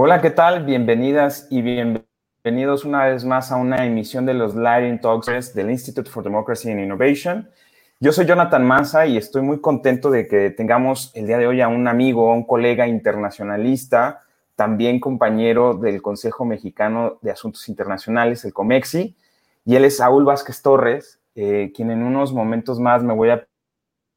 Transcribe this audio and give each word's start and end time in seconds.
Hola, 0.00 0.20
¿qué 0.20 0.30
tal? 0.30 0.64
Bienvenidas 0.64 1.48
y 1.50 1.60
bienvenidos 1.60 2.84
una 2.84 3.06
vez 3.06 3.24
más 3.24 3.50
a 3.50 3.56
una 3.56 3.84
emisión 3.84 4.26
de 4.26 4.32
los 4.32 4.54
Lighting 4.54 5.00
Talks 5.00 5.52
del 5.54 5.72
Institute 5.72 6.08
for 6.08 6.22
Democracy 6.22 6.70
and 6.70 6.78
Innovation. 6.78 7.50
Yo 7.98 8.12
soy 8.12 8.24
Jonathan 8.24 8.64
Massa 8.64 9.06
y 9.06 9.16
estoy 9.16 9.42
muy 9.42 9.60
contento 9.60 10.08
de 10.12 10.28
que 10.28 10.50
tengamos 10.50 11.10
el 11.16 11.26
día 11.26 11.36
de 11.36 11.48
hoy 11.48 11.60
a 11.62 11.66
un 11.66 11.88
amigo, 11.88 12.30
a 12.30 12.34
un 12.34 12.46
colega 12.46 12.86
internacionalista, 12.86 14.22
también 14.54 15.00
compañero 15.00 15.74
del 15.74 16.00
Consejo 16.00 16.44
Mexicano 16.44 17.18
de 17.20 17.32
Asuntos 17.32 17.68
Internacionales, 17.68 18.44
el 18.44 18.52
COMEXI, 18.52 19.16
y 19.64 19.74
él 19.74 19.84
es 19.84 19.96
Saúl 19.96 20.24
Vázquez 20.24 20.62
Torres, 20.62 21.18
eh, 21.34 21.72
quien 21.74 21.90
en 21.90 22.04
unos 22.04 22.32
momentos 22.32 22.78
más 22.78 23.02
me 23.02 23.14
voy 23.14 23.30
a 23.30 23.48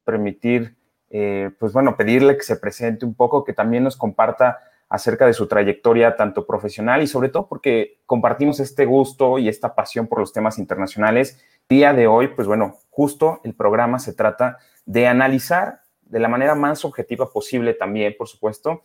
permitir, 0.04 0.76
eh, 1.10 1.50
pues 1.58 1.72
bueno, 1.72 1.96
pedirle 1.96 2.36
que 2.36 2.44
se 2.44 2.54
presente 2.54 3.04
un 3.04 3.14
poco, 3.14 3.42
que 3.42 3.52
también 3.52 3.82
nos 3.82 3.96
comparta 3.96 4.60
acerca 4.92 5.24
de 5.24 5.32
su 5.32 5.46
trayectoria 5.46 6.16
tanto 6.16 6.46
profesional 6.46 7.00
y 7.00 7.06
sobre 7.06 7.30
todo 7.30 7.48
porque 7.48 8.02
compartimos 8.04 8.60
este 8.60 8.84
gusto 8.84 9.38
y 9.38 9.48
esta 9.48 9.74
pasión 9.74 10.06
por 10.06 10.20
los 10.20 10.34
temas 10.34 10.58
internacionales. 10.58 11.42
Día 11.66 11.94
de 11.94 12.06
hoy, 12.06 12.28
pues 12.28 12.46
bueno, 12.46 12.76
justo 12.90 13.40
el 13.42 13.54
programa 13.54 13.98
se 13.98 14.12
trata 14.12 14.58
de 14.84 15.06
analizar 15.06 15.80
de 16.02 16.20
la 16.20 16.28
manera 16.28 16.54
más 16.54 16.84
objetiva 16.84 17.30
posible 17.32 17.72
también, 17.72 18.14
por 18.18 18.28
supuesto, 18.28 18.82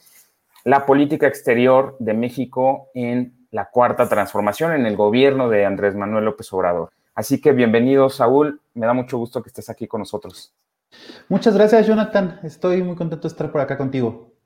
la 0.64 0.86
política 0.86 1.28
exterior 1.28 1.98
de 2.00 2.14
México 2.14 2.88
en 2.94 3.46
la 3.52 3.70
cuarta 3.70 4.08
transformación 4.08 4.72
en 4.72 4.86
el 4.86 4.96
gobierno 4.96 5.50
de 5.50 5.66
Andrés 5.66 5.94
Manuel 5.94 6.24
López 6.24 6.54
Obrador. 6.54 6.90
Así 7.16 7.42
que 7.42 7.52
bienvenido, 7.52 8.10
Saúl. 8.10 8.62
Me 8.76 8.86
da 8.86 8.94
mucho 8.94 9.18
gusto 9.18 9.44
que 9.44 9.50
estés 9.50 9.70
aquí 9.70 9.88
con 9.88 10.00
nosotros. 10.00 10.56
Muchas 11.28 11.54
gracias, 11.54 11.86
Jonathan. 11.86 12.40
Estoy 12.44 12.82
muy 12.82 12.96
contento 12.96 13.28
de 13.28 13.34
estar 13.34 13.52
por 13.52 13.60
acá 13.60 13.78
contigo. 13.78 14.37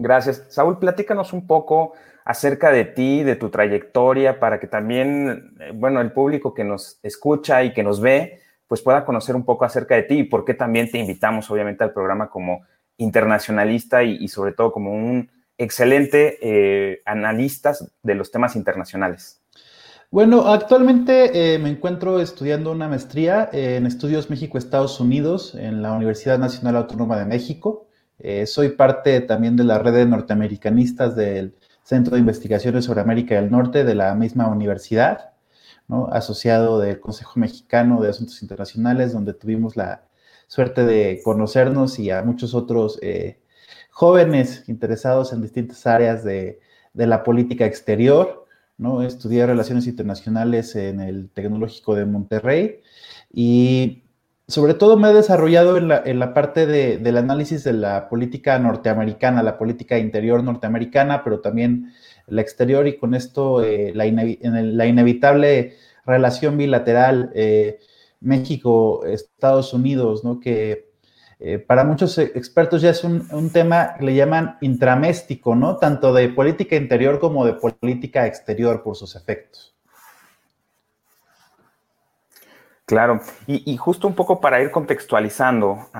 Gracias. 0.00 0.46
Saúl, 0.48 0.78
platícanos 0.78 1.34
un 1.34 1.46
poco 1.46 1.92
acerca 2.24 2.72
de 2.72 2.86
ti, 2.86 3.22
de 3.22 3.36
tu 3.36 3.50
trayectoria, 3.50 4.40
para 4.40 4.58
que 4.58 4.66
también, 4.66 5.54
eh, 5.60 5.72
bueno, 5.74 6.00
el 6.00 6.12
público 6.12 6.54
que 6.54 6.64
nos 6.64 6.98
escucha 7.02 7.62
y 7.64 7.74
que 7.74 7.82
nos 7.82 8.00
ve, 8.00 8.40
pues 8.66 8.80
pueda 8.80 9.04
conocer 9.04 9.36
un 9.36 9.44
poco 9.44 9.66
acerca 9.66 9.96
de 9.96 10.04
ti 10.04 10.20
y 10.20 10.24
por 10.24 10.46
qué 10.46 10.54
también 10.54 10.90
te 10.90 10.96
invitamos, 10.96 11.50
obviamente, 11.50 11.84
al 11.84 11.92
programa 11.92 12.30
como 12.30 12.62
internacionalista 12.96 14.02
y, 14.02 14.26
sobre 14.28 14.52
todo 14.52 14.72
como 14.72 14.92
un 14.92 15.30
excelente 15.58 16.38
eh, 16.40 17.02
analista 17.04 17.74
de 18.02 18.14
los 18.14 18.30
temas 18.30 18.56
internacionales. 18.56 19.42
Bueno, 20.10 20.46
actualmente 20.46 21.54
eh, 21.54 21.58
me 21.58 21.68
encuentro 21.68 22.20
estudiando 22.20 22.72
una 22.72 22.88
maestría 22.88 23.50
en 23.52 23.84
estudios 23.84 24.30
México-Estados 24.30 24.98
Unidos 24.98 25.54
en 25.54 25.82
la 25.82 25.92
Universidad 25.92 26.38
Nacional 26.38 26.76
Autónoma 26.76 27.18
de 27.18 27.26
México. 27.26 27.89
Eh, 28.22 28.46
soy 28.46 28.70
parte 28.70 29.20
también 29.22 29.56
de 29.56 29.64
la 29.64 29.78
red 29.78 29.94
de 29.94 30.06
norteamericanistas 30.06 31.16
del 31.16 31.54
Centro 31.82 32.14
de 32.14 32.20
Investigaciones 32.20 32.84
sobre 32.84 33.00
América 33.00 33.34
del 33.34 33.50
Norte 33.50 33.82
de 33.84 33.94
la 33.94 34.14
misma 34.14 34.48
universidad, 34.48 35.32
asociado 36.12 36.78
del 36.78 37.00
Consejo 37.00 37.40
Mexicano 37.40 38.00
de 38.00 38.10
Asuntos 38.10 38.42
Internacionales, 38.42 39.12
donde 39.12 39.34
tuvimos 39.34 39.76
la 39.76 40.04
suerte 40.46 40.84
de 40.84 41.20
conocernos 41.24 41.98
y 41.98 42.10
a 42.10 42.22
muchos 42.22 42.54
otros 42.54 42.98
eh, 43.02 43.40
jóvenes 43.90 44.64
interesados 44.68 45.32
en 45.32 45.42
distintas 45.42 45.86
áreas 45.86 46.22
de, 46.22 46.60
la 46.94 47.22
política 47.22 47.66
exterior. 47.66 48.46
¿no? 48.76 49.02
Estudié 49.02 49.46
Relaciones 49.46 49.86
Internacionales 49.86 50.76
en 50.76 51.00
el 51.00 51.30
Tecnológico 51.30 51.94
de 51.94 52.04
Monterrey 52.04 52.80
y 53.32 54.04
sobre 54.50 54.74
todo 54.74 54.96
me 54.96 55.10
he 55.10 55.14
desarrollado 55.14 55.76
en 55.76 55.88
la, 56.18 56.34
parte 56.34 56.66
del 56.66 57.16
análisis 57.16 57.64
de 57.64 57.72
la 57.72 58.08
política 58.08 58.58
norteamericana, 58.58 59.42
la 59.42 59.56
política 59.56 59.98
interior 59.98 60.42
norteamericana, 60.42 61.22
pero 61.22 61.40
también 61.40 61.92
la 62.26 62.42
exterior 62.42 62.86
y 62.86 62.96
con 62.98 63.14
esto 63.14 63.62
eh, 63.62 63.92
la, 63.94 64.06
inevitable 64.06 65.74
relación 66.04 66.56
bilateral 66.56 67.30
eh, 67.34 67.78
México-Estados 68.20 69.72
Unidos, 69.72 70.24
¿no? 70.24 70.40
que 70.40 70.90
eh, 71.38 71.58
para 71.58 71.84
muchos 71.84 72.18
expertos 72.18 72.82
ya 72.82 72.90
es 72.90 73.04
un, 73.04 73.26
un, 73.32 73.50
tema 73.50 73.94
que 73.98 74.04
le 74.04 74.14
llaman 74.14 74.58
intraméstico, 74.60 75.54
¿no? 75.54 75.76
tanto 75.76 76.12
de 76.12 76.28
política 76.28 76.76
interior 76.76 77.18
como 77.18 77.46
de 77.46 77.54
política 77.54 78.26
exterior 78.26 78.82
por 78.82 78.96
sus 78.96 79.16
efectos. 79.16 79.69
Claro, 82.90 83.20
y, 83.46 83.76
justo 83.76 84.08
un 84.08 84.16
poco 84.16 84.40
para 84.40 84.60
ir 84.60 84.72
contextualizando 84.72 85.90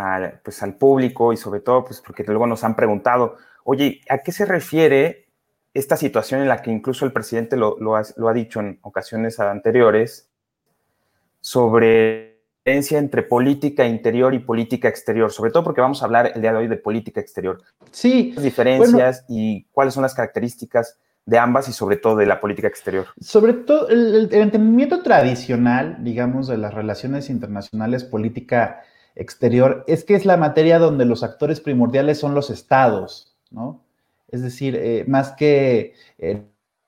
pues, 0.42 0.60
al 0.60 0.74
público 0.74 1.32
y 1.32 1.36
sobre 1.36 1.60
todo, 1.60 1.84
pues 1.84 2.00
porque 2.00 2.24
luego 2.24 2.48
nos 2.48 2.64
han 2.64 2.74
preguntado, 2.74 3.36
oye, 3.62 4.00
¿a 4.08 4.18
qué 4.18 4.32
se 4.32 4.44
refiere 4.44 5.28
esta 5.72 5.96
situación 5.96 6.40
en 6.40 6.48
la 6.48 6.62
que 6.62 6.72
incluso 6.72 7.04
el 7.04 7.12
presidente 7.12 7.56
lo, 7.56 7.76
ha, 7.94 8.32
dicho 8.34 8.58
en 8.58 8.80
ocasiones 8.82 9.38
anteriores 9.38 10.32
sobre 11.40 12.40
la 12.64 12.72
diferencia 12.72 12.98
entre 12.98 13.22
política 13.22 13.86
interior 13.86 14.34
y 14.34 14.40
política 14.40 14.88
exterior, 14.88 15.30
sobre 15.30 15.52
todo 15.52 15.62
porque 15.62 15.80
vamos 15.80 16.02
a 16.02 16.06
hablar 16.06 16.32
el 16.34 16.42
día 16.42 16.50
de 16.50 16.58
hoy 16.58 16.66
de 16.66 16.76
política 16.76 17.20
exterior. 17.20 17.62
Sí. 17.92 18.32
Las 18.34 18.42
diferencias 18.42 19.24
y 19.28 19.62
cuáles 19.70 19.94
son 19.94 20.02
las 20.02 20.14
características 20.14 20.98
de 21.26 21.38
ambas 21.38 21.68
y 21.68 21.72
sobre 21.72 21.96
todo 21.96 22.16
de 22.16 22.26
la 22.26 22.40
política 22.40 22.68
exterior? 22.68 23.06
Sobre 23.20 23.52
todo 23.52 23.88
el, 23.88 24.28
entendimiento 24.32 25.02
tradicional, 25.02 25.98
digamos, 26.00 26.48
de 26.48 26.58
las 26.58 26.74
relaciones 26.74 27.30
internacionales, 27.30 28.04
política 28.04 28.82
exterior, 29.14 29.84
es 29.86 30.04
que 30.04 30.14
es 30.14 30.24
la 30.24 30.36
materia 30.36 30.78
donde 30.78 31.04
los 31.04 31.22
actores 31.22 31.60
primordiales 31.60 32.18
son 32.18 32.34
los 32.34 32.50
estados, 32.50 33.36
¿no? 33.50 33.82
Es 34.28 34.42
decir, 34.42 34.76
eh, 34.76 35.04
más 35.08 35.32
que 35.32 35.94
eh, 36.18 36.42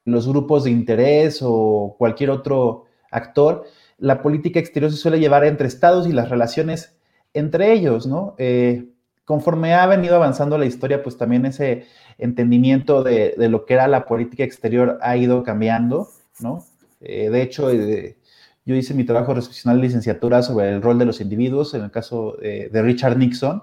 los 0.04 0.28
grupos 0.28 0.64
de 0.64 0.70
interés 0.70 1.40
o 1.42 1.96
cualquier 1.98 2.30
otro 2.30 2.86
actor, 3.10 3.64
la 3.98 4.22
política 4.22 4.58
exterior 4.58 4.90
se 4.90 4.96
suele 4.96 5.20
llevar 5.20 5.44
entre 5.44 5.68
estados 5.68 6.06
y 6.06 6.12
las 6.12 6.28
relaciones 6.28 6.96
entre 7.34 7.72
ellos, 7.72 8.06
¿no? 8.06 8.34
Eh, 8.38 8.91
conforme 9.24 9.74
ha 9.74 9.86
venido 9.86 10.16
avanzando 10.16 10.58
la 10.58 10.66
historia, 10.66 11.02
pues 11.02 11.16
también 11.16 11.46
ese 11.46 11.86
entendimiento 12.18 13.02
de, 13.02 13.34
lo 13.48 13.64
que 13.64 13.74
era 13.74 13.88
la 13.88 14.06
política 14.06 14.44
exterior 14.44 14.98
ha 15.02 15.16
ido 15.16 15.42
cambiando, 15.42 16.08
¿no? 16.40 16.64
Eh, 17.00 17.30
de 17.30 17.42
hecho, 17.42 17.70
eh, 17.70 18.16
yo 18.64 18.74
hice 18.74 18.94
mi 18.94 19.04
trabajo 19.04 19.32
profesional 19.32 19.78
de 19.78 19.86
licenciatura 19.86 20.42
sobre 20.42 20.70
el 20.70 20.82
rol 20.82 20.98
de 20.98 21.04
los 21.04 21.20
individuos, 21.20 21.74
en 21.74 21.82
el 21.82 21.90
caso 21.90 22.36
de 22.40 22.82
Richard 22.82 23.16
Nixon, 23.18 23.62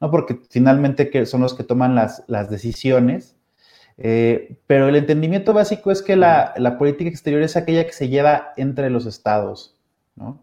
¿no? 0.00 0.10
Porque 0.10 0.40
finalmente 0.48 1.26
son 1.26 1.42
los 1.42 1.54
que 1.54 1.64
toman 1.64 1.94
las, 1.94 2.50
decisiones. 2.50 3.36
Eh, 3.98 4.56
pero 4.66 4.88
el 4.88 4.96
entendimiento 4.96 5.52
básico 5.52 5.90
es 5.90 6.02
que 6.02 6.16
la, 6.16 6.54
la 6.56 6.78
política 6.78 7.10
exterior 7.10 7.42
es 7.42 7.56
aquella 7.56 7.84
que 7.84 7.92
se 7.92 8.08
lleva 8.08 8.52
entre 8.56 8.88
los 8.88 9.04
estados, 9.04 9.76
¿no? 10.16 10.40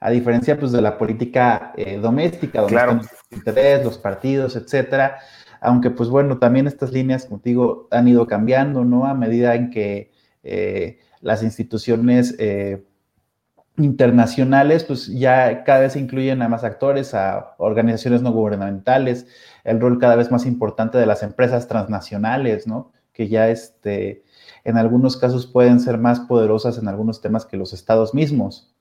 A 0.00 0.10
diferencia 0.10 0.58
pues, 0.58 0.72
de 0.72 0.82
la 0.82 0.98
política 0.98 1.72
eh, 1.76 1.98
doméstica, 1.98 2.60
donde 2.60 2.76
están 2.76 2.98
los 2.98 3.08
intereses, 3.30 3.84
los 3.84 3.98
partidos, 3.98 4.56
etcétera. 4.56 5.18
Aunque, 5.60 5.90
pues 5.90 6.08
bueno, 6.08 6.38
también 6.38 6.66
estas 6.66 6.92
líneas, 6.92 7.26
como 7.26 7.40
digo, 7.42 7.88
han 7.90 8.06
ido 8.08 8.26
cambiando, 8.26 8.84
¿no? 8.84 9.06
A 9.06 9.14
medida 9.14 9.54
en 9.54 9.70
que 9.70 10.12
eh, 10.42 11.00
las 11.20 11.42
instituciones 11.42 12.36
eh, 12.38 12.84
internacionales, 13.78 14.84
pues 14.84 15.06
ya 15.08 15.64
cada 15.64 15.80
vez 15.80 15.96
incluyen 15.96 16.42
a 16.42 16.48
más 16.48 16.62
actores, 16.64 17.14
a 17.14 17.54
organizaciones 17.58 18.22
no 18.22 18.32
gubernamentales, 18.32 19.26
el 19.64 19.80
rol 19.80 19.98
cada 19.98 20.16
vez 20.16 20.30
más 20.30 20.46
importante 20.46 20.98
de 20.98 21.06
las 21.06 21.22
empresas 21.22 21.68
transnacionales, 21.68 22.66
¿no? 22.66 22.92
Que 23.12 23.28
ya 23.28 23.48
este, 23.48 24.24
en 24.64 24.76
algunos 24.76 25.16
casos 25.16 25.46
pueden 25.46 25.80
ser 25.80 25.98
más 25.98 26.20
poderosas 26.20 26.78
en 26.78 26.88
algunos 26.88 27.20
temas 27.20 27.44
que 27.46 27.56
los 27.56 27.72
estados 27.72 28.14
mismos. 28.14 28.75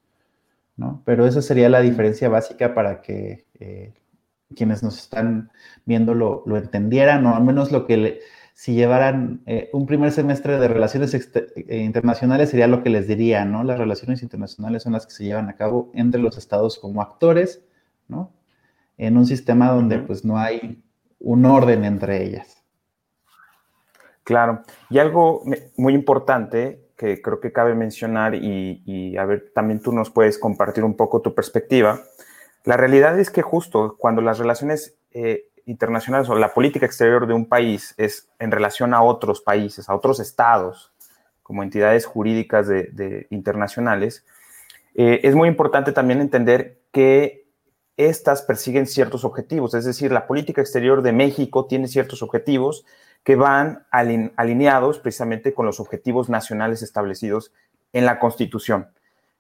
¿No? 0.78 1.02
Pero 1.06 1.26
esa 1.26 1.42
sería 1.42 1.70
la 1.70 1.82
diferencia 1.82 2.30
básica 2.30 2.74
para 2.74 3.02
que 3.02 3.46
eh, 3.60 3.94
quienes 4.56 4.84
nos 4.84 4.98
están 4.98 5.52
viendo 5.86 6.14
lo, 6.14 6.44
entendieran, 6.58 7.26
o 7.26 7.36
al 7.36 7.44
menos 7.44 7.72
lo 7.72 7.86
que 7.86 8.20
si 8.54 8.74
llevaran 8.74 9.42
eh, 9.46 9.70
un 9.74 9.86
primer 9.86 10.12
semestre 10.12 10.58
de 10.60 10.68
relaciones 10.68 11.14
eh, 11.14 11.78
internacionales 11.78 12.50
sería 12.50 12.68
lo 12.68 12.84
que 12.84 12.90
les 12.90 13.08
diría, 13.08 13.44
¿no? 13.46 13.64
Las 13.64 13.78
relaciones 13.78 14.24
internacionales 14.24 14.84
son 14.84 14.94
las 14.94 15.06
que 15.06 15.14
se 15.14 15.26
llevan 15.26 15.50
a 15.50 15.56
cabo 15.56 15.92
entre 15.94 16.22
los 16.22 16.38
estados 16.38 16.80
como 16.80 17.02
actores, 17.02 17.66
¿no? 18.08 18.32
En 18.98 19.18
un 19.18 19.26
sistema 19.26 19.72
donde 19.72 20.00
pues 20.00 20.24
no 20.24 20.38
hay 20.38 20.82
un 21.20 21.46
orden 21.46 21.84
entre 21.84 22.24
ellas. 22.24 22.64
Claro, 24.24 24.64
y 24.90 25.00
algo 25.00 25.44
muy 25.78 25.94
importante 25.94 26.85
que 26.98 27.22
creo 27.22 27.40
que 27.40 27.52
cabe 27.52 27.76
mencionar 27.76 28.36
y, 28.36 29.18
a 29.18 29.26
ver, 29.26 29.52
también 29.54 29.82
tú 29.82 29.92
nos 29.92 30.10
puedes 30.10 30.38
compartir 30.38 30.84
un 30.84 30.96
poco 30.96 31.22
tu 31.22 31.34
perspectiva. 31.34 32.04
La 32.64 32.78
realidad 32.78 33.20
es 33.20 33.30
que 33.30 33.42
justo 33.42 33.96
cuando 34.00 34.22
las 34.22 34.40
relaciones 34.40 34.96
eh, 35.12 35.50
internacionales 35.66 36.30
o 36.30 36.36
la 36.36 36.54
política 36.54 36.86
exterior 36.86 37.28
de 37.28 37.34
un 37.34 37.48
país 37.48 37.94
es 37.98 38.30
en 38.40 38.52
relación 38.52 38.94
a 38.94 39.02
otros 39.02 39.42
países, 39.42 39.90
a 39.90 39.96
otros 39.96 40.20
estados, 40.20 40.94
como 41.44 41.64
entidades 41.64 42.06
jurídicas 42.06 42.68
de, 42.68 43.28
internacionales, 43.30 44.26
eh, 44.96 45.20
es 45.24 45.36
muy 45.36 45.50
importante 45.50 45.92
también 45.92 46.22
entender 46.22 46.80
que 46.92 47.46
estas 47.98 48.42
persiguen 48.42 48.88
ciertos 48.88 49.24
objetivos, 49.24 49.74
es 49.74 49.86
decir, 49.86 50.12
la 50.12 50.28
política 50.28 50.62
exterior 50.62 51.02
de 51.02 51.14
México 51.14 51.66
tiene 51.66 51.88
ciertos 51.88 52.24
objetivos 52.24 52.86
que 53.26 53.36
van 53.36 53.88
alineados 53.92 55.00
precisamente 55.00 55.56
con 55.56 55.66
los 55.66 55.80
objetivos 55.80 56.30
nacionales 56.30 56.84
establecidos 56.84 57.52
en 57.92 58.06
la 58.06 58.20
Constitución. 58.20 58.90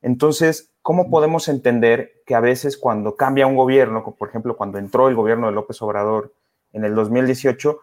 Entonces, 0.01 0.71
¿cómo 0.81 1.11
podemos 1.11 1.47
entender 1.47 2.23
que 2.25 2.33
a 2.33 2.39
veces 2.39 2.77
cuando 2.77 3.15
cambia 3.15 3.45
un 3.45 3.55
gobierno, 3.55 4.03
como 4.03 4.17
por 4.17 4.29
ejemplo 4.29 4.57
cuando 4.57 4.79
entró 4.79 5.07
el 5.07 5.15
gobierno 5.15 5.45
de 5.47 5.53
López 5.53 5.79
Obrador 5.83 6.33
en 6.73 6.83
el 6.83 6.95
2018, 6.95 7.79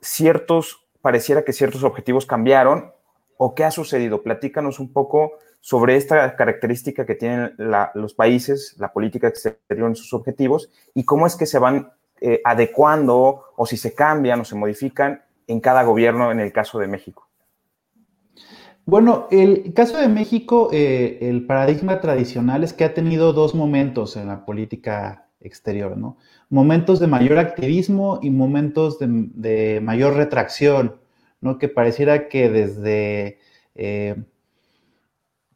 ciertos, 0.00 0.86
pareciera 1.02 1.44
que 1.44 1.52
ciertos 1.52 1.84
objetivos 1.84 2.24
cambiaron 2.24 2.92
o 3.36 3.54
qué 3.54 3.64
ha 3.64 3.70
sucedido? 3.70 4.22
Platícanos 4.22 4.80
un 4.80 4.90
poco 4.90 5.32
sobre 5.60 5.96
esta 5.96 6.34
característica 6.34 7.04
que 7.04 7.14
tienen 7.14 7.54
los 7.92 8.14
países, 8.14 8.74
la 8.78 8.90
política 8.90 9.28
exterior 9.28 9.88
en 9.88 9.96
sus 9.96 10.14
objetivos 10.14 10.70
y 10.94 11.04
cómo 11.04 11.26
es 11.26 11.36
que 11.36 11.44
se 11.44 11.58
van 11.58 11.92
eh, 12.22 12.40
adecuando 12.42 13.44
o 13.54 13.66
si 13.66 13.76
se 13.76 13.94
cambian 13.94 14.40
o 14.40 14.44
se 14.46 14.54
modifican 14.54 15.25
en 15.46 15.60
cada 15.60 15.82
gobierno 15.84 16.30
en 16.30 16.40
el 16.40 16.52
caso 16.52 16.78
de 16.78 16.88
México. 16.88 17.28
Bueno, 18.84 19.26
el 19.32 19.74
caso 19.74 19.98
de 19.98 20.08
México, 20.08 20.68
eh, 20.72 21.18
el 21.22 21.44
paradigma 21.44 22.00
tradicional 22.00 22.62
es 22.62 22.72
que 22.72 22.84
ha 22.84 22.94
tenido 22.94 23.32
dos 23.32 23.54
momentos 23.54 24.16
en 24.16 24.28
la 24.28 24.44
política 24.44 25.26
exterior, 25.40 25.96
¿no? 25.96 26.18
Momentos 26.50 27.00
de 27.00 27.08
mayor 27.08 27.38
activismo 27.38 28.20
y 28.22 28.30
momentos 28.30 28.98
de, 29.00 29.80
mayor 29.82 30.14
retracción, 30.14 31.00
¿no? 31.40 31.58
Que 31.58 31.68
pareciera 31.68 32.28
que 32.28 32.48
desde 32.48 33.38
eh, 33.74 34.16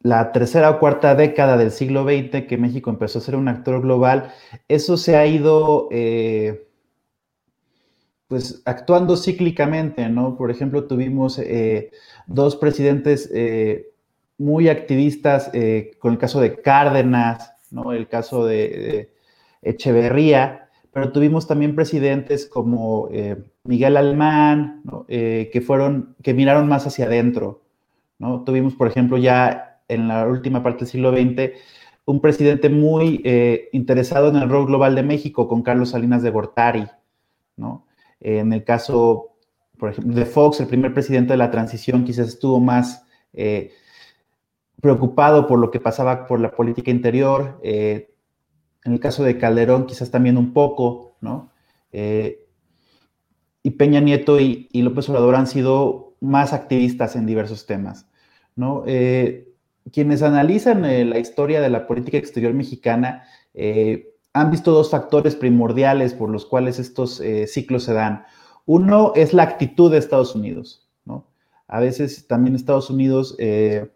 la 0.01 0.31
tercera 0.31 0.69
o 0.71 0.79
cuarta 0.79 1.15
década 1.15 1.57
del 1.57 1.71
siglo 1.71 2.03
XX, 2.03 2.47
que 2.47 2.57
México 2.57 2.89
empezó 2.89 3.19
a 3.19 3.21
ser 3.21 3.35
un 3.35 3.47
actor 3.47 3.81
global, 3.81 4.33
eso 4.67 4.97
se 4.97 5.15
ha 5.15 5.25
ido, 5.25 5.87
eh, 5.91 6.67
pues, 8.31 8.61
actuando 8.63 9.17
cíclicamente, 9.17 10.07
¿no? 10.07 10.37
Por 10.37 10.51
ejemplo, 10.51 10.85
tuvimos 10.85 11.37
eh, 11.37 11.91
dos 12.27 12.55
presidentes 12.55 13.29
eh, 13.33 13.91
muy 14.37 14.69
activistas, 14.69 15.51
con 15.99 16.13
el 16.13 16.17
caso 16.17 16.39
de 16.39 16.61
Cárdenas, 16.61 17.53
¿no? 17.69 17.91
El 17.91 18.07
caso 18.07 18.45
de, 18.45 19.11
Echeverría, 19.61 20.69
pero 20.93 21.11
tuvimos 21.11 21.45
también 21.45 21.75
presidentes 21.75 22.47
como 22.47 23.09
Miguel 23.63 23.97
Alemán, 23.97 24.81
que 25.07 25.63
fueron, 25.63 26.15
que 26.23 26.33
miraron 26.33 26.67
más 26.67 26.87
hacia 26.87 27.05
adentro, 27.05 27.61
¿no? 28.17 28.43
Tuvimos, 28.43 28.73
por 28.73 28.87
ejemplo, 28.87 29.19
ya 29.19 29.81
en 29.91 30.07
la 30.07 30.25
última 30.25 30.63
parte 30.63 30.79
del 30.79 30.87
siglo 30.87 31.11
XX, 31.11 31.51
un 32.05 32.21
presidente 32.21 32.69
muy 32.69 33.21
eh, 33.23 33.69
interesado 33.73 34.29
en 34.29 34.37
el 34.37 34.49
rol 34.49 34.65
global 34.65 34.95
de 34.95 35.03
México 35.03 35.47
con 35.47 35.61
Carlos 35.61 35.89
Salinas 35.89 36.23
de 36.23 36.31
Gortari, 36.31 36.87
¿no? 37.57 37.85
En 38.21 38.53
el 38.53 38.63
caso, 38.63 39.35
por 39.77 39.89
ejemplo, 39.89 40.15
de 40.15 40.25
Fox, 40.25 40.59
el 40.59 40.67
primer 40.67 40.93
presidente 40.93 41.33
de 41.33 41.37
la 41.37 41.51
transición, 41.51 42.05
quizás 42.05 42.29
estuvo 42.29 42.59
más 42.59 43.05
eh, 43.33 43.73
preocupado 44.79 45.47
por 45.47 45.59
lo 45.59 45.71
que 45.71 45.79
pasaba 45.79 46.27
por 46.27 46.39
la 46.39 46.51
política 46.51 46.91
interior. 46.91 47.59
Eh, 47.63 48.13
en 48.85 48.93
el 48.93 48.99
caso 48.99 49.23
de 49.23 49.37
Calderón, 49.37 49.85
quizás 49.85 50.09
también 50.09 50.37
un 50.37 50.53
poco, 50.53 51.17
¿no? 51.21 51.51
y 53.63 53.71
Peña 53.71 53.99
Nieto 53.99 54.39
y, 54.39 54.69
López 54.73 55.09
Obrador 55.09 55.35
han 55.35 55.45
sido 55.45 56.15
más 56.21 56.53
activistas 56.53 57.17
en 57.17 57.25
diversos 57.25 57.65
temas, 57.65 58.07
¿no? 58.55 58.85
quienes 59.91 60.21
analizan 60.21 60.85
eh, 60.85 61.05
la 61.05 61.19
historia 61.19 61.61
de 61.61 61.69
la 61.69 61.87
política 61.87 62.17
exterior 62.17 62.53
mexicana 62.53 63.23
eh, 63.53 64.10
han 64.33 64.51
visto 64.51 64.71
dos 64.71 64.89
factores 64.89 65.35
primordiales 65.35 66.13
por 66.13 66.29
los 66.29 66.45
cuales 66.45 66.79
estos 66.79 67.19
eh, 67.19 67.47
ciclos 67.47 67.83
se 67.83 67.93
dan. 67.93 68.25
Uno 68.65 69.13
es 69.15 69.33
la 69.33 69.43
actitud 69.43 69.91
de 69.91 69.97
Estados 69.97 70.35
Unidos, 70.35 70.89
¿no? 71.05 71.27
A 71.67 71.79
veces 71.79 72.27
también 72.27 72.55
Estados 72.55 72.89
Unidos 72.89 73.35
le 73.37 73.91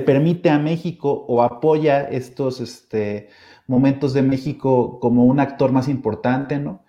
permite 0.00 0.50
a 0.50 0.58
México 0.58 1.24
o 1.28 1.42
apoya 1.42 2.02
estos 2.02 2.60
este, 2.60 3.28
momentos 3.66 4.12
de 4.12 4.22
México 4.22 4.98
como 5.00 5.24
un 5.24 5.40
actor 5.40 5.72
más 5.72 5.88
importante, 5.88 6.58
¿no? 6.58 6.84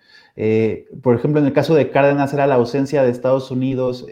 por 1.02 1.14
ejemplo, 1.14 1.40
en 1.40 1.46
el 1.46 1.52
caso 1.52 1.74
de 1.74 1.90
Cárdenas 1.90 2.32
era 2.32 2.46
la 2.46 2.54
ausencia 2.54 3.02
de 3.02 3.10
Estados 3.10 3.50
Unidos 3.50 4.06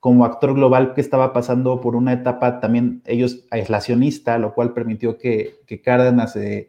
como 0.00 0.24
actor 0.24 0.54
global 0.54 0.94
que 0.94 1.00
estaba 1.00 1.32
pasando 1.32 1.80
por 1.80 1.96
una 1.96 2.12
etapa 2.12 2.60
también 2.60 3.02
ellos 3.06 3.44
aislacionista, 3.50 4.38
lo 4.38 4.54
cual 4.54 4.72
permitió 4.72 5.18
que, 5.18 5.56
Cárdenas 5.82 6.36
eh, 6.36 6.68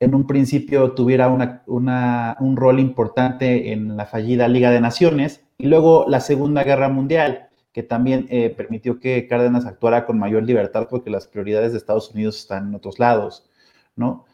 en 0.00 0.14
un 0.14 0.26
principio 0.26 0.92
tuviera 0.92 1.28
un 1.28 2.56
rol 2.56 2.80
importante 2.80 3.72
en 3.72 3.96
la 3.96 4.06
fallida 4.06 4.48
Liga 4.48 4.70
de 4.70 4.80
Naciones 4.80 5.44
y 5.58 5.66
luego 5.66 6.04
la 6.08 6.20
Segunda 6.20 6.64
Guerra 6.64 6.88
Mundial, 6.88 7.48
que 7.72 7.82
también 7.82 8.26
eh, 8.30 8.50
permitió 8.50 9.00
que 9.00 9.26
Cárdenas 9.26 9.66
actuara 9.66 10.04
con 10.06 10.18
mayor 10.18 10.42
libertad 10.42 10.88
porque 10.90 11.10
las 11.10 11.26
prioridades 11.26 11.72
de 11.72 11.78
Estados 11.78 12.10
Unidos 12.10 12.38
están 12.38 12.68
en 12.68 12.74
otros 12.74 12.98
lados, 12.98 13.48
¿no? 13.96 14.26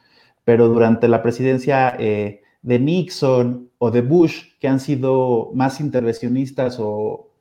Pero 0.44 0.68
durante 0.68 1.06
la 1.06 1.22
presidencia 1.22 1.94
eh, 1.98 2.42
de 2.62 2.78
Nixon 2.78 3.70
o 3.78 3.90
de 3.90 4.00
Bush, 4.00 4.44
que 4.60 4.68
han 4.68 4.80
sido 4.80 5.50
más 5.54 5.80
intervencionistas 5.80 6.78
o 6.80 7.31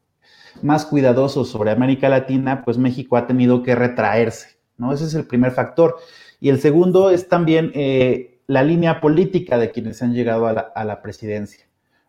más 0.62 0.86
cuidadosos 0.86 1.50
sobre 1.50 1.71
América 1.71 2.09
Latina, 2.09 2.63
pues 2.63 2.77
México 2.77 3.18
ha 3.18 3.27
tenido 3.27 3.63
que 3.63 3.75
retraerse, 3.75 4.57
¿no? 4.77 4.94
Ese 4.94 5.06
es 5.06 5.13
el 5.13 5.25
primer 5.25 5.51
factor. 5.51 5.98
Y 6.39 6.50
el 6.50 6.59
segundo 6.59 7.09
es 7.09 7.27
también 7.30 7.71
eh, 7.74 8.39
la 8.48 8.63
línea 8.63 9.01
política 9.01 9.57
de 9.57 9.71
quienes 9.71 10.01
han 10.01 10.13
llegado 10.13 10.48
a 10.48 10.83
la, 10.83 11.01
presidencia, 11.01 11.65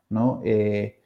¿no? 0.08 0.40
Eh, 0.44 1.00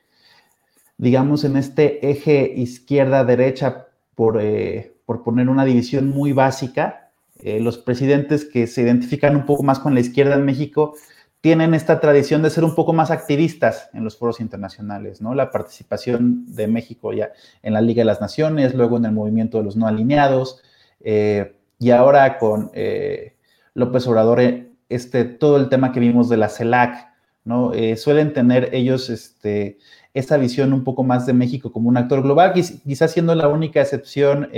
digamos, 0.97 1.45
en 1.45 1.57
este 1.57 2.11
eje 2.11 2.53
izquierda-derecha, 2.57 3.89
por, 4.15 4.41
eh, 4.41 4.95
por, 5.05 5.23
poner 5.23 5.49
una 5.49 5.65
división 5.65 6.09
muy 6.09 6.33
básica, 6.33 7.03
los 7.39 7.77
presidentes 7.77 8.47
que 8.47 8.67
se 8.67 8.81
identifican 8.81 9.37
un 9.37 9.45
poco 9.45 9.63
más 9.63 9.79
con 9.79 9.93
la 9.93 10.01
izquierda 10.01 10.37
en 10.37 10.47
México 10.47 10.95
tienen 11.41 11.75
esta 11.75 12.01
tradición 12.01 12.43
de 12.43 12.51
ser 12.51 12.65
un 12.65 12.75
poco 12.75 12.93
más 12.93 13.11
activistas 13.11 13.89
en 13.93 14.05
los 14.05 14.17
foros 14.17 14.41
internacionales, 14.41 15.21
¿no? 15.21 15.35
La 15.35 15.51
participación 15.51 16.45
de 16.55 16.67
México 16.67 17.13
ya 17.13 17.31
en 17.63 17.75
la 17.75 17.81
Liga 17.81 18.01
de 18.01 18.07
las 18.07 18.21
Naciones, 18.21 18.75
luego 18.75 18.97
en 18.97 19.05
el 19.05 19.13
movimiento 19.13 19.59
de 19.59 19.65
los 19.65 19.77
no 19.77 19.87
alineados, 19.87 20.63
eh, 21.01 21.57
y 21.79 21.91
ahora 21.91 22.39
con 22.39 22.71
eh, 22.75 23.37
López 23.75 24.07
Obrador, 24.07 24.41
eh, 24.41 24.73
este, 24.89 25.25
todo 25.25 25.57
el 25.57 25.69
tema 25.69 25.93
que 25.93 26.01
vimos 26.01 26.29
de 26.29 26.37
la 26.37 26.49
CELAC, 26.49 27.15
¿no? 27.45 27.71
suelen 27.97 28.33
tener 28.33 28.75
ellos 28.75 29.09
este, 29.09 29.79
esta 30.15 30.37
visión 30.37 30.73
un 30.73 30.83
poco 30.83 31.05
más 31.05 31.27
de 31.27 31.33
México 31.33 31.71
como 31.71 31.89
un 31.89 31.97
actor 31.97 32.23
global, 32.23 32.53
quizás 32.53 33.13
siendo 33.13 33.37
la 33.37 33.47
única 33.47 33.81
excepción 33.81 34.49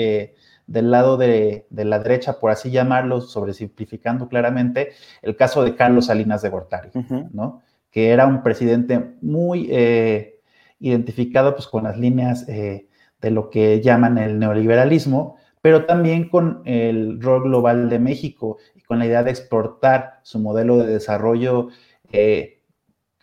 del 0.68 0.90
lado 0.90 1.16
de, 1.16 1.66
la 1.70 1.98
derecha, 1.98 2.38
por 2.38 2.50
así 2.50 2.70
llamarlo, 2.70 3.22
sobresimplificando 3.22 4.28
claramente, 4.28 4.90
el 5.22 5.34
caso 5.34 5.64
de 5.64 5.74
Carlos 5.74 6.06
Salinas 6.06 6.42
de 6.42 6.50
Gortari, 6.50 6.90
¿no? 7.32 7.62
Que 7.90 8.10
era 8.10 8.26
un 8.26 8.42
presidente 8.42 9.14
muy 9.22 9.68
eh, 9.70 10.40
identificado 10.78 11.54
pues, 11.54 11.66
con 11.66 11.84
las 11.84 11.98
líneas 11.98 12.46
eh, 12.48 12.86
de 13.20 13.30
lo 13.30 13.48
que 13.48 13.80
llaman 13.80 14.18
el 14.18 14.38
neoliberalismo, 14.38 15.36
pero 15.62 15.86
también 15.86 16.28
con 16.28 16.60
el 16.66 17.20
rol 17.20 17.44
global 17.44 17.88
de 17.88 17.98
México 17.98 18.58
y 18.76 18.82
con 18.82 18.98
la 18.98 19.06
idea 19.06 19.22
de 19.22 19.30
exportar 19.30 20.20
su 20.22 20.38
modelo 20.38 20.76
de 20.76 20.86
desarrollo. 20.86 21.68
Eh, 22.12 22.60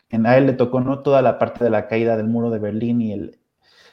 en 0.10 0.26
a 0.26 0.36
él 0.36 0.48
le 0.48 0.54
tocó 0.54 0.82
no 0.82 1.04
toda 1.04 1.22
la 1.22 1.38
parte 1.38 1.64
de 1.64 1.70
la 1.70 1.88
caída 1.88 2.18
del 2.18 2.28
muro 2.28 2.50
de 2.50 2.60
Berlín 2.60 3.02
y 3.02 3.14
el 3.14 3.40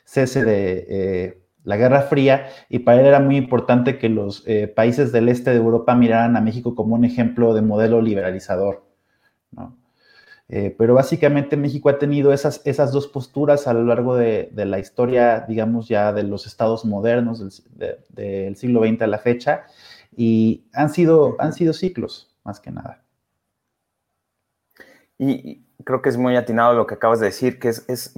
cese 0.05 0.43
de 0.43 1.42
la 1.65 1.77
Guerra 1.77 2.03
Fría, 2.03 2.49
y 2.69 2.81
para 2.81 3.01
él 3.01 3.07
era 3.07 3.21
muy 3.21 3.37
importante 3.37 3.99
que 3.99 4.09
los 4.09 4.43
eh, 4.47 4.69
países 4.69 5.13
del 5.13 5.29
este 5.29 5.51
de 5.51 5.57
Europa 5.57 5.95
miraran 5.95 6.37
a 6.37 6.41
México 6.41 6.75
como 6.75 6.95
un 6.95 7.05
ejemplo 7.05 7.55
de 7.55 7.63
modelo 7.63 8.03
liberalizador. 8.03 8.85
Eh, 10.49 10.75
pero 10.77 10.95
básicamente 10.95 11.57
México 11.57 11.89
ha 11.89 11.99
tenido 11.99 12.33
esas, 12.33 12.61
esas 12.67 12.93
dos 12.93 13.07
posturas 13.09 13.67
a 13.67 13.73
lo 13.73 13.85
largo 13.85 14.17
de, 14.17 14.51
la 14.55 14.79
historia, 14.79 15.47
digamos, 15.49 15.89
ya 15.89 16.13
de 16.13 16.25
los 16.25 16.47
estados 16.47 16.85
modernos 16.85 17.63
del, 17.75 18.57
siglo 18.57 18.85
XX 18.85 19.03
a 19.03 19.07
la 19.07 19.19
fecha, 19.19 19.65
y 20.15 20.67
han 20.75 20.91
sido, 20.91 21.37
han 21.39 21.55
sido 21.55 21.73
ciclos, 21.73 22.37
más 22.45 22.61
que 22.61 22.71
nada. 22.71 23.03
Y 25.17 25.65
creo 25.85 26.03
que 26.03 26.09
es 26.09 26.17
muy 26.19 26.37
atinado 26.37 26.75
lo 26.75 26.87
que 26.87 26.95
acabas 26.95 27.21
de 27.21 27.27
decir, 27.27 27.59
que 27.59 27.69
es, 27.69 27.89
es 27.89 28.15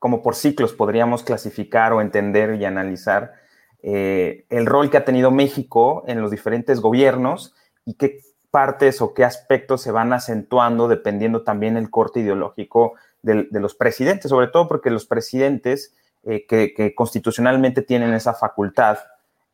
como 0.00 0.22
por 0.22 0.34
ciclos 0.34 0.72
podríamos 0.72 1.22
clasificar 1.22 1.92
o 1.92 2.00
entender 2.00 2.54
y 2.54 2.64
analizar 2.64 3.34
eh, 3.82 4.46
el 4.48 4.66
rol 4.66 4.90
que 4.90 4.96
ha 4.96 5.04
tenido 5.04 5.30
México 5.30 6.02
en 6.06 6.20
los 6.20 6.30
diferentes 6.30 6.80
gobiernos 6.80 7.54
y 7.84 7.94
qué 7.94 8.20
partes 8.50 9.02
o 9.02 9.14
qué 9.14 9.24
aspectos 9.24 9.82
se 9.82 9.92
van 9.92 10.12
acentuando 10.12 10.88
dependiendo 10.88 11.42
también 11.42 11.76
el 11.76 11.90
corte 11.90 12.20
ideológico 12.20 12.94
de, 13.22 13.46
los 13.52 13.74
presidentes, 13.74 14.30
sobre 14.30 14.48
todo 14.48 14.66
porque 14.66 14.90
los 14.90 15.04
presidentes 15.04 15.94
eh, 16.24 16.46
que, 16.46 16.94
constitucionalmente 16.94 17.82
tienen 17.82 18.14
esa 18.14 18.32
facultad 18.32 18.98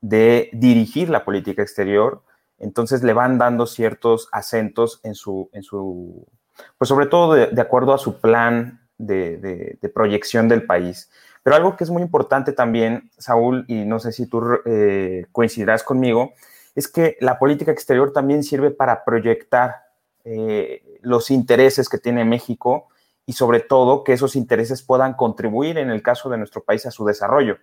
de 0.01 0.49
dirigir 0.53 1.11
la 1.11 1.25
política 1.25 1.63
exterior, 1.63 2.23
entonces 2.61 3.03
le 3.03 3.13
van 3.13 3.37
dando 3.37 3.67
ciertos 3.67 4.29
acentos 4.31 5.01
en 5.03 5.17
su, 5.17 5.51
en 5.53 5.65
su 5.65 6.25
pues 6.79 6.89
sobre 6.89 7.07
todo 7.07 7.35
de 7.35 7.61
acuerdo 7.61 7.93
a 7.93 7.99
su 7.99 8.21
plan 8.21 8.86
de, 8.99 9.79
proyección 9.95 10.49
del 10.49 10.67
país. 10.67 11.11
Pero 11.43 11.57
algo 11.57 11.77
que 11.77 11.85
es 11.85 11.91
muy 11.91 12.03
importante 12.03 12.53
también, 12.53 13.11
Saúl, 13.19 13.65
y 13.69 13.85
no 13.85 13.99
sé 13.99 14.13
si 14.13 14.27
tú 14.27 14.43
eh, 14.65 15.27
coincidirás 15.33 15.83
conmigo, 15.83 16.33
es 16.75 16.89
que 16.89 17.17
la 17.21 17.39
política 17.39 17.73
exterior 17.73 18.13
también 18.13 18.43
sirve 18.43 18.71
para 18.71 19.05
proyectar 19.05 19.87
eh, 20.25 20.99
los 21.03 21.31
intereses 21.31 21.89
que 21.89 21.99
tiene 21.99 22.25
México 22.25 22.89
y 23.25 23.33
sobre 23.33 23.61
todo 23.61 24.05
que 24.05 24.13
esos 24.13 24.37
intereses 24.37 24.83
puedan 24.83 25.15
contribuir 25.15 25.79
en 25.79 25.91
el 25.91 26.03
caso 26.03 26.29
de 26.29 26.39
nuestro 26.39 26.63
país 26.63 26.85
a 26.87 26.91
su 26.91 27.05
desarrollo. 27.05 27.59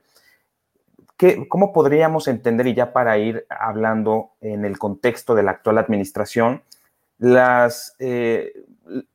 ¿Qué, 1.17 1.47
¿Cómo 1.47 1.73
podríamos 1.73 2.27
entender, 2.27 2.67
y 2.67 2.73
ya 2.73 2.91
para 2.91 3.17
ir 3.17 3.45
hablando 3.49 4.31
en 4.41 4.65
el 4.65 4.79
contexto 4.79 5.35
de 5.35 5.43
la 5.43 5.51
actual 5.51 5.77
administración, 5.77 6.63
las, 7.17 7.95
eh, 7.99 8.53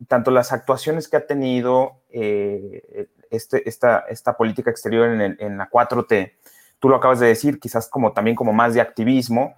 tanto 0.07 0.31
las 0.31 0.53
actuaciones 0.53 1.09
que 1.09 1.17
ha 1.17 1.27
tenido 1.27 2.03
eh, 2.11 3.09
este, 3.31 3.69
esta, 3.69 4.01
esta, 4.09 4.37
política 4.37 4.71
exterior 4.71 5.09
en, 5.09 5.59
la 5.59 5.69
4T, 5.69 6.33
tú 6.79 6.89
lo 6.89 6.97
acabas 6.97 7.21
de 7.21 7.27
decir, 7.27 7.61
quizás 7.61 7.89
como 7.89 8.13
también 8.13 8.37
como 8.37 8.53
más 8.53 8.75
de 8.75 8.81
activismo, 8.81 9.57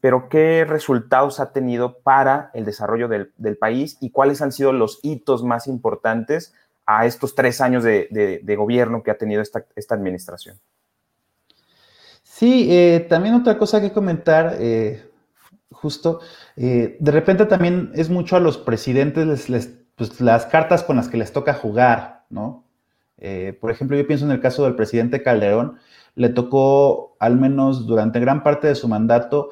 pero 0.00 0.28
¿qué 0.28 0.64
resultados 0.68 1.38
ha 1.38 1.52
tenido 1.52 1.98
para 2.00 2.50
el 2.54 2.64
desarrollo 2.64 3.06
del, 3.06 3.32
del 3.36 3.56
país 3.56 3.98
y 4.00 4.10
cuáles 4.10 4.42
han 4.42 4.50
sido 4.50 4.72
los 4.72 4.98
hitos 5.02 5.44
más 5.44 5.68
importantes 5.68 6.52
a 6.86 7.06
estos 7.06 7.34
tres 7.36 7.60
años 7.60 7.84
de, 7.84 8.08
de, 8.42 8.56
gobierno 8.56 9.02
que 9.02 9.12
ha 9.12 9.18
tenido 9.18 9.40
esta, 9.40 9.64
esta 9.76 9.94
administración? 9.94 10.58
Sí, 12.24 12.66
eh, 12.70 13.06
también 13.08 13.36
otra 13.36 13.56
cosa 13.56 13.80
que 13.80 13.92
comentar, 13.92 14.56
justo, 15.72 16.20
eh, 16.56 16.96
de 17.00 17.10
repente 17.12 17.46
también 17.46 17.90
es 17.94 18.10
mucho 18.10 18.36
a 18.36 18.40
los 18.40 18.58
presidentes 18.58 19.48
les, 19.48 19.78
pues, 19.96 20.20
las 20.20 20.46
cartas 20.46 20.82
con 20.82 20.96
las 20.96 21.08
que 21.08 21.16
les 21.16 21.32
toca 21.32 21.54
jugar, 21.54 22.24
¿no? 22.30 22.64
por 23.60 23.70
ejemplo, 23.70 23.96
yo 23.96 24.04
pienso 24.04 24.24
en 24.24 24.32
el 24.32 24.40
caso 24.40 24.64
del 24.64 24.74
presidente 24.74 25.22
Calderón, 25.22 25.78
le 26.16 26.28
tocó, 26.28 27.16
al 27.20 27.36
menos 27.36 27.86
durante 27.86 28.18
gran 28.18 28.42
parte 28.42 28.66
de 28.66 28.74
su 28.74 28.88
mandato, 28.88 29.50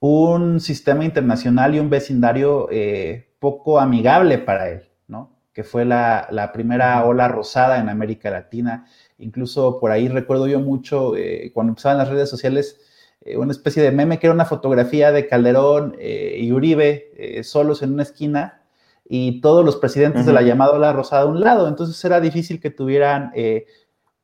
un 0.00 0.60
sistema 0.60 1.04
internacional 1.04 1.74
y 1.74 1.80
un 1.80 1.90
vecindario 1.90 2.68
eh, 2.70 3.30
poco 3.38 3.78
amigable 3.80 4.38
para 4.38 4.70
él, 4.70 4.82
¿no? 5.08 5.36
Que 5.52 5.64
fue 5.64 5.84
la, 5.84 6.50
primera 6.52 7.04
ola 7.04 7.28
rosada 7.28 7.80
en 7.80 7.88
América 7.88 8.30
Latina. 8.30 8.86
Incluso 9.18 9.80
por 9.80 9.90
ahí 9.90 10.08
recuerdo 10.08 10.46
yo 10.46 10.60
mucho, 10.60 11.16
eh, 11.16 11.50
cuando 11.52 11.72
empezaban 11.72 11.98
las 11.98 12.08
redes 12.08 12.30
sociales, 12.30 12.80
eh, 13.20 13.36
una 13.36 13.52
especie 13.52 13.82
de 13.82 13.92
meme 13.92 14.18
que 14.18 14.26
era 14.26 14.34
una 14.34 14.44
fotografía 14.44 15.12
de 15.12 15.26
Calderón 15.26 15.96
y 16.00 16.50
Uribe 16.52 17.42
solos 17.42 17.82
en 17.82 17.94
una 17.94 18.02
esquina 18.02 18.62
y 19.08 19.40
todos 19.40 19.64
los 19.64 19.76
presidentes 19.76 20.26
de 20.26 20.32
la 20.32 20.42
llamada 20.42 20.72
ola 20.72 20.92
rosada 20.92 21.22
a 21.22 21.26
un 21.26 21.40
lado. 21.40 21.68
Entonces 21.68 22.02
era 22.04 22.20
difícil 22.20 22.60
que 22.60 22.70
tuvieran 22.70 23.32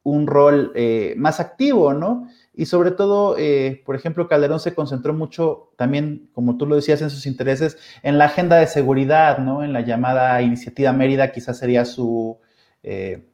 un 0.03 0.27
rol 0.27 0.73
más 1.17 1.41
activo, 1.41 1.95
¿no? 1.95 2.29
Y 2.57 2.67
sobre 2.67 2.93
todo, 2.93 3.37
eh, 3.37 3.83
por 3.85 3.97
ejemplo, 3.97 4.29
Calderón 4.29 4.61
se 4.61 4.75
concentró 4.75 5.13
mucho 5.13 5.73
también, 5.77 6.31
como 6.33 6.57
tú 6.57 6.67
lo 6.67 6.77
decías, 6.77 7.03
en 7.03 7.11
sus 7.11 7.27
intereses, 7.27 7.77
en 8.05 8.17
la 8.17 8.27
agenda 8.27 8.57
de 8.57 8.69
seguridad, 8.69 9.39
¿no? 9.39 9.65
En 9.65 9.73
la 9.73 9.81
llamada 9.81 10.41
Iniciativa 10.41 10.93
Mérida, 10.93 11.33
quizás 11.33 11.59
sería 11.59 11.85
su 11.85 12.39
eh, 12.85 13.27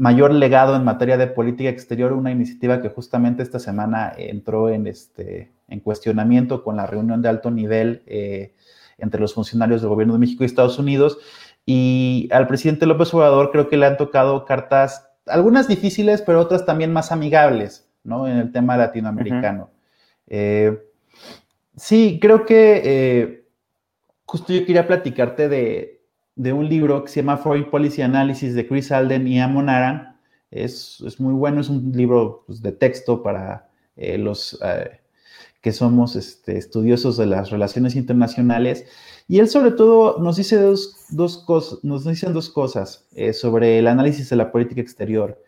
mayor 0.00 0.32
legado 0.32 0.76
en 0.76 0.82
materia 0.82 1.18
de 1.18 1.26
política 1.26 1.68
exterior, 1.68 2.14
una 2.14 2.30
iniciativa 2.30 2.80
que 2.80 2.88
justamente 2.88 3.42
esta 3.42 3.58
semana 3.58 4.14
entró 4.16 4.70
en, 4.70 4.86
este, 4.86 5.52
en 5.68 5.80
cuestionamiento 5.80 6.64
con 6.64 6.76
la 6.76 6.86
reunión 6.86 7.20
de 7.20 7.28
alto 7.28 7.50
nivel 7.50 8.02
eh, 8.06 8.54
entre 8.96 9.20
los 9.20 9.34
funcionarios 9.34 9.82
del 9.82 9.90
gobierno 9.90 10.14
de 10.14 10.20
México 10.20 10.42
y 10.42 10.46
Estados 10.46 10.78
Unidos. 10.78 11.18
Y 11.66 12.30
al 12.32 12.46
presidente 12.46 12.86
López 12.86 13.12
Obrador 13.12 13.50
creo 13.52 13.68
que 13.68 13.76
le 13.76 13.84
han 13.84 13.98
tocado 13.98 14.46
cartas, 14.46 15.06
algunas 15.26 15.68
difíciles, 15.68 16.22
pero 16.22 16.40
otras 16.40 16.64
también 16.64 16.94
más 16.94 17.12
amigables. 17.12 17.86
¿no? 18.02 18.26
En 18.26 18.38
el 18.38 18.52
tema 18.52 18.78
latinoamericano. 18.78 19.68
Eh, 20.28 20.78
sí, 21.76 22.18
creo 22.22 22.46
que 22.46 22.80
eh, 22.82 23.44
justo 24.24 24.54
yo 24.54 24.64
quería 24.64 24.86
platicarte 24.86 25.50
de, 25.50 25.99
un 26.36 26.68
libro 26.68 27.04
que 27.04 27.10
se 27.10 27.20
llama 27.20 27.36
Foreign 27.36 27.70
Policy 27.70 28.02
Analysis 28.02 28.54
de 28.54 28.66
Chris 28.66 28.92
Alden 28.92 29.26
y 29.26 29.40
Amon 29.40 29.68
Aran. 29.68 30.16
Es, 30.50 31.02
muy 31.18 31.34
bueno, 31.34 31.60
es 31.60 31.68
un 31.68 31.92
libro 31.92 32.44
pues, 32.46 32.62
de 32.62 32.72
texto 32.72 33.22
para 33.22 33.68
eh, 33.96 34.18
los 34.18 34.58
que 35.60 35.72
somos 35.72 36.16
este, 36.16 36.56
estudiosos 36.56 37.16
de 37.16 37.26
las 37.26 37.50
relaciones 37.50 37.94
internacionales. 37.94 38.86
Y 39.28 39.38
él 39.38 39.48
sobre 39.48 39.70
todo 39.72 40.18
nos 40.18 40.36
dice 40.36 40.56
dos, 40.56 40.96
dos 41.10 41.38
cosas, 41.38 41.84
nos 41.84 42.04
dicen 42.04 42.32
dos 42.32 42.50
cosas 42.50 43.06
sobre 43.32 43.78
el 43.78 43.86
análisis 43.86 44.28
de 44.30 44.36
la 44.36 44.50
política 44.50 44.80
exterior. 44.80 45.38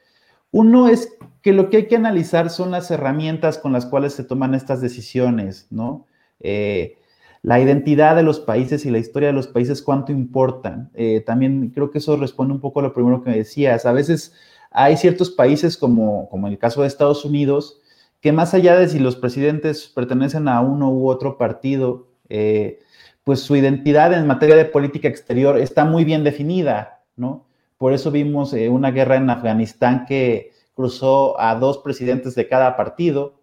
Uno 0.52 0.88
es 0.88 1.16
que 1.40 1.52
lo 1.52 1.70
que 1.70 1.78
hay 1.78 1.86
que 1.88 1.96
analizar 1.96 2.50
son 2.50 2.70
las 2.70 2.90
herramientas 2.90 3.58
con 3.58 3.72
las 3.72 3.86
cuales 3.86 4.12
se 4.12 4.22
toman 4.22 4.54
estas 4.54 4.80
decisiones, 4.80 5.66
¿no? 5.70 6.06
Eh, 6.40 6.98
la 7.42 7.60
identidad 7.60 8.14
de 8.16 8.22
los 8.22 8.40
países 8.40 8.86
y 8.86 8.90
la 8.90 8.98
historia 8.98 9.28
de 9.28 9.34
los 9.34 9.48
países, 9.48 9.82
cuánto 9.82 10.12
importan. 10.12 10.90
Eh, 10.94 11.20
también 11.26 11.70
creo 11.70 11.90
que 11.90 11.98
eso 11.98 12.16
responde 12.16 12.54
un 12.54 12.60
poco 12.60 12.80
a 12.80 12.84
lo 12.84 12.94
primero 12.94 13.22
que 13.22 13.30
me 13.30 13.36
decías. 13.36 13.84
A 13.84 13.92
veces 13.92 14.32
hay 14.70 14.96
ciertos 14.96 15.30
países, 15.30 15.76
como, 15.76 16.28
como 16.30 16.46
en 16.46 16.54
el 16.54 16.58
caso 16.58 16.82
de 16.82 16.88
Estados 16.88 17.24
Unidos, 17.24 17.80
que 18.20 18.32
más 18.32 18.54
allá 18.54 18.76
de 18.76 18.88
si 18.88 19.00
los 19.00 19.16
presidentes 19.16 19.88
pertenecen 19.88 20.46
a 20.46 20.60
uno 20.60 20.92
u 20.92 21.08
otro 21.08 21.36
partido, 21.36 22.06
eh, 22.28 22.78
pues 23.24 23.40
su 23.40 23.56
identidad 23.56 24.12
en 24.12 24.26
materia 24.26 24.56
de 24.56 24.64
política 24.64 25.08
exterior 25.08 25.58
está 25.58 25.84
muy 25.84 26.04
bien 26.04 26.22
definida, 26.24 27.02
¿no? 27.16 27.46
Por 27.76 27.92
eso 27.92 28.12
vimos 28.12 28.54
eh, 28.54 28.68
una 28.68 28.92
guerra 28.92 29.16
en 29.16 29.28
Afganistán 29.28 30.06
que 30.06 30.52
cruzó 30.74 31.40
a 31.40 31.56
dos 31.56 31.78
presidentes 31.78 32.36
de 32.36 32.46
cada 32.46 32.76
partido. 32.76 33.41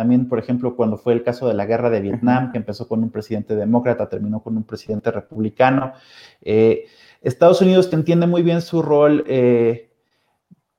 También, 0.00 0.30
por 0.30 0.38
ejemplo, 0.38 0.76
cuando 0.76 0.96
fue 0.96 1.12
el 1.12 1.22
caso 1.22 1.46
de 1.46 1.52
la 1.52 1.66
guerra 1.66 1.90
de 1.90 2.00
Vietnam, 2.00 2.52
que 2.52 2.56
empezó 2.56 2.88
con 2.88 3.02
un 3.02 3.10
presidente 3.10 3.54
demócrata, 3.54 4.08
terminó 4.08 4.42
con 4.42 4.56
un 4.56 4.64
presidente 4.64 5.10
republicano. 5.10 5.92
Eh, 6.40 6.86
Estados 7.20 7.60
Unidos 7.60 7.92
entiende 7.92 8.26
muy 8.26 8.40
bien 8.40 8.62
su 8.62 8.80
rol 8.80 9.24
eh, 9.26 9.92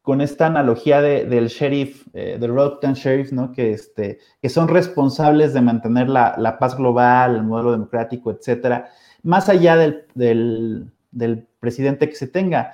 con 0.01 0.21
esta 0.21 0.47
analogía 0.47 1.03
del 1.03 1.49
sheriff, 1.49 2.07
del 2.13 2.51
Republican 2.51 2.95
sheriff, 2.95 3.31
¿no? 3.31 3.51
Que, 3.51 3.73
este, 3.73 4.17
que 4.41 4.49
son 4.49 4.67
responsables 4.67 5.53
de 5.53 5.61
mantener 5.61 6.09
la, 6.09 6.57
paz 6.59 6.75
global, 6.75 7.35
el 7.35 7.43
modelo 7.43 7.73
democrático, 7.73 8.31
etcétera, 8.31 8.89
más 9.21 9.49
allá 9.49 9.77
del 9.77 10.91
del 11.11 11.47
presidente 11.59 12.09
que 12.09 12.15
se 12.15 12.27
tenga. 12.27 12.71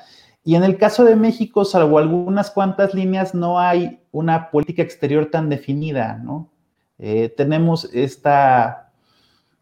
Y 0.47 0.55
en 0.55 0.63
el 0.63 0.77
caso 0.77 1.03
de 1.03 1.17
México, 1.17 1.65
salvo 1.65 1.97
algunas 1.97 2.51
cuantas 2.51 2.93
líneas, 2.93 3.35
no 3.35 3.59
hay 3.59 3.99
una 4.13 4.49
política 4.49 4.81
exterior 4.81 5.25
tan 5.25 5.49
definida, 5.49 6.21
¿no? 6.23 6.49
Eh, 6.99 7.27
tenemos 7.35 7.93
esta, 7.93 8.93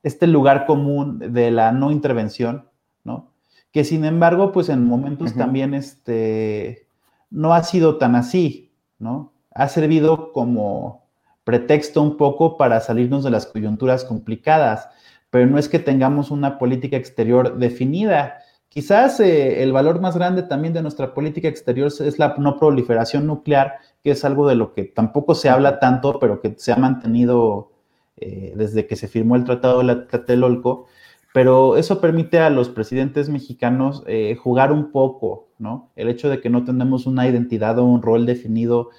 este 0.04 0.27
lugar 0.27 0.68
común 0.68 1.18
de 1.18 1.50
la 1.50 1.72
no 1.72 1.89
intervención, 1.89 2.70
¿no? 3.04 3.32
Que 3.72 3.84
sin 3.84 4.06
embargo, 4.06 4.51
pues 4.51 4.70
en 4.70 4.86
momentos 4.86 5.34
también 5.34 5.74
este, 5.74 6.88
no 7.32 7.56
ha 7.56 7.63
sido 7.63 7.98
tan 7.98 8.15
así, 8.15 8.72
¿no? 9.00 9.34
Ha 9.56 9.70
servido 9.70 10.32
como 10.34 11.08
pretexto 11.44 12.00
un 12.00 12.15
poco 12.15 12.58
para 12.58 12.80
salirnos 12.80 13.24
de 13.24 13.32
las 13.32 13.48
coyunturas 13.48 14.06
complicadas, 14.06 14.88
pero 15.32 15.48
no 15.48 15.58
es 15.58 15.68
que 15.68 15.80
tengamos 15.80 16.30
una 16.30 16.60
política 16.60 16.96
exterior 16.96 17.58
definida. 17.58 18.38
Quizás 18.75 19.22
eh, 19.22 19.63
el 19.63 19.72
valor 19.72 20.01
más 20.01 20.17
grande 20.17 20.44
también 20.44 20.74
de 20.74 20.82
nuestra 20.82 21.13
política 21.13 21.48
exterior 21.48 21.88
es 21.88 22.20
la 22.20 22.36
no 22.38 22.60
proliferación 22.60 23.25
nuclear, 23.25 23.75
que 24.03 24.12
es 24.12 24.25
algo 24.25 24.50
de 24.50 24.55
lo 24.55 24.74
que 24.74 24.84
tampoco 24.84 25.34
se 25.34 25.48
habla 25.48 25.79
tanto, 25.79 26.20
pero 26.20 26.41
que 26.41 26.55
se 26.58 26.74
ha 26.74 26.75
mantenido 26.75 27.72
eh, 28.17 28.51
desde 28.53 28.86
que 28.86 28.98
se 28.98 29.08
firmó 29.08 29.38
el 29.38 29.46
Tratado 29.46 29.82
de 29.82 29.96
Tlatelolco. 29.96 30.88
Pero 31.34 31.77
eso 31.77 32.01
permite 32.01 32.39
a 32.39 32.50
los 32.50 32.67
presidentes 32.67 33.29
mexicanos 33.29 34.03
eh, 34.08 34.36
jugar 34.36 34.74
un 34.74 34.91
poco, 34.91 35.48
¿no? 35.58 35.91
El 35.96 36.10
hecho 36.10 36.27
de 36.29 36.41
que 36.41 36.50
no 36.50 36.65
tenemos 36.65 37.05
una 37.05 37.29
identidad 37.29 37.79
o 37.79 37.86
un 37.86 38.01
rol 38.01 38.25
definido 38.25 38.89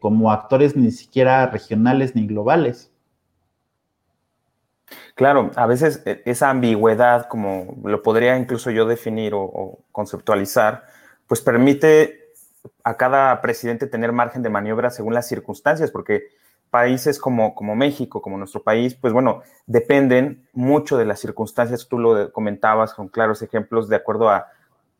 como 0.00 0.30
actores 0.32 0.76
ni 0.76 0.90
siquiera 0.90 1.46
regionales 1.46 2.16
ni 2.16 2.26
globales. 2.26 2.93
Claro, 5.14 5.50
a 5.56 5.66
veces 5.66 6.02
e, 6.04 6.22
esa 6.24 6.50
ambigüedad, 6.50 7.28
como 7.28 7.76
lo 7.84 8.02
podría 8.02 8.36
incluso 8.36 8.70
yo 8.70 8.86
definir 8.86 9.32
o, 9.34 9.78
conceptualizar, 9.92 10.86
pues 11.26 11.40
permite 11.40 12.32
a 12.82 12.96
cada 12.96 13.40
presidente 13.40 13.86
tener 13.86 14.12
margen 14.12 14.42
de 14.42 14.50
maniobra 14.50 14.90
según 14.90 15.14
las 15.14 15.28
circunstancias, 15.28 15.90
porque 15.90 16.28
países 16.70 17.18
como, 17.18 17.54
como 17.54 17.76
México, 17.76 18.20
como 18.20 18.36
nuestro 18.36 18.62
país, 18.62 18.94
pues 18.94 19.12
bueno, 19.12 19.42
dependen 19.66 20.48
mucho 20.52 20.96
de 20.96 21.04
las 21.04 21.20
circunstancias, 21.20 21.86
tú 21.88 21.98
lo 21.98 22.32
comentabas 22.32 22.94
con 22.94 23.08
claros 23.08 23.42
ejemplos, 23.42 23.88
de 23.88 23.96
acuerdo 23.96 24.28
a 24.28 24.48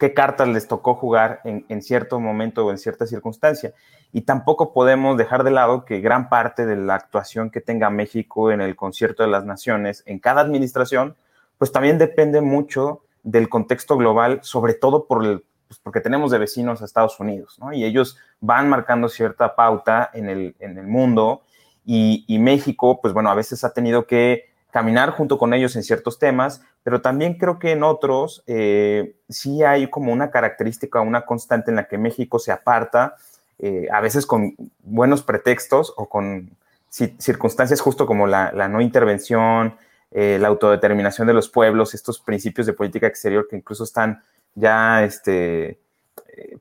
qué 0.05 0.13
cartas 0.13 0.49
les 0.49 0.69
tocó 0.69 0.97
jugar 0.97 1.41
en, 1.45 1.81
cierto 1.81 2.21
momento 2.21 2.67
o 2.67 2.71
en 2.71 2.77
cierta 2.77 3.07
circunstancia. 3.07 3.73
Y 4.13 4.21
tampoco 4.21 4.75
podemos 4.75 5.17
dejar 5.17 5.45
de 5.45 5.51
lado 5.51 5.87
que 5.87 6.03
gran 6.03 6.29
parte 6.29 6.67
de 6.67 6.77
la 6.77 6.95
actuación 6.95 7.49
que 7.49 7.63
tenga 7.63 7.89
México 7.89 8.51
en 8.53 8.61
el 8.61 8.77
concierto 8.77 9.23
de 9.23 9.31
las 9.31 9.47
naciones, 9.47 10.03
en 10.05 10.19
cada 10.19 10.43
administración, 10.43 11.17
pues 11.57 11.73
también 11.73 11.97
depende 11.97 12.43
mucho 12.43 13.01
del 13.23 13.49
contexto 13.49 13.97
global, 13.97 14.41
sobre 14.43 14.75
todo 14.75 15.07
por 15.07 15.43
pues 15.69 15.81
porque 15.83 16.03
tenemos 16.03 16.31
de 16.31 16.37
vecinos 16.37 16.83
a 16.83 16.85
Estados 16.85 17.19
Unidos, 17.19 17.59
¿no? 17.59 17.73
Y 17.73 17.87
ellos 17.87 18.19
van 18.41 18.69
marcando 18.69 19.09
cierta 19.09 19.57
pauta 19.57 20.11
en 20.13 20.29
el, 20.29 20.55
en 20.59 20.77
el 20.77 20.87
mundo 20.87 21.45
y, 21.87 22.27
México, 22.41 23.01
pues 23.01 23.15
bueno, 23.15 23.31
a 23.31 23.35
veces 23.35 23.65
ha 23.65 23.73
tenido 23.73 24.07
que 24.07 24.51
caminar 24.71 25.13
junto 25.13 25.39
con 25.39 25.55
ellos 25.55 25.77
en 25.77 25.83
ciertos 25.83 26.19
temas, 26.19 26.61
pero 26.85 27.01
también 27.01 27.39
creo 27.39 27.59
que 27.59 27.73
en 27.73 27.83
otros 27.83 28.45
eh, 28.47 29.17
sí 29.29 29.65
hay 29.65 29.89
como 29.89 30.13
una 30.13 30.31
característica, 30.31 31.01
una 31.01 31.25
constante 31.25 31.71
en 31.71 31.77
la 31.77 31.89
que 31.89 31.97
México 31.97 32.39
se 32.39 32.53
aparta, 32.53 33.17
eh, 33.59 33.89
a 33.91 34.03
veces 34.03 34.27
con 34.27 34.55
buenos 34.81 35.23
pretextos 35.23 35.95
o 35.97 36.09
con 36.09 36.51
circunstancias 36.91 37.81
justo 37.81 38.07
como 38.07 38.27
la, 38.27 38.53
no 38.69 38.81
intervención, 38.83 39.77
eh, 40.11 40.39
la 40.39 40.49
autodeterminación 40.49 41.27
de 41.27 41.33
los 41.33 41.49
pueblos, 41.49 41.95
estos 41.95 42.21
principios 42.21 42.67
de 42.67 42.75
política 42.75 43.07
exterior 43.07 43.49
que 43.49 43.57
incluso 43.57 43.83
están 43.83 44.23
ya, 44.55 45.03
este, 45.03 45.81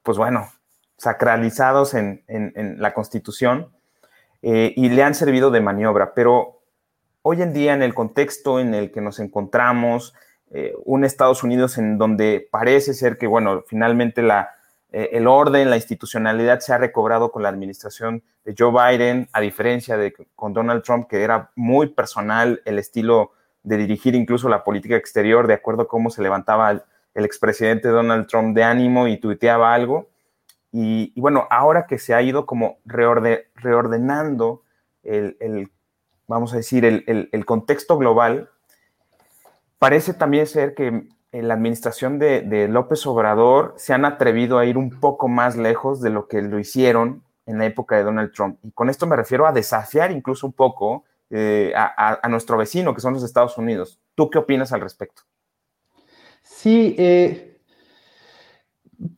pues 0.02 0.18
bueno, 0.18 0.50
sacralizados 0.98 1.94
en, 1.94 2.24
en, 2.28 2.82
la 2.82 2.94
Constitución 2.94 3.70
y 4.42 4.90
le 4.90 5.04
han 5.04 5.14
servido 5.14 5.52
de 5.52 5.62
maniobra. 5.62 6.14
Pero 6.16 6.63
hoy 7.24 7.42
en 7.42 7.54
día, 7.54 7.74
en 7.74 7.82
el 7.82 7.94
contexto 7.94 8.60
en 8.60 8.74
el 8.74 8.92
que 8.92 9.02
nos 9.02 9.20
encontramos, 9.20 10.14
un 10.86 11.04
Estados 11.04 11.44
Unidos 11.44 11.80
en 11.80 11.98
donde 11.98 12.48
parece 12.52 12.94
ser 12.94 13.18
que, 13.18 13.26
bueno, 13.26 13.64
finalmente 13.68 14.22
la, 14.22 14.52
el 14.92 15.26
orden, 15.26 15.72
la 15.72 15.78
institucionalidad 15.78 16.60
se 16.60 16.74
ha 16.74 16.78
recobrado 16.78 17.32
con 17.32 17.42
la 17.42 17.50
administración 17.50 18.22
de 18.46 18.54
Joe 18.56 18.72
Biden, 18.72 19.28
a 19.34 19.42
diferencia 19.42 19.98
de 19.98 20.14
con 20.36 20.54
Donald 20.54 20.84
Trump, 20.84 21.08
que 21.08 21.24
era 21.24 21.50
muy 21.56 21.88
personal 21.88 22.62
el 22.66 22.78
estilo 22.78 23.32
de 23.64 23.78
dirigir 23.78 24.14
incluso 24.14 24.50
la 24.50 24.64
política 24.64 24.96
exterior 24.96 25.48
de 25.48 25.54
acuerdo 25.54 25.84
a 25.84 25.88
cómo 25.88 26.10
se 26.10 26.22
levantaba 26.22 26.72
el, 26.72 26.82
expresidente 27.16 27.88
Donald 27.88 28.28
Trump 28.28 28.56
de 28.56 28.64
ánimo 28.64 29.08
y 29.08 29.18
tuiteaba 29.18 29.74
algo. 29.74 30.10
Y, 30.72 31.20
bueno, 31.20 31.48
ahora 31.52 31.86
que 31.86 32.00
se 32.00 32.14
ha 32.14 32.22
ido 32.22 32.46
como 32.46 32.80
reordenando 32.86 34.64
el, 35.04 35.72
vamos 36.28 36.54
a 36.54 36.58
decir, 36.58 36.86
el, 36.86 37.46
contexto 37.46 37.98
global, 37.98 38.50
parece 39.80 40.14
también 40.14 40.48
ser 40.48 40.74
que 40.76 41.08
en 41.32 41.48
la 41.48 41.54
administración 41.56 42.20
de, 42.20 42.42
de, 42.42 42.68
López 42.68 43.06
Obrador 43.08 43.74
se 43.78 43.94
han 43.94 44.06
atrevido 44.06 44.60
a 44.60 44.66
ir 44.66 44.78
un 44.78 45.00
poco 45.00 45.28
más 45.28 45.58
lejos 45.58 46.02
de 46.02 46.10
lo 46.10 46.28
que 46.28 46.42
lo 46.42 46.60
hicieron 46.60 47.24
en 47.46 47.58
la 47.58 47.66
época 47.66 47.98
de 47.98 48.04
Donald 48.04 48.32
Trump. 48.32 48.60
Y 48.64 48.72
con 48.72 48.90
esto 48.90 49.08
me 49.08 49.16
refiero 49.16 49.46
a 49.48 49.52
desafiar 49.52 50.12
incluso 50.12 50.48
un 50.48 50.54
poco 50.54 51.04
eh, 51.30 51.74
a, 51.76 52.28
nuestro 52.30 52.58
vecino, 52.58 52.94
que 52.94 53.02
son 53.02 53.14
los 53.14 53.24
Estados 53.24 53.58
Unidos. 53.58 54.00
¿Tú 54.16 54.30
qué 54.30 54.38
opinas 54.38 54.72
al 54.72 54.82
respecto? 54.82 55.24
Sí, 56.44 56.96
eh, 57.00 57.60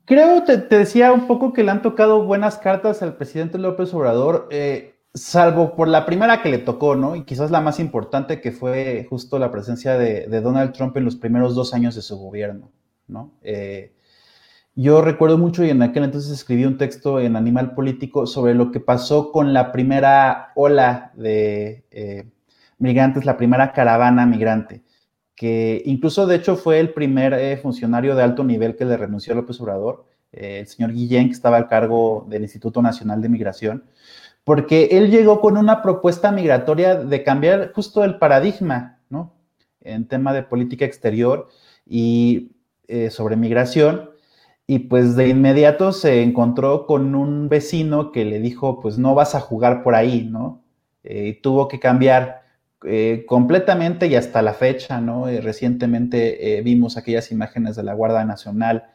creo, 0.05 0.43
te, 0.43 0.57
te, 0.57 0.77
decía 0.77 1.11
un 1.11 1.27
poco 1.27 1.51
que 1.51 1.63
le 1.63 1.71
han 1.71 1.81
tocado 1.81 2.23
buenas 2.23 2.57
cartas 2.57 3.01
al 3.01 3.17
presidente 3.17 3.57
López 3.57 3.93
Obrador, 3.93 4.47
eh, 4.49 4.94
salvo 5.15 5.75
por 5.75 5.87
la 5.87 6.05
primera 6.05 6.43
que 6.43 6.49
le 6.49 6.59
tocó, 6.59 6.95
¿no? 6.95 7.15
Y 7.15 7.23
quizás 7.23 7.49
la 7.49 7.61
más 7.61 7.79
importante, 7.79 8.41
que 8.41 8.51
fue 8.51 9.07
justo 9.09 9.39
la 9.39 9.51
presencia 9.51 9.97
de, 9.97 10.27
Donald 10.41 10.73
Trump 10.73 10.95
en 10.97 11.05
los 11.05 11.15
primeros 11.15 11.55
dos 11.55 11.73
años 11.73 11.95
de 11.95 12.03
su 12.03 12.17
gobierno, 12.17 12.71
¿no? 13.07 13.31
Yo 14.77 15.01
recuerdo 15.01 15.37
mucho 15.37 15.63
y 15.63 15.69
en 15.69 15.81
aquel 15.81 16.03
entonces 16.03 16.31
escribí 16.31 16.65
un 16.65 16.77
texto 16.77 17.21
en 17.21 17.37
Animal 17.37 17.73
Político 17.75 18.27
sobre 18.27 18.53
lo 18.53 18.71
que 18.71 18.81
pasó 18.81 19.31
con 19.31 19.53
la 19.53 19.71
primera 19.71 20.51
ola 20.53 21.13
de 21.15 21.85
eh, 21.91 22.29
migrantes, 22.77 23.23
la 23.23 23.37
primera 23.37 23.71
caravana 23.71 24.25
migrante, 24.25 24.83
que 25.33 25.81
incluso 25.85 26.27
de 26.27 26.35
hecho 26.35 26.57
fue 26.57 26.81
el 26.81 26.89
primer 26.93 27.33
eh, 27.35 27.55
funcionario 27.55 28.15
de 28.15 28.23
alto 28.23 28.43
nivel 28.43 28.75
que 28.75 28.83
le 28.83 28.97
renunció 28.97 29.31
a 29.31 29.37
López 29.37 29.61
Obrador, 29.61 30.07
eh, 30.33 30.59
el 30.59 30.67
señor 30.67 30.91
Guillén, 30.91 31.27
que 31.27 31.35
estaba 31.35 31.55
al 31.55 31.69
cargo 31.69 32.25
del 32.29 32.41
Instituto 32.41 32.81
Nacional 32.81 33.21
de 33.21 33.29
Migración, 33.29 33.85
porque 34.45 34.85
él 34.91 35.11
llegó 35.11 35.41
con 35.41 35.57
una 35.57 35.81
propuesta 35.81 36.31
migratoria 36.31 36.95
de 36.95 37.23
cambiar 37.23 37.73
justo 37.73 38.05
el 38.05 38.17
paradigma, 38.17 38.99
¿no? 39.09 39.33
En 39.81 40.07
tema 40.07 40.31
de 40.31 40.43
política 40.43 40.85
exterior 40.85 41.49
y 41.85 42.51
sobre 43.09 43.35
migración 43.35 44.11
y 44.67 44.79
pues 44.79 45.15
de 45.15 45.29
inmediato 45.29 45.91
se 45.91 46.23
encontró 46.23 46.87
con 46.87 47.13
un 47.15 47.49
vecino 47.49 48.11
que 48.11 48.25
le 48.25 48.39
dijo, 48.39 48.79
pues 48.79 48.97
no 48.97 49.13
vas 49.13 49.35
a 49.35 49.39
jugar 49.39 49.83
por 49.83 49.93
ahí, 49.95 50.27
¿no? 50.29 50.63
Eh, 51.03 51.27
y 51.27 51.33
tuvo 51.41 51.67
que 51.67 51.79
cambiar 51.79 52.41
eh, 52.83 53.25
completamente 53.27 54.07
y 54.07 54.15
hasta 54.15 54.41
la 54.41 54.53
fecha, 54.53 54.99
¿no? 55.01 55.27
Eh, 55.27 55.39
recientemente 55.41 56.61
vimos 56.63 56.97
aquellas 56.97 57.31
imágenes 57.31 57.75
de 57.75 57.83
la 57.83 57.93
Guardia 57.93 58.25
Nacional 58.25 58.85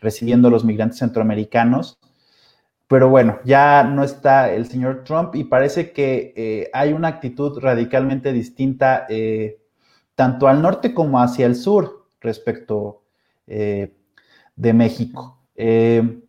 recibiendo 0.00 0.48
a 0.48 0.50
los 0.50 0.64
migrantes 0.64 0.98
centroamericanos. 0.98 1.98
Pero 2.88 3.08
bueno, 3.08 3.38
ya 3.44 3.84
no 3.84 4.04
está 4.04 4.52
el 4.52 4.66
señor 4.66 5.04
Trump 5.04 5.34
y 5.34 5.44
parece 5.44 5.92
que 5.92 6.70
hay 6.72 6.92
una 6.92 7.08
actitud 7.08 7.58
radicalmente 7.58 8.32
distinta 8.32 9.06
tanto 10.14 10.48
al 10.48 10.60
norte 10.60 10.92
como 10.92 11.18
hacia 11.20 11.46
el 11.46 11.56
sur 11.56 12.06
respecto 12.20 13.02
de 13.46 14.72
México. 14.72 15.38
Eh, 15.56 16.20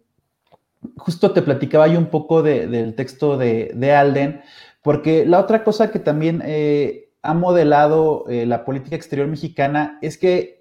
justo 0.97 1.31
te 1.31 1.41
platicaba 1.41 1.87
yo 1.87 1.97
un 1.97 2.07
poco 2.07 2.43
del 2.43 2.95
texto 2.95 3.37
de, 3.37 3.93
Alden, 3.95 4.41
porque 4.81 5.25
la 5.25 5.39
otra 5.39 5.63
cosa 5.63 5.91
que 5.91 5.99
también 5.99 6.41
eh, 6.45 7.09
ha 7.21 7.33
modelado 7.33 8.25
eh, 8.29 8.45
la 8.45 8.65
política 8.65 8.95
exterior 8.95 9.27
mexicana 9.27 9.97
es 10.01 10.17
que 10.17 10.54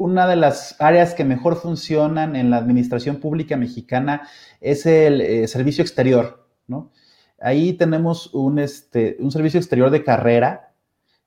una 0.00 0.26
de 0.26 0.36
las 0.36 0.76
áreas 0.80 1.14
que 1.14 1.24
mejor 1.24 1.56
funcionan 1.56 2.34
en 2.34 2.50
la 2.50 2.56
administración 2.56 3.16
pública 3.16 3.56
mexicana 3.56 4.26
es 4.60 4.86
el 4.86 5.46
servicio 5.46 5.82
exterior, 5.82 6.46
¿no? 6.66 6.90
Ahí 7.38 7.74
tenemos 7.74 8.32
un, 8.34 8.58
este, 8.58 9.16
un 9.20 9.30
servicio 9.30 9.60
exterior 9.60 9.90
de 9.90 10.04
carrera 10.04 10.70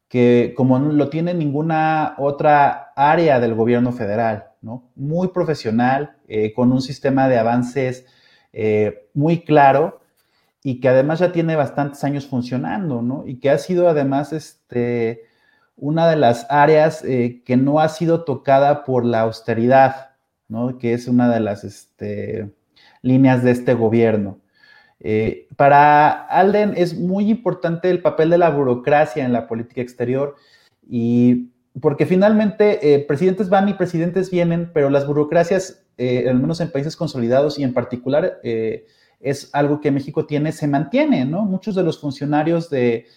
que 0.08 0.54
como 0.56 0.78
no 0.78 0.92
lo 0.92 1.10
tiene 1.10 1.34
ninguna 1.34 2.14
otra 2.20 2.92
área 2.96 3.40
del 3.40 3.56
gobierno 3.56 3.92
federal, 3.92 4.50
muy 4.96 5.30
profesional, 5.30 6.18
eh, 6.28 6.54
con 6.54 6.72
un 6.72 6.82
sistema 6.82 7.28
de 7.28 7.40
avances 7.40 8.06
eh, 8.54 9.10
muy 9.16 9.44
claro 9.44 10.02
y 10.64 10.80
que 10.80 10.90
además 10.90 11.20
ya 11.20 11.32
tiene 11.32 11.56
bastantes 11.56 12.04
años 12.04 12.28
funcionando, 12.28 13.24
Y 13.26 13.40
que 13.40 13.50
ha 13.50 13.58
sido 13.58 13.90
además 13.90 14.34
este, 14.34 15.24
una 15.76 16.10
de 16.10 16.16
las 16.16 16.46
áreas 16.50 17.04
eh, 17.04 17.42
que 17.46 17.58
no 17.58 17.80
ha 17.80 17.90
sido 17.90 18.24
tocada 18.24 18.84
por 18.84 19.06
la 19.06 19.22
austeridad, 19.22 20.12
Que 20.80 20.94
es 20.94 21.08
una 21.08 21.34
de 21.34 21.40
las 21.40 21.64
este, 21.64 22.52
líneas 23.02 23.44
de 23.44 23.52
este 23.52 23.74
gobierno. 23.74 24.40
para 25.56 26.12
Alden 26.28 26.74
es 26.78 26.98
muy 26.98 27.30
importante 27.30 27.90
el 27.90 28.02
papel 28.02 28.30
de 28.30 28.38
la 28.38 28.50
burocracia 28.50 29.26
en 29.26 29.34
la 29.34 29.48
política 29.48 29.82
exterior 29.82 30.36
y 30.88 31.54
porque 31.80 32.06
finalmente 32.06 32.94
eh, 32.94 33.00
presidentes 33.00 33.50
van 33.50 33.68
y 33.70 33.74
presidentes 33.74 34.30
vienen, 34.30 34.72
pero 34.74 34.90
las 34.90 35.08
burocracias, 35.08 35.84
eh, 35.98 36.28
al 36.30 36.40
menos 36.40 36.60
en 36.62 36.72
países 36.72 36.96
consolidados 36.96 37.58
y 37.58 37.64
en 37.64 37.74
particular, 37.74 38.40
eh, 38.44 38.86
es 39.20 39.50
algo 39.54 39.82
que 39.82 39.92
México 39.92 40.26
tiene, 40.26 40.52
se 40.52 40.68
mantiene, 40.68 41.26
¿no? 41.26 41.46
Muchos 41.46 41.76
de 41.76 41.84
los 41.84 42.00
funcionarios 42.00 42.70
de 42.70 43.08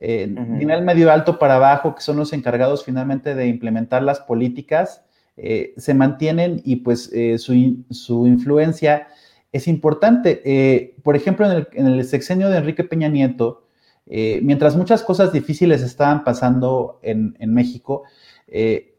nivel 0.00 0.82
medio 0.82 1.12
alto 1.12 1.38
para 1.38 1.56
abajo, 1.56 1.94
que 1.94 2.02
son 2.02 2.16
los 2.16 2.32
encargados 2.32 2.84
finalmente 2.84 3.34
de 3.34 3.46
implementar 3.46 4.02
las 4.02 4.20
políticas, 4.20 5.04
se 5.36 5.94
mantienen 5.94 6.60
y 6.64 6.76
pues 6.76 7.10
su, 7.38 7.84
su, 7.90 8.26
influencia 8.26 9.08
es 9.52 9.68
importante. 9.68 10.94
por 11.02 11.16
ejemplo, 11.16 11.46
en 11.46 11.52
el, 11.52 11.68
en 11.72 11.86
el 11.86 12.04
sexenio 12.04 12.48
de 12.50 12.58
Enrique 12.58 12.84
Peña 12.84 13.08
Nieto, 13.08 13.62
eh, 14.06 14.40
mientras 14.42 14.76
muchas 14.76 15.02
cosas 15.02 15.32
difíciles 15.32 15.82
estaban 15.82 16.24
pasando 16.24 16.98
en, 17.02 17.34
México, 17.54 18.02
eh, 18.48 18.98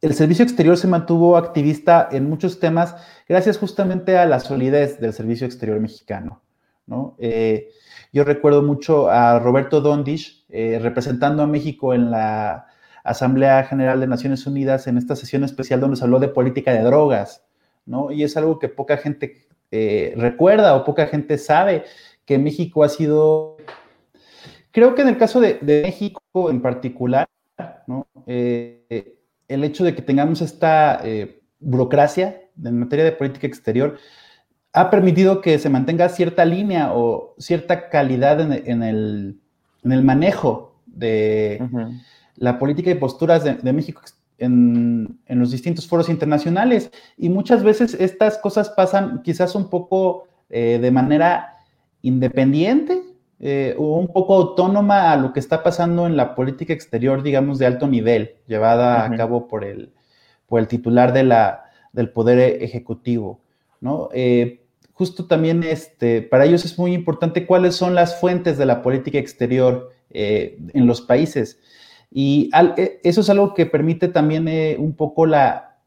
el 0.00 0.14
servicio 0.14 0.44
exterior 0.44 0.76
se 0.76 0.88
mantuvo 0.88 1.36
activista 1.36 2.08
en 2.10 2.28
muchos 2.28 2.58
temas 2.60 2.96
gracias 3.28 3.58
justamente 3.58 4.16
a 4.16 4.26
la 4.26 4.40
solidez 4.40 5.00
del 5.00 5.12
servicio 5.12 5.46
exterior 5.46 5.78
mexicano. 5.80 6.41
Eh, 7.18 7.70
yo 8.12 8.24
recuerdo 8.24 8.62
mucho 8.62 9.08
a 9.08 9.38
Roberto 9.38 9.80
Dondish 9.80 10.44
representando 10.48 11.42
a 11.42 11.46
México 11.46 11.94
en 11.94 12.10
la 12.10 12.66
Asamblea 13.04 13.64
General 13.64 13.98
de 13.98 14.06
Naciones 14.06 14.46
Unidas 14.46 14.86
en 14.86 14.98
esta 14.98 15.16
sesión 15.16 15.44
especial 15.44 15.80
donde 15.80 15.96
se 15.96 16.04
habló 16.04 16.20
de 16.20 16.28
política 16.28 16.72
de 16.72 16.82
drogas, 16.82 17.44
Y 18.10 18.22
es 18.22 18.36
algo 18.36 18.58
que 18.58 18.68
poca 18.68 18.98
gente 18.98 19.46
recuerda 20.16 20.76
o 20.76 20.84
poca 20.84 21.06
gente 21.06 21.38
sabe 21.38 21.84
que 22.26 22.38
México 22.38 22.84
ha 22.84 22.88
sido 22.88 23.56
Creo 24.72 24.94
que 24.94 25.02
en 25.02 25.08
el 25.08 25.18
caso 25.18 25.40
de, 25.40 25.58
México 25.62 26.50
en 26.50 26.62
particular, 26.62 27.28
eh, 28.26 29.18
el 29.46 29.64
hecho 29.64 29.84
de 29.84 29.94
que 29.94 30.00
tengamos 30.00 30.40
esta 30.40 31.00
eh, 31.04 31.42
burocracia 31.60 32.40
en 32.62 32.78
materia 32.78 33.04
de 33.04 33.12
política 33.12 33.46
exterior 33.46 33.98
ha 34.72 34.90
permitido 34.90 35.40
que 35.40 35.58
se 35.58 35.68
mantenga 35.68 36.08
cierta 36.08 36.44
línea 36.44 36.92
o 36.94 37.34
cierta 37.38 37.90
calidad 37.90 38.40
en, 38.40 38.82
el, 38.82 39.38
manejo 39.82 40.76
de 40.86 41.62
la 42.36 42.58
política 42.58 42.90
y 42.90 42.94
posturas 42.94 43.44
de, 43.44 43.72
México 43.72 44.00
en, 44.38 45.18
los 45.28 45.50
distintos 45.50 45.86
foros 45.86 46.08
internacionales. 46.08 46.90
Y 47.18 47.28
muchas 47.28 47.62
veces 47.62 47.94
estas 47.94 48.38
cosas 48.38 48.70
pasan 48.70 49.22
quizás 49.22 49.54
un 49.54 49.68
poco 49.68 50.26
eh, 50.48 50.78
de 50.80 50.90
manera 50.90 51.52
independiente 52.00 53.02
eh, 53.40 53.74
o 53.78 53.98
un 53.98 54.08
poco 54.08 54.34
autónoma 54.34 55.12
a 55.12 55.16
lo 55.16 55.32
que 55.32 55.40
está 55.40 55.62
pasando 55.62 56.06
en 56.06 56.16
la 56.16 56.34
política 56.34 56.72
exterior, 56.72 57.22
digamos, 57.22 57.58
de 57.58 57.66
alto 57.66 57.88
nivel, 57.88 58.36
llevada 58.46 59.04
a 59.04 59.16
cabo 59.16 59.48
por 59.48 59.64
el, 59.64 59.92
por 60.46 60.60
el 60.60 60.68
titular 60.68 61.12
de 61.12 61.24
la, 61.24 61.64
del 61.92 62.08
Poder 62.10 62.62
Ejecutivo. 62.62 63.40
¿no? 63.80 64.08
Eh, 64.14 64.61
justo 64.92 65.26
también 65.26 65.62
este, 65.62 66.22
para 66.22 66.44
ellos 66.44 66.64
es 66.64 66.78
muy 66.78 66.92
importante 66.94 67.46
cuáles 67.46 67.74
son 67.74 67.94
las 67.94 68.20
fuentes 68.20 68.58
de 68.58 68.66
la 68.66 68.82
política 68.82 69.18
exterior 69.18 69.92
en 70.10 70.86
los 70.86 71.00
países. 71.00 71.58
Y 72.12 72.50
e, 72.76 73.00
eso 73.02 73.22
es 73.22 73.30
algo 73.30 73.54
que 73.54 73.66
permite 73.66 74.08
también 74.08 74.46
eh, 74.48 74.76
un 74.78 74.94
poco 74.94 75.26
la, 75.26 75.78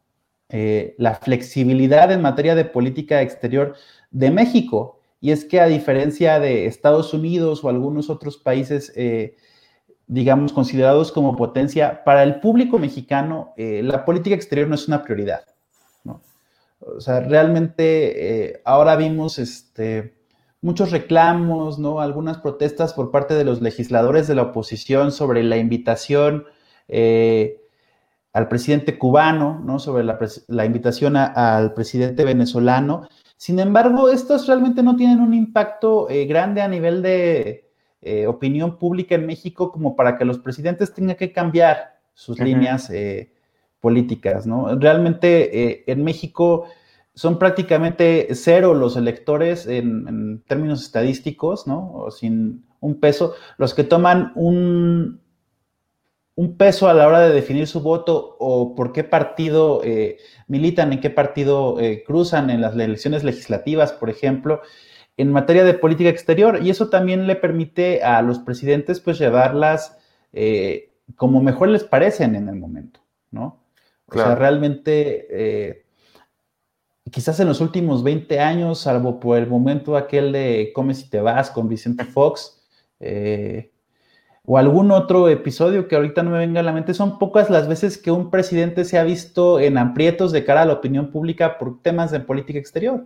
eh, 0.50 0.96
la 0.98 1.16
flexibilidad 1.16 2.12
en 2.12 2.22
materia 2.22 2.56
de 2.56 2.66
política 2.66 3.22
exterior 3.22 3.76
de 4.12 4.32
México. 4.32 5.00
Y 5.22 5.32
es 5.32 5.46
que 5.46 5.60
a 5.60 5.68
diferencia 5.68 6.40
de 6.40 6.66
Estados 6.66 7.14
Unidos 7.14 7.64
o 7.64 7.70
algunos 7.70 8.10
otros 8.10 8.38
países, 8.38 8.92
eh, 8.96 9.36
digamos, 10.08 10.52
considerados 10.52 11.12
como 11.12 11.36
potencia, 11.36 12.04
para 12.04 12.24
el 12.24 12.40
público 12.40 12.78
mexicano 12.80 13.54
la 13.58 14.06
política 14.06 14.36
exterior 14.36 14.68
no 14.68 14.76
es 14.76 14.88
una 14.88 15.02
prioridad. 15.02 15.46
O 16.86 17.02
sea, 17.02 17.20
realmente 17.22 18.62
ahora 18.64 18.96
vimos 18.96 19.40
este, 19.40 20.16
muchos 20.66 20.90
reclamos, 20.90 21.78
¿no? 21.78 22.02
Algunas 22.02 22.40
protestas 22.40 22.94
por 22.94 23.12
parte 23.12 23.36
de 23.36 23.46
los 23.46 23.62
legisladores 23.62 24.28
de 24.28 24.34
la 24.34 24.42
oposición 24.42 25.12
sobre 25.12 25.44
la 25.44 25.58
invitación 25.58 26.46
eh, 26.88 27.62
al 28.34 28.48
presidente 28.48 28.98
cubano, 28.98 29.62
¿no? 29.64 29.78
Sobre 29.78 30.04
la, 30.04 30.66
invitación 30.66 31.18
al 31.18 31.76
presidente 31.76 32.26
venezolano. 32.26 33.08
Sin 33.38 33.60
embargo, 33.60 34.10
estos 34.10 34.48
realmente 34.48 34.82
no 34.82 34.96
tienen 34.96 35.20
un 35.20 35.36
impacto 35.36 36.10
eh, 36.10 36.26
grande 36.26 36.64
a 36.64 36.68
nivel 36.68 37.04
de 37.04 37.70
eh, 38.02 38.26
opinión 38.26 38.80
pública 38.80 39.14
en 39.14 39.28
México 39.28 39.72
como 39.72 39.96
para 39.96 40.18
que 40.18 40.26
los 40.26 40.40
presidentes 40.40 40.96
tengan 40.96 41.16
que 41.16 41.32
cambiar 41.32 42.00
sus 42.16 42.40
líneas 42.40 42.90
políticas, 43.86 44.48
¿no? 44.48 44.76
Realmente 44.80 45.92
en 45.92 46.04
México 46.04 46.66
son 47.14 47.38
prácticamente 47.38 48.28
cero 48.34 48.74
los 48.74 48.98
electores 48.98 49.68
en, 49.68 50.44
términos 50.48 50.82
estadísticos, 50.82 51.68
¿no? 51.68 51.94
O 51.94 52.12
sin 52.12 52.66
un 52.80 53.00
peso. 53.00 53.36
Los 53.60 53.76
que 53.76 53.84
toman 53.84 54.32
un, 54.34 55.22
un, 56.34 56.58
peso 56.58 56.90
a 56.90 56.96
la 56.96 57.08
hora 57.08 57.22
de 57.22 57.34
definir 57.34 57.68
su 57.68 57.82
voto 57.82 58.36
o 58.40 58.74
por 58.74 58.92
qué 58.92 59.04
partido 59.04 59.82
eh, 59.84 60.18
militan, 60.48 60.92
en 60.92 61.00
qué 61.00 61.12
partido 61.12 61.80
eh, 61.80 62.04
cruzan 62.06 62.50
en 62.50 62.62
las 62.62 62.76
elecciones 62.76 63.24
legislativas, 63.24 63.94
por 63.94 64.10
ejemplo, 64.10 64.62
en 65.16 65.32
materia 65.32 65.64
de 65.64 65.76
política 65.76 66.10
exterior. 66.10 66.60
Y 66.64 66.72
eso 66.72 66.90
también 66.90 67.28
le 67.28 67.36
permite 67.36 68.04
a 68.04 68.24
los 68.24 68.40
presidentes, 68.40 69.00
pues, 69.00 69.20
llevarlas 69.20 69.98
eh, 70.34 70.92
como 71.16 71.42
mejor 71.42 71.70
les 71.70 71.84
parecen 71.84 72.36
en 72.36 72.50
el 72.50 72.56
momento, 72.56 73.00
¿no? 73.30 73.65
O 74.08 74.14
sea, 74.14 74.36
realmente 74.36 75.84
quizás 77.12 77.40
en 77.40 77.48
los 77.48 77.62
últimos 77.62 78.04
20 78.04 78.40
años, 78.40 78.80
salvo 78.80 79.20
por 79.20 79.38
el 79.38 79.48
momento 79.48 79.96
aquel 79.96 80.32
de 80.32 80.72
Come 80.74 80.94
si 80.94 81.10
te 81.10 81.22
vas 81.22 81.50
con 81.52 81.70
Vicente 81.70 82.04
Fox, 82.06 82.62
eh, 83.00 83.72
o 84.48 84.58
algún 84.58 84.92
otro 84.92 85.28
episodio 85.28 85.88
que 85.88 85.96
ahorita 85.96 86.22
no 86.22 86.30
me 86.30 86.38
venga 86.38 86.60
a 86.60 86.64
la 86.64 86.72
mente, 86.72 86.94
son 86.94 87.18
pocas 87.18 87.50
las 87.50 87.68
veces 87.68 87.98
que 87.98 88.12
un 88.12 88.30
presidente 88.30 88.86
se 88.86 89.00
ha 89.00 89.04
visto 89.04 89.60
en 89.60 89.78
aprietos 89.78 90.32
de 90.32 90.46
cara 90.46 90.62
a 90.62 90.66
la 90.66 90.74
opinión 90.74 91.10
pública 91.10 91.58
por 91.58 91.82
temas 91.82 92.12
de 92.12 92.20
política 92.20 92.60
exterior, 92.60 93.06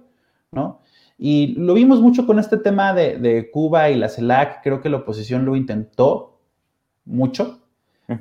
¿no? 0.51 0.81
Y 1.17 1.55
lo 1.55 1.73
vimos 1.73 2.01
mucho 2.01 2.25
con 2.25 2.39
este 2.39 2.57
tema 2.57 2.93
de, 2.93 3.49
Cuba 3.51 3.89
y 3.89 3.95
la 3.95 4.09
CELAC, 4.09 4.63
creo 4.63 4.81
que 4.81 4.89
la 4.89 4.97
oposición 4.97 5.45
lo 5.45 5.55
intentó 5.55 6.39
mucho, 7.05 7.59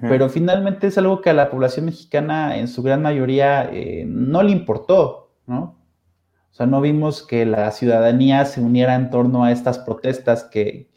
pero 0.02 0.28
finalmente 0.28 0.88
es 0.88 0.98
algo 0.98 1.22
que 1.22 1.30
a 1.30 1.34
la 1.34 1.50
población 1.50 1.86
mexicana 1.86 2.58
en 2.58 2.68
su 2.68 2.82
gran 2.82 3.00
mayoría 3.02 3.70
eh, 3.72 4.04
no 4.06 4.42
le 4.42 4.52
importó, 4.52 5.32
¿no? 5.46 5.78
O 6.50 6.54
sea, 6.54 6.66
no 6.66 6.80
vimos 6.80 7.22
que 7.22 7.46
la 7.46 7.70
ciudadanía 7.70 8.44
se 8.44 8.60
uniera 8.60 8.94
en 8.96 9.10
torno 9.10 9.44
a 9.44 9.52
estas 9.52 9.78
protestas 9.78 10.44
que, 10.44 10.88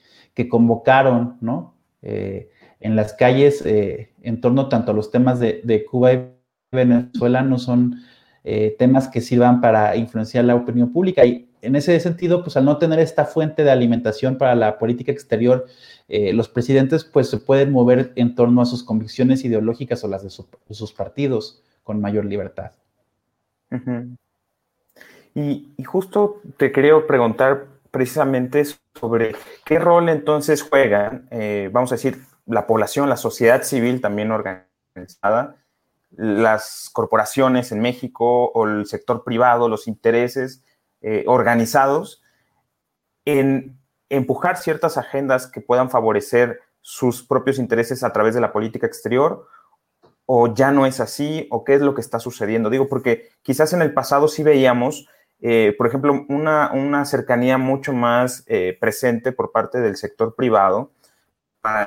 convocaron, 0.49 1.37
¿no? 1.39 1.75
Eh, 2.01 2.49
en 2.79 2.95
las 2.95 3.13
calles, 3.13 3.63
eh, 3.63 4.11
en 4.23 4.41
torno 4.41 4.69
tanto 4.69 4.91
a 4.91 4.95
los 4.95 5.11
temas 5.11 5.39
de, 5.39 5.85
Cuba 5.89 6.13
y 6.13 6.29
Venezuela, 6.71 7.43
no 7.43 7.59
son 7.59 7.97
eh, 8.43 8.75
temas 8.79 9.07
que 9.07 9.21
sirvan 9.21 9.61
para 9.61 9.95
influenciar 9.95 10.45
la 10.45 10.55
opinión 10.55 10.91
pública. 10.91 11.23
Y 11.25 11.50
en 11.61 11.75
ese 11.75 11.99
sentido, 11.99 12.43
pues 12.43 12.57
al 12.57 12.65
no 12.65 12.77
tener 12.77 12.99
esta 12.99 13.25
fuente 13.25 13.63
de 13.63 13.71
alimentación 13.71 14.37
para 14.37 14.55
la 14.55 14.77
política 14.77 15.11
exterior, 15.11 15.67
los 16.07 16.49
presidentes 16.49 17.05
pues 17.05 17.29
se 17.29 17.37
pueden 17.37 17.71
mover 17.71 18.11
en 18.15 18.35
torno 18.35 18.61
a 18.61 18.65
sus 18.65 18.83
convicciones 18.83 19.45
ideológicas 19.45 20.03
o 20.03 20.07
las 20.09 20.23
de, 20.23 20.29
sus 20.29 20.91
partidos 20.91 21.63
con 21.83 22.01
mayor 22.01 22.25
libertad. 22.25 22.71
Y, 25.33 25.73
justo 25.85 26.41
te 26.57 26.71
quería 26.71 26.93
preguntar 27.07 27.67
precisamente 27.89 28.63
sobre 28.99 29.35
qué 29.65 29.79
rol 29.79 30.09
entonces 30.09 30.61
juegan, 30.61 31.27
eh, 31.31 31.69
vamos 31.71 31.91
a 31.91 31.95
decir, 31.95 32.21
la 32.45 32.67
población, 32.67 33.09
la 33.09 33.17
sociedad 33.17 33.63
civil 33.63 34.01
también 34.01 34.31
organizada, 34.31 35.55
las 36.11 36.89
corporaciones 36.91 37.71
en 37.71 37.79
México 37.79 38.51
o 38.53 38.67
el 38.67 38.85
sector 38.85 39.23
privado, 39.23 39.69
los 39.69 39.87
intereses 39.87 40.63
eh, 41.01 41.23
organizados 41.27 42.23
en 43.25 43.77
empujar 44.09 44.57
ciertas 44.57 44.97
agendas 44.97 45.47
que 45.47 45.61
puedan 45.61 45.89
favorecer 45.89 46.59
sus 46.81 47.23
propios 47.23 47.59
intereses 47.59 48.03
a 48.03 48.11
través 48.11 48.33
de 48.35 48.41
la 48.41 48.51
política 48.51 48.87
exterior 48.87 49.47
o 50.25 50.53
ya 50.53 50.71
no 50.71 50.85
es 50.85 50.99
así 50.99 51.47
o 51.51 51.63
qué 51.63 51.75
es 51.75 51.81
lo 51.81 51.93
que 51.93 52.01
está 52.01 52.19
sucediendo. 52.19 52.69
Digo, 52.69 52.87
porque 52.87 53.29
quizás 53.41 53.73
en 53.73 53.81
el 53.81 53.93
pasado 53.93 54.27
sí 54.27 54.43
veíamos 54.43 55.07
eh, 55.41 55.73
por 55.75 55.87
ejemplo, 55.87 56.25
una, 56.29 57.05
cercanía 57.05 57.57
mucho 57.57 57.93
más 57.93 58.43
eh, 58.45 58.77
presente 58.79 59.31
por 59.31 59.51
parte 59.51 59.79
del 59.79 59.97
sector 59.97 60.35
privado 60.35 60.91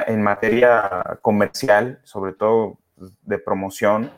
en 0.06 0.22
materia 0.22 1.18
comercial, 1.22 2.00
sobre 2.04 2.32
todo 2.32 2.78
de 3.22 3.38
promoción, 3.38 4.10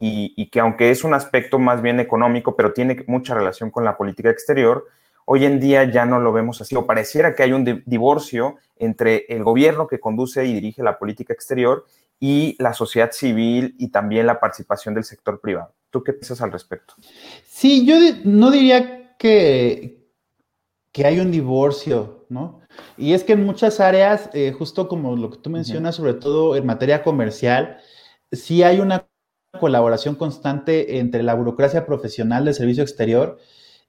y, 0.00 0.46
que 0.50 0.60
aunque 0.60 0.90
es 0.90 1.04
un 1.04 1.14
aspecto 1.14 1.58
más 1.58 1.82
bien 1.82 2.00
económico, 2.00 2.54
pero 2.54 2.72
tiene 2.72 3.04
mucha 3.06 3.34
relación 3.34 3.70
con 3.70 3.84
la 3.84 3.96
política 3.96 4.30
exterior, 4.30 4.86
hoy 5.24 5.44
en 5.44 5.60
día 5.60 5.84
ya 5.84 6.06
no 6.06 6.20
lo 6.20 6.32
vemos 6.32 6.60
así, 6.60 6.76
o 6.76 6.86
pareciera 6.86 7.34
que 7.34 7.42
hay 7.42 7.52
un 7.52 7.82
divorcio 7.84 8.56
entre 8.76 9.26
el 9.28 9.42
gobierno 9.42 9.86
que 9.88 10.00
conduce 10.00 10.44
y 10.44 10.54
dirige 10.54 10.82
la 10.82 10.98
política 10.98 11.32
exterior 11.32 11.84
y 12.20 12.56
la 12.58 12.74
sociedad 12.74 13.10
civil 13.12 13.74
y 13.78 13.88
también 13.88 14.26
la 14.26 14.40
participación 14.40 14.94
del 14.94 15.04
sector 15.04 15.40
privado. 15.40 15.74
¿Tú 15.90 16.02
qué 16.02 16.12
piensas 16.12 16.40
al 16.42 16.52
respecto? 16.52 16.94
Sí, 17.46 17.84
yo 17.86 17.96
no 18.24 18.50
diría 18.50 19.16
que, 19.18 20.08
que 20.92 21.06
hay 21.06 21.20
un 21.20 21.30
divorcio, 21.30 22.26
¿no? 22.28 22.60
Y 22.96 23.12
es 23.12 23.24
que 23.24 23.32
en 23.32 23.44
muchas 23.44 23.80
áreas, 23.80 24.30
eh, 24.32 24.54
justo 24.56 24.88
como 24.88 25.16
lo 25.16 25.30
que 25.30 25.38
tú 25.38 25.50
mencionas, 25.50 25.96
sobre 25.96 26.14
todo 26.14 26.56
en 26.56 26.66
materia 26.66 27.02
comercial, 27.02 27.78
sí 28.30 28.62
hay 28.62 28.80
una 28.80 29.07
colaboración 29.58 30.14
constante 30.14 30.98
entre 30.98 31.22
la 31.22 31.34
burocracia 31.34 31.86
profesional 31.86 32.44
del 32.44 32.54
servicio 32.54 32.82
exterior 32.82 33.38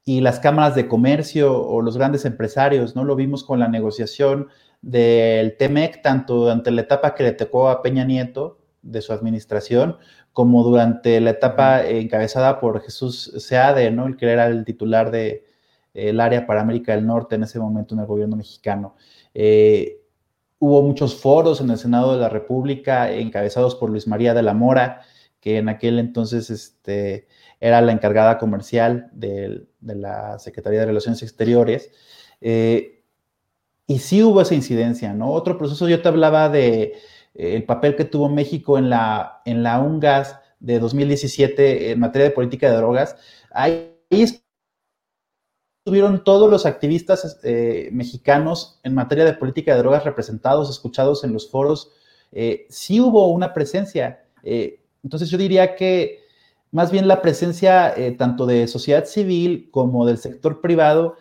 y 0.06 0.22
las 0.22 0.40
cámaras 0.40 0.76
de 0.76 0.88
comercio 0.88 1.62
o 1.62 1.82
los 1.82 1.98
grandes 1.98 2.26
empresarios, 2.26 2.96
¿no? 2.96 3.04
Lo 3.04 3.16
vimos 3.16 3.44
con 3.44 3.60
la 3.60 3.68
negociación 3.68 4.48
del 4.82 5.58
TEMEC, 5.58 6.02
tanto 6.02 6.36
durante 6.36 6.72
la 6.72 6.82
etapa 6.82 7.14
que 7.14 7.24
le 7.24 7.34
tocó 7.34 7.70
a 7.70 7.82
Peña 7.82 8.06
Nieto 8.06 8.60
de 8.82 9.02
su 9.02 9.12
administración, 9.12 9.98
como 10.32 10.64
durante 10.64 11.20
la 11.20 11.32
etapa 11.32 11.86
encabezada 11.86 12.60
por 12.60 12.82
Jesús 12.82 13.34
Seade, 13.38 13.92
¿no? 13.92 14.08
El 14.08 14.16
que 14.16 14.32
era 14.32 14.48
el 14.48 14.64
titular 14.64 15.12
del 15.12 15.42
de, 15.94 16.22
área 16.22 16.48
para 16.48 16.62
América 16.62 16.96
del 16.96 17.06
Norte 17.06 17.36
en 17.36 17.44
ese 17.44 17.60
momento 17.60 17.94
en 17.94 18.00
el 18.00 18.08
gobierno 18.08 18.38
mexicano. 18.38 18.96
Eh, 19.34 20.02
hubo 20.60 20.82
muchos 20.82 21.16
foros 21.16 21.60
en 21.60 21.70
el 21.70 21.78
Senado 21.78 22.14
de 22.14 22.22
la 22.22 22.30
República 22.30 23.12
encabezados 23.12 23.76
por 23.76 23.90
Luis 23.90 24.08
María 24.08 24.34
de 24.34 24.44
la 24.44 24.54
Mora, 24.54 25.02
que 25.40 25.58
en 25.58 25.70
aquel 25.70 26.00
entonces 26.00 26.50
este, 26.50 27.28
era 27.60 27.82
la 27.82 27.92
encargada 27.92 28.38
comercial 28.38 29.10
de, 29.14 29.66
la 29.82 30.40
Secretaría 30.40 30.82
de 30.82 30.86
Relaciones 30.88 31.22
Exteriores. 31.24 31.92
Eh, 32.42 33.04
y 33.88 34.00
sí 34.00 34.24
hubo 34.24 34.42
esa 34.42 34.56
incidencia, 34.56 35.14
¿no? 35.14 35.32
Otro 35.32 35.58
proceso, 35.58 35.88
yo 35.90 36.02
te 36.02 36.08
hablaba 36.08 36.50
de 36.50 36.82
eh, 36.84 37.56
el 37.56 37.64
papel 37.64 37.96
que 37.96 38.06
tuvo 38.06 38.30
México 38.30 38.78
en 38.78 38.90
la, 38.90 39.42
en 39.46 39.64
la 39.64 39.80
UNGAS 39.80 40.38
de 40.60 40.80
2017 40.80 41.92
en 41.92 42.00
materia 42.00 42.30
de 42.30 42.36
política 42.36 42.70
de 42.70 42.78
drogas. 42.78 43.16
Ahí 43.52 43.96
estuvieron 45.86 46.24
todos 46.24 46.50
los 46.52 46.66
activistas 46.66 47.40
eh, 47.44 47.90
mexicanos 47.92 48.80
en 48.84 48.94
materia 48.94 49.26
de 49.26 49.34
política 49.34 49.74
de 49.74 49.80
drogas 49.80 50.04
representados, 50.04 50.70
escuchados 50.70 51.24
en 51.24 51.34
los 51.34 51.50
foros. 51.50 51.92
Sí 52.70 53.00
hubo 53.02 53.32
una 53.32 53.54
presencia. 53.54 54.24
Entonces 55.04 55.30
yo 55.30 55.38
diría 55.38 55.76
que 55.76 56.20
más 56.72 56.92
bien 56.92 57.08
la 57.08 57.22
presencia 57.22 57.94
eh, 57.96 58.12
tanto 58.12 58.46
de 58.46 58.68
sociedad 58.68 59.06
civil 59.06 59.70
como 59.72 60.06
del 60.06 60.18
sector 60.18 60.62
privado 60.62 61.16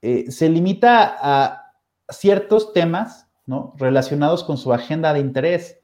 eh, 0.00 0.30
se 0.30 0.48
limita 0.48 1.16
a 1.20 1.72
ciertos 2.08 2.72
temas 2.72 3.28
¿no? 3.46 3.74
relacionados 3.78 4.44
con 4.44 4.58
su 4.58 4.72
agenda 4.72 5.12
de 5.12 5.20
interés. 5.20 5.78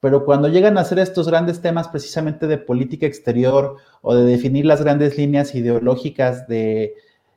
Pero 0.00 0.24
cuando 0.24 0.48
llegan 0.48 0.76
a 0.76 0.84
ser 0.84 0.98
estos 0.98 1.28
grandes 1.28 1.60
temas 1.60 1.88
precisamente 1.88 2.46
de 2.46 2.58
política 2.58 3.06
exterior 3.06 3.76
o 4.02 4.14
de 4.14 4.24
definir 4.24 4.66
las 4.66 4.82
grandes 4.82 5.16
líneas 5.16 5.54
ideológicas 5.54 6.46
de 6.46 6.94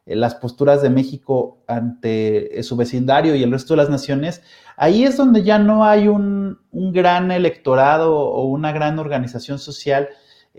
las 0.07 0.35
posturas 0.35 0.81
de 0.81 0.89
México 0.89 1.63
ante 1.67 2.63
su 2.63 2.75
vecindario 2.75 3.35
y 3.35 3.43
el 3.43 3.51
resto 3.51 3.73
de 3.73 3.77
las 3.77 3.89
naciones, 3.89 4.41
ahí 4.77 5.03
es 5.03 5.17
donde 5.17 5.43
ya 5.43 5.59
no 5.59 5.83
hay 5.83 6.07
un, 6.07 6.59
un 6.71 6.93
gran 6.93 7.31
electorado 7.31 8.17
o 8.17 8.45
una 8.45 8.71
gran 8.71 8.99
organización 8.99 9.59
social 9.59 10.07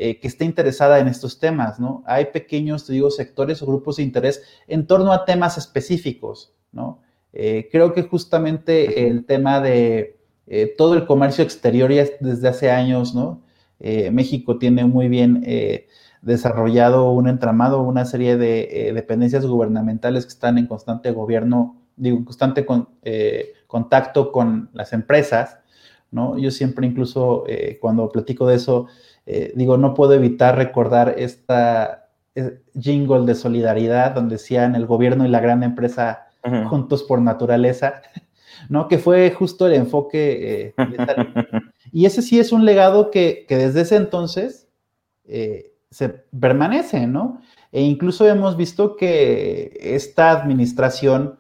eh, 0.01 0.21
que 0.21 0.29
esté 0.29 0.45
interesada 0.45 1.01
en 1.01 1.09
estos 1.09 1.41
temas, 1.41 1.81
¿no? 1.81 2.05
Hay 2.07 2.27
pequeños, 2.27 2.87
te 2.87 2.93
digo, 2.93 3.11
sectores 3.11 3.61
o 3.63 3.67
grupos 3.67 3.97
de 3.97 4.05
interés 4.05 4.45
en 4.69 4.87
torno 4.87 5.13
a 5.13 5.25
temas 5.25 5.59
específicos, 5.59 6.55
¿no? 6.71 7.03
Eh, 7.33 7.69
creo 7.73 7.93
que 7.93 8.05
justamente 8.05 9.09
el 9.09 9.25
tema 9.25 9.61
de 9.61 10.21
eh, 10.47 10.73
todo 10.79 10.95
el 10.95 11.05
comercio 11.05 11.43
exterior 11.43 11.91
ya 11.91 12.05
desde 12.21 12.47
hace 12.47 12.71
años, 12.71 13.13
¿no? 13.13 13.43
México 13.81 14.59
tiene 14.59 14.85
muy 14.85 15.09
bien 15.09 15.45
desarrollado 16.23 17.11
un 17.11 17.29
entramado, 17.29 17.83
una 17.83 18.05
serie 18.05 18.37
de 18.37 18.93
dependencias 18.95 19.47
gubernamentales 19.47 20.25
que 20.25 20.33
están 20.33 20.59
en 20.59 20.67
constante 20.67 21.11
gobierno, 21.13 21.77
digo, 21.97 22.19
en 22.19 22.25
constante 22.25 22.67
contacto 23.67 24.33
con 24.33 24.71
las 24.73 24.93
empresas, 24.93 25.59
¿no? 26.11 26.39
Yo 26.39 26.51
siempre 26.51 26.87
incluso 26.87 27.45
cuando 27.81 28.09
platico 28.09 28.47
de 28.47 28.57
eso, 28.57 28.89
eh, 29.31 29.53
digo, 29.55 29.77
no 29.77 29.93
puedo 29.93 30.15
evitar 30.15 30.57
recordar 30.57 31.17
esta 31.19 32.09
eh, 32.35 32.63
jingle 32.81 33.27
de 33.27 33.35
solidaridad 33.35 34.13
donde 34.13 34.37
decían 34.37 34.75
el 34.75 34.87
gobierno 34.87 35.27
y 35.27 35.29
la 35.29 35.41
gran 35.41 35.63
empresa 35.63 36.29
juntos 36.71 37.03
por 37.03 37.21
naturaleza, 37.21 38.01
¿no? 38.71 38.89
Que 38.89 38.97
fue 38.97 39.31
justo 39.33 39.67
el 39.67 39.75
enfoque. 39.75 40.69
Eh, 40.69 40.75
y 41.93 42.07
ese 42.07 42.23
sí 42.23 42.41
es 42.41 42.53
un 42.53 42.65
legado 42.65 43.11
que, 43.11 43.45
desde 43.51 43.83
ese 43.83 43.97
entonces 43.97 44.67
se 45.91 46.09
permanece, 46.09 47.07
¿no? 47.07 47.41
E 47.73 47.83
incluso 47.83 48.27
hemos 48.27 48.57
visto 48.57 48.97
que 48.97 49.79
esta 49.81 50.31
administración, 50.31 51.39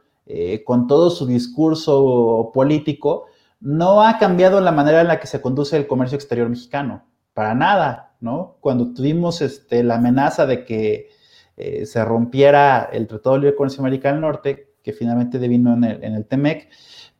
con 0.66 0.86
todo 0.86 1.08
su 1.10 1.26
discurso 1.26 2.50
político, 2.52 3.26
no 3.60 4.02
ha 4.02 4.18
cambiado 4.18 4.60
la 4.60 4.72
manera 4.72 5.00
en 5.00 5.08
la 5.08 5.20
que 5.20 5.26
se 5.26 5.40
conduce 5.40 5.76
el 5.76 5.86
comercio 5.86 6.16
exterior 6.16 6.48
mexicano 6.48 7.04
para 7.34 7.54
nada, 7.54 8.16
¿no? 8.20 8.56
Cuando 8.60 8.92
tuvimos 8.92 9.42
este, 9.42 9.82
la 9.82 9.96
amenaza 9.96 10.46
de 10.46 10.64
que 10.64 11.08
eh, 11.56 11.86
se 11.86 12.04
rompiera 12.04 12.88
el 12.92 13.06
Tratado 13.06 13.36
de 13.36 13.42
Libre 13.42 13.56
Comercio 13.56 13.80
América 13.80 14.10
del 14.10 14.20
Norte, 14.20 14.74
que 14.82 14.92
finalmente 14.92 15.38
devino 15.38 15.74
en 15.74 15.84
el, 15.84 16.04
en 16.04 16.24
TEMEC, 16.24 16.68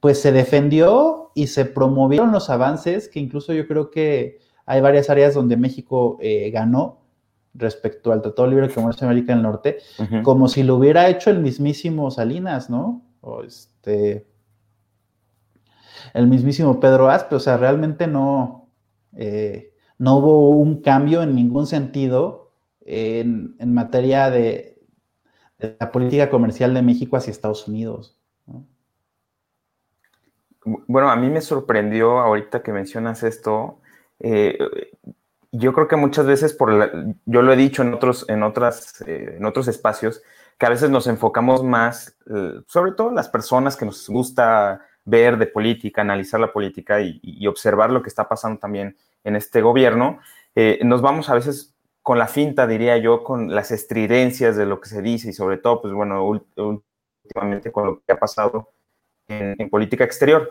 pues 0.01 0.21
se 0.21 0.33
defendió 0.33 1.31
y 1.35 1.49
se 1.49 1.65
promovieron 1.65 2.33
los 2.33 2.51
avances, 2.51 3.09
que 3.09 3.21
incluso 3.21 3.53
yo 3.53 3.67
creo 3.67 3.91
que 3.91 4.39
hay 4.65 4.81
varias 4.81 5.11
áreas 5.11 5.35
donde 5.35 5.57
México 5.57 6.19
eh, 6.21 6.51
ganó 6.51 7.01
respecto 7.55 8.13
al 8.13 8.23
Tratado 8.23 8.49
de 8.49 8.55
Libre 8.55 8.75
Comercio 8.75 9.07
América 9.07 9.33
del 9.33 9.43
Norte, 9.43 9.79
como 10.23 10.49
si 10.49 10.63
lo 10.63 10.77
hubiera 10.77 11.09
hecho 11.09 11.31
el 11.31 11.41
mismísimo 11.41 12.11
Salinas, 12.11 12.71
¿no? 12.71 13.03
O 13.21 13.43
este, 13.43 14.27
el 16.15 16.27
mismísimo 16.27 16.81
Pedro 16.81 17.11
Aspe, 17.11 17.37
o 17.37 17.41
sea, 17.41 17.57
realmente 17.57 18.07
no, 18.07 18.69
eh, 19.17 19.73
no 19.99 20.19
hubo 20.19 20.51
un 20.51 20.81
cambio 20.83 21.23
en 21.23 21.35
ningún 21.35 21.67
sentido 21.67 22.53
en, 22.81 23.57
materia 23.75 24.31
de, 24.31 24.81
la 25.59 25.91
política 25.91 26.31
comercial 26.31 26.73
de 26.73 26.83
México 26.83 27.17
hacia 27.17 27.31
Estados 27.31 27.67
Unidos. 27.69 28.17
Bueno, 30.87 31.11
a 31.11 31.17
mí 31.17 31.31
me 31.31 31.41
sorprendió 31.41 32.19
ahorita 32.19 32.63
que 32.63 32.73
mencionas 32.73 33.23
esto. 33.23 33.81
Eh, 34.21 34.59
yo 35.53 35.73
creo 35.73 35.89
que 35.89 35.97
muchas 35.97 36.27
veces, 36.27 36.53
por 36.53 37.17
yo 37.25 37.43
lo 37.43 37.53
he 37.53 37.57
dicho 37.57 37.83
en 37.83 37.95
otros, 37.95 38.27
en, 38.29 38.43
otras, 38.43 39.03
eh, 39.07 39.37
en 39.39 39.45
otros 39.45 39.69
espacios, 39.69 40.23
que 40.59 40.67
a 40.67 40.71
veces 40.71 40.91
nos 40.91 41.07
enfocamos 41.07 41.63
más, 41.63 42.17
eh, 42.35 42.61
sobre 42.67 42.93
todo 42.93 43.11
las 43.11 43.29
personas 43.29 43.77
que 43.77 43.87
nos 43.87 44.09
gusta 44.09 44.83
ver 45.05 45.39
de 45.39 45.47
política, 45.47 46.03
analizar 46.03 46.41
la 46.41 46.53
política 46.53 47.01
y 47.01 47.47
observar 47.47 47.91
lo 47.91 48.03
que 48.03 48.09
está 48.09 48.29
pasando 48.29 48.59
también 48.59 48.97
en 49.25 49.37
este 49.37 49.63
gobierno, 49.63 50.21
eh, 50.61 50.81
nos 50.83 51.03
vamos 51.03 51.29
a 51.29 51.35
veces 51.35 51.73
con 52.03 52.19
la 52.19 52.27
finta, 52.27 52.67
diría 52.67 52.97
yo, 52.97 53.23
con 53.23 53.55
las 53.55 53.71
estridencias 53.71 54.57
de 54.57 54.67
lo 54.67 54.81
que 54.81 54.89
se 54.89 55.03
dice 55.03 55.31
y 55.31 55.33
sobre 55.33 55.59
todo, 55.59 55.83
pues 55.83 55.95
bueno, 55.95 56.25
últimamente 56.25 57.71
con 57.71 57.87
lo 57.87 58.01
que 58.01 58.13
ha 58.13 58.19
pasado 58.19 58.71
en, 59.29 59.71
política 59.71 60.03
exterior. 60.03 60.51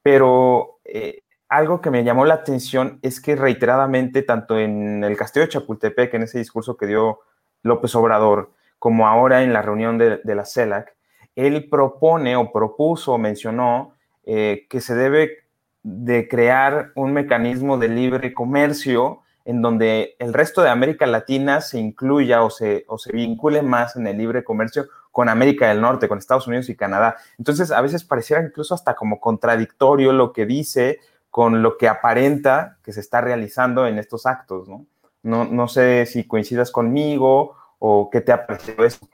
Pero 0.00 0.78
eh, 0.84 1.22
algo 1.48 1.80
que 1.80 1.90
me 1.90 2.04
llamó 2.04 2.24
la 2.24 2.34
atención 2.34 2.98
es 3.02 3.20
que 3.20 3.36
reiteradamente, 3.36 4.22
tanto 4.22 4.58
en 4.58 5.04
el 5.04 5.16
Castillo 5.16 5.46
de 5.46 5.52
Chapultepec, 5.52 6.14
en 6.14 6.24
ese 6.24 6.38
discurso 6.38 6.76
que 6.76 6.86
dio 6.86 7.20
López 7.62 7.94
Obrador, 7.94 8.52
como 8.78 9.06
ahora 9.06 9.42
en 9.42 9.52
la 9.52 9.62
reunión 9.62 9.98
de, 9.98 10.20
la 10.24 10.44
CELAC, 10.44 10.94
él 11.34 11.68
propone 11.68 12.36
o 12.36 12.52
propuso 12.52 13.12
o 13.12 13.18
mencionó 13.18 13.94
eh, 14.24 14.66
que 14.68 14.80
se 14.80 14.94
debe 14.94 15.44
de 15.82 16.28
crear 16.28 16.90
un 16.94 17.12
mecanismo 17.12 17.78
de 17.78 17.88
libre 17.88 18.32
comercio 18.34 19.22
en 19.44 19.62
donde 19.62 20.16
el 20.18 20.34
resto 20.34 20.60
de 20.60 20.70
América 20.70 21.06
Latina 21.06 21.60
se 21.60 21.78
incluya 21.78 22.42
o 22.42 22.50
se, 22.50 22.84
o 22.88 22.98
se 22.98 23.12
vincule 23.12 23.62
más 23.62 23.94
en 23.94 24.08
el 24.08 24.18
libre 24.18 24.42
comercio 24.42 24.86
con 25.12 25.28
América 25.28 25.68
del 25.68 25.80
Norte, 25.80 26.08
con 26.08 26.18
Estados 26.18 26.48
Unidos 26.48 26.68
y 26.68 26.74
Canadá. 26.74 27.16
Entonces, 27.38 27.70
a 27.70 27.80
veces 27.80 28.02
pareciera 28.02 28.42
incluso 28.42 28.74
hasta 28.74 28.96
como 28.96 29.20
contradictorio 29.20 30.12
lo 30.12 30.32
que 30.32 30.44
dice 30.44 30.98
con 31.36 31.60
lo 31.60 31.76
que 31.76 31.86
aparenta 31.86 32.78
que 32.82 32.94
se 32.94 33.00
está 33.00 33.20
realizando 33.20 33.86
en 33.86 33.98
estos 33.98 34.24
actos, 34.24 34.70
¿no? 34.70 34.86
No, 35.22 35.44
no 35.44 35.68
sé 35.68 36.06
si 36.06 36.24
coincidas 36.24 36.70
conmigo 36.70 37.54
o 37.78 38.08
qué 38.08 38.22
te 38.22 38.32
ha 38.32 38.46
parecido 38.46 38.86
eso. 38.86 39.06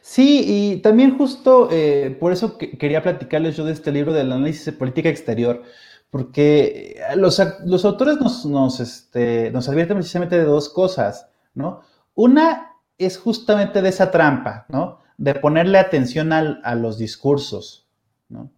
Sí, 0.00 0.44
y 0.46 0.76
también 0.76 1.18
justo 1.18 1.68
eh, 1.72 2.16
por 2.20 2.30
eso 2.30 2.56
quería 2.56 3.02
platicarles 3.02 3.56
yo 3.56 3.64
de 3.64 3.72
este 3.72 3.90
libro 3.90 4.12
del 4.12 4.30
análisis 4.30 4.64
de 4.64 4.74
política 4.74 5.08
exterior, 5.08 5.64
porque 6.12 6.94
eh, 6.96 7.16
los, 7.16 7.40
autores 7.40 8.18
nos, 8.44 8.78
este, 8.78 9.50
nos, 9.50 9.68
advierten 9.68 9.96
precisamente 9.96 10.38
de 10.38 10.44
dos 10.44 10.68
cosas, 10.68 11.30
¿no? 11.54 11.80
Una 12.14 12.76
es 12.96 13.18
justamente 13.18 13.82
de 13.82 13.88
esa 13.88 14.12
trampa, 14.12 14.66
¿no? 14.68 15.00
De 15.18 15.34
ponerle 15.34 15.78
atención 15.78 16.32
a 16.32 16.74
los 16.76 16.96
discursos, 16.96 17.88
¿no? 18.28 18.52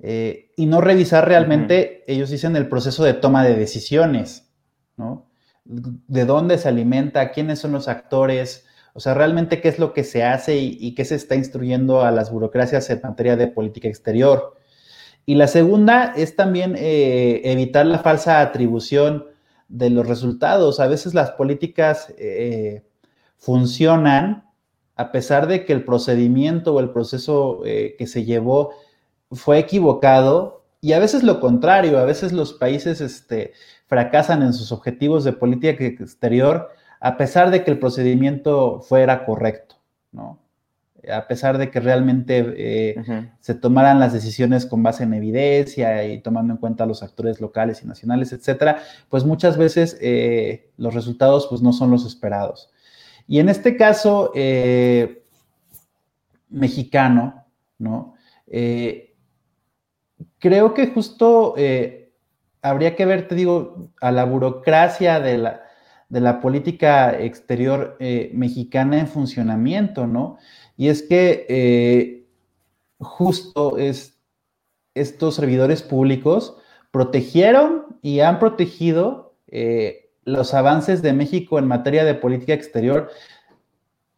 Eh, 0.00 0.52
y 0.56 0.66
no 0.66 0.80
revisar 0.80 1.26
realmente, 1.26 2.04
ellos 2.06 2.30
dicen, 2.30 2.56
el 2.56 2.68
proceso 2.68 3.04
de 3.04 3.14
toma 3.14 3.44
de 3.44 3.56
decisiones, 3.56 4.52
¿no? 4.96 5.30
De 5.64 6.24
dónde 6.24 6.58
se 6.58 6.68
alimenta, 6.68 7.32
quiénes 7.32 7.58
son 7.58 7.72
los 7.72 7.88
actores, 7.88 8.64
o 8.94 9.00
sea, 9.00 9.14
realmente 9.14 9.60
qué 9.60 9.68
es 9.68 9.78
lo 9.78 9.92
que 9.92 10.04
se 10.04 10.24
hace 10.24 10.56
y, 10.56 10.78
y 10.80 10.94
qué 10.94 11.04
se 11.04 11.14
está 11.14 11.34
instruyendo 11.34 12.02
a 12.02 12.10
las 12.10 12.30
burocracias 12.30 12.88
en 12.90 13.00
materia 13.02 13.36
de 13.36 13.48
política 13.48 13.88
exterior. 13.88 14.58
Y 15.28 15.34
la 15.34 15.46
segunda 15.46 16.14
es 16.16 16.36
también 16.36 16.74
eh, 16.78 17.42
evitar 17.44 17.84
la 17.84 17.98
falsa 17.98 18.40
atribución 18.40 19.26
de 19.68 19.90
los 19.90 20.08
resultados. 20.08 20.80
A 20.80 20.86
veces 20.86 21.12
las 21.12 21.32
políticas 21.32 22.14
eh, 22.16 22.86
funcionan 23.36 24.48
a 24.96 25.12
pesar 25.12 25.46
de 25.46 25.66
que 25.66 25.74
el 25.74 25.84
procedimiento 25.84 26.72
o 26.72 26.80
el 26.80 26.88
proceso 26.92 27.60
eh, 27.66 27.94
que 27.98 28.06
se 28.06 28.24
llevó 28.24 28.70
fue 29.30 29.58
equivocado 29.58 30.64
y 30.80 30.92
a 30.92 30.98
veces 30.98 31.22
lo 31.22 31.40
contrario, 31.40 31.98
a 31.98 32.04
veces 32.04 32.32
los 32.32 32.52
países 32.52 33.00
este, 33.00 33.52
fracasan 33.86 34.42
en 34.42 34.52
sus 34.52 34.72
objetivos 34.72 35.24
de 35.24 35.32
política 35.32 35.84
exterior 35.84 36.70
a 37.00 37.16
pesar 37.16 37.50
de 37.50 37.64
que 37.64 37.70
el 37.70 37.78
procedimiento 37.78 38.80
fuera 38.80 39.24
correcto, 39.24 39.76
¿no? 40.12 40.38
a 41.12 41.26
pesar 41.26 41.58
de 41.58 41.70
que 41.70 41.80
realmente 41.80 42.54
eh, 42.56 43.30
se 43.40 43.54
tomaran 43.54 44.00
las 44.00 44.12
decisiones 44.12 44.66
con 44.66 44.82
base 44.82 45.04
en 45.04 45.14
evidencia 45.14 46.04
y 46.04 46.20
tomando 46.20 46.52
en 46.52 46.58
cuenta 46.58 46.86
los 46.86 47.02
actores 47.02 47.40
locales 47.40 47.82
y 47.82 47.86
nacionales, 47.86 48.32
etcétera, 48.32 48.82
pues 49.08 49.24
muchas 49.24 49.56
veces 49.56 49.96
eh, 50.00 50.70
los 50.76 50.94
resultados 50.94 51.46
pues 51.48 51.62
no 51.62 51.72
son 51.72 51.90
los 51.90 52.04
esperados. 52.04 52.70
Y 53.26 53.38
en 53.38 53.48
este 53.48 53.76
caso 53.76 54.32
eh, 54.34 55.22
mexicano, 56.48 57.44
¿no? 57.78 58.14
Creo 60.38 60.74
que 60.74 60.88
justo 60.88 61.54
habría 62.62 62.96
que 62.96 63.06
ver, 63.06 63.28
te 63.28 63.34
digo, 63.34 63.90
a 64.00 64.10
la 64.10 64.24
burocracia 64.24 65.20
de 65.20 65.38
la, 65.38 65.62
de 66.08 66.20
la 66.20 66.40
política 66.40 67.18
exterior 67.18 67.96
mexicana 68.32 68.98
en 68.98 69.08
funcionamiento, 69.08 70.06
¿no? 70.06 70.38
Y 70.78 70.88
es 70.88 71.02
que 71.02 71.44
eh, 71.48 72.24
justo 72.98 73.76
estos 74.94 75.34
servidores 75.34 75.82
públicos 75.82 76.56
protegieron 76.92 77.98
y 78.00 78.20
han 78.20 78.38
protegido 78.38 79.34
eh, 79.48 80.10
los 80.24 80.54
avances 80.54 81.02
de 81.02 81.12
México 81.12 81.58
en 81.58 81.66
materia 81.66 82.04
de 82.04 82.14
política 82.14 82.54
exterior, 82.54 83.10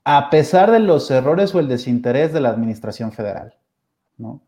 a 0.04 0.28
pesar 0.28 0.70
de 0.70 0.80
los 0.80 1.10
errores 1.10 1.54
o 1.54 1.60
el 1.60 1.68
desinterés 1.68 2.32
de 2.34 2.40
la 2.40 2.50
administración 2.50 3.10
federal, 3.10 3.56
¿no? 4.18 4.42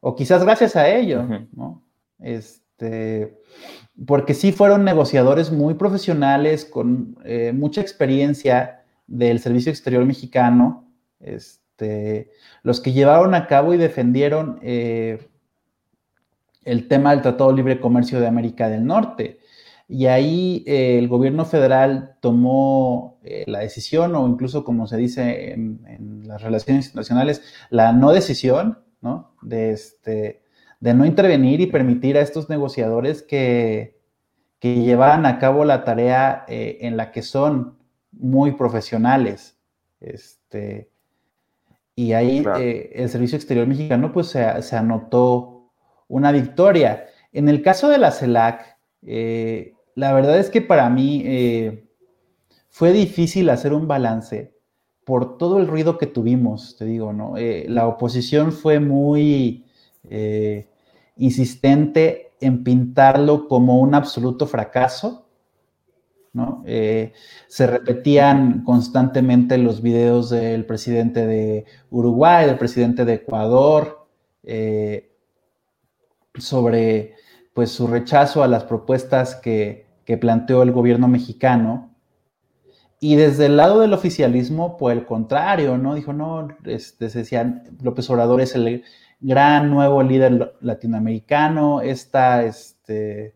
O 0.00 0.16
quizás 0.16 0.42
gracias 0.42 0.76
a 0.76 0.88
ello, 0.88 1.22
¿no? 1.52 1.82
Este, 2.18 3.38
porque 4.06 4.34
sí 4.34 4.52
fueron 4.52 4.84
negociadores 4.84 5.52
muy 5.52 5.74
profesionales, 5.74 6.64
con 6.64 7.18
eh, 7.24 7.52
mucha 7.54 7.80
experiencia 7.80 8.82
del 9.06 9.40
Servicio 9.40 9.70
Exterior 9.70 10.04
Mexicano, 10.04 10.88
este, 11.20 12.30
los 12.62 12.80
que 12.80 12.92
llevaron 12.92 13.34
a 13.34 13.46
cabo 13.46 13.74
y 13.74 13.76
defendieron 13.76 14.58
eh, 14.62 15.28
el 16.64 16.88
tema 16.88 17.10
del 17.10 17.22
Tratado 17.22 17.50
de 17.50 17.56
Libre 17.56 17.80
Comercio 17.80 18.20
de 18.20 18.26
América 18.26 18.68
del 18.68 18.86
Norte. 18.86 19.40
Y 19.86 20.06
ahí 20.06 20.62
eh, 20.66 20.98
el 20.98 21.08
gobierno 21.08 21.44
federal 21.44 22.16
tomó 22.20 23.18
la 23.46 23.58
decisión, 23.58 24.14
o 24.14 24.26
incluso 24.26 24.64
como 24.64 24.86
se 24.86 24.96
dice 24.96 25.52
en, 25.52 25.80
en, 25.86 26.26
las 26.26 26.40
relaciones 26.42 26.86
internacionales, 26.86 27.42
la 27.68 27.92
no 27.92 28.12
decisión, 28.12 28.78
¿no? 29.00 29.34
De, 29.42 29.72
este, 29.72 30.42
de 30.80 30.94
no 30.94 31.04
intervenir 31.04 31.60
y 31.60 31.66
permitir 31.66 32.16
a 32.16 32.20
estos 32.20 32.48
negociadores 32.48 33.22
que, 33.22 34.00
que 34.60 34.82
llevaran 34.82 35.26
a 35.26 35.38
cabo 35.38 35.64
la 35.64 35.84
tarea 35.84 36.44
eh, 36.46 36.78
en 36.82 36.96
la 36.96 37.10
que 37.12 37.22
son 37.22 37.78
muy 38.12 38.52
profesionales. 38.52 39.58
Este, 40.00 40.90
y 41.94 42.12
ahí 42.12 42.44
eh, 42.58 42.92
el 42.94 43.08
Servicio 43.08 43.36
Exterior 43.36 43.66
Mexicano 43.66 44.12
pues 44.12 44.28
se, 44.28 44.76
anotó 44.76 45.70
una 46.08 46.30
victoria. 46.30 47.06
En 47.32 47.48
el 47.48 47.62
caso 47.62 47.88
de 47.88 47.98
la 47.98 48.10
CELAC, 48.10 48.76
eh, 49.06 49.74
la 49.94 50.12
verdad 50.12 50.38
es 50.38 50.50
que 50.50 50.60
para 50.60 50.88
mí 50.90 51.82
fue 52.68 52.92
difícil 52.92 53.50
hacer 53.50 53.72
un 53.72 53.88
balance 53.88 54.54
por 55.04 55.38
todo 55.38 55.58
el 55.58 55.66
ruido 55.66 55.98
que 55.98 56.06
tuvimos, 56.06 56.76
te 56.76 56.84
digo, 56.84 57.12
¿no? 57.12 57.34
la 57.36 57.86
oposición 57.86 58.52
fue 58.52 58.80
muy 58.80 59.64
insistente 61.16 62.32
en 62.40 62.64
pintarlo 62.64 63.48
como 63.48 63.80
un 63.80 63.94
absoluto 63.94 64.46
fracaso, 64.46 65.26
¿no? 66.32 66.62
Eh, 66.66 67.12
se 67.48 67.66
repetían 67.66 68.64
constantemente 68.64 69.58
los 69.58 69.82
videos 69.82 70.30
del 70.30 70.64
presidente 70.64 71.26
de 71.26 71.64
Uruguay, 71.90 72.46
del 72.46 72.58
presidente 72.58 73.04
de 73.04 73.14
Ecuador, 73.14 74.06
eh, 74.42 75.10
sobre 76.34 77.14
pues, 77.52 77.70
su 77.70 77.86
rechazo 77.86 78.42
a 78.42 78.48
las 78.48 78.64
propuestas 78.64 79.36
que, 79.36 79.88
planteó 80.20 80.64
el 80.64 80.72
gobierno 80.72 81.06
mexicano. 81.06 81.89
Y 83.02 83.16
desde 83.16 83.46
el 83.46 83.56
lado 83.56 83.80
del 83.80 83.94
oficialismo, 83.94 84.76
por 84.76 84.92
el 84.92 85.06
contrario, 85.06 85.78
¿no? 85.78 85.94
Dijo, 85.94 86.12
no, 86.12 86.48
este, 86.64 87.08
se 87.08 87.20
decían, 87.20 87.64
López 87.82 88.08
Obrador 88.10 88.42
es 88.42 88.54
el 88.54 88.84
gran 89.20 89.70
nuevo 89.70 90.02
líder 90.02 90.54
latinoamericano, 90.60 91.80
esta 91.80 92.44
este, 92.44 93.34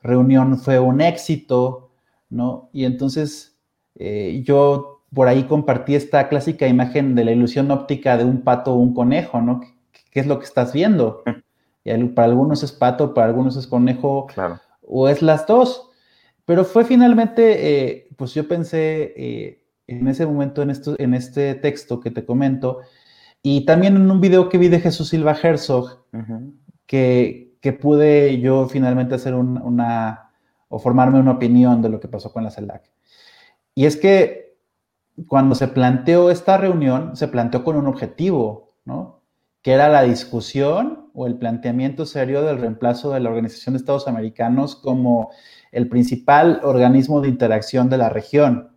reunión 0.00 0.58
fue 0.58 0.78
un 0.78 1.00
éxito, 1.00 1.90
¿no? 2.28 2.70
Y 2.72 2.84
entonces 2.84 3.58
eh, 3.96 4.42
yo 4.44 5.02
por 5.12 5.28
ahí 5.28 5.44
compartí 5.44 5.94
esta 5.94 6.28
clásica 6.28 6.68
imagen 6.68 7.14
de 7.14 7.24
la 7.24 7.32
ilusión 7.32 7.70
óptica 7.70 8.16
de 8.16 8.24
un 8.24 8.42
pato 8.42 8.72
o 8.72 8.76
un 8.76 8.94
conejo, 8.94 9.40
¿no? 9.40 9.60
¿Qué, 10.12 10.20
es 10.20 10.26
lo 10.26 10.38
que 10.38 10.44
estás 10.44 10.72
viendo? 10.72 11.22
Y 11.82 12.04
para 12.08 12.28
algunos 12.28 12.62
es 12.62 12.72
pato, 12.72 13.14
para 13.14 13.26
algunos 13.26 13.56
es 13.56 13.66
conejo, 13.66 14.26
claro. 14.26 14.60
o 14.86 15.08
es 15.08 15.22
las 15.22 15.46
dos. 15.46 15.89
Pero 16.50 16.64
fue 16.64 16.84
finalmente, 16.84 17.92
eh, 17.92 18.08
pues 18.16 18.34
yo 18.34 18.48
pensé 18.48 19.14
eh, 19.16 19.62
en 19.86 20.08
ese 20.08 20.26
momento, 20.26 20.62
en, 20.62 20.70
esto, 20.70 20.96
en 20.98 21.14
este 21.14 21.54
texto 21.54 22.00
que 22.00 22.10
te 22.10 22.24
comento, 22.24 22.80
y 23.40 23.64
también 23.64 23.94
en 23.94 24.10
un 24.10 24.20
video 24.20 24.48
que 24.48 24.58
vi 24.58 24.66
de 24.66 24.80
Jesús 24.80 25.10
Silva 25.10 25.38
Herzog, 25.40 26.06
que, 26.86 27.54
pude 27.80 28.40
yo 28.40 28.66
finalmente 28.66 29.14
hacer 29.14 29.36
una, 29.36 30.32
o 30.68 30.80
formarme 30.80 31.20
una 31.20 31.30
opinión 31.30 31.82
de 31.82 31.88
lo 31.88 32.00
que 32.00 32.08
pasó 32.08 32.32
con 32.32 32.42
la 32.42 32.50
CELAC. 32.50 32.82
Y 33.76 33.84
es 33.84 33.96
que 33.96 34.56
cuando 35.28 35.54
se 35.54 35.68
planteó 35.68 36.32
esta 36.32 36.56
reunión, 36.56 37.14
se 37.14 37.28
planteó 37.28 37.62
con 37.62 37.76
un 37.76 37.86
objetivo, 37.86 38.72
¿no? 38.84 39.22
Que 39.62 39.70
era 39.70 39.88
la 39.88 40.02
discusión 40.02 41.10
o 41.14 41.28
el 41.28 41.36
planteamiento 41.36 42.06
serio 42.06 42.42
del 42.42 42.58
reemplazo 42.58 43.12
de 43.12 43.20
la 43.20 43.28
Organización 43.28 43.74
de 43.74 43.78
Estados 43.78 44.08
Americanos 44.08 44.74
como 44.74 45.30
el 45.72 45.88
principal 45.88 46.60
organismo 46.62 47.20
de 47.20 47.28
interacción 47.28 47.88
de 47.88 47.98
la 47.98 48.08
región. 48.08 48.76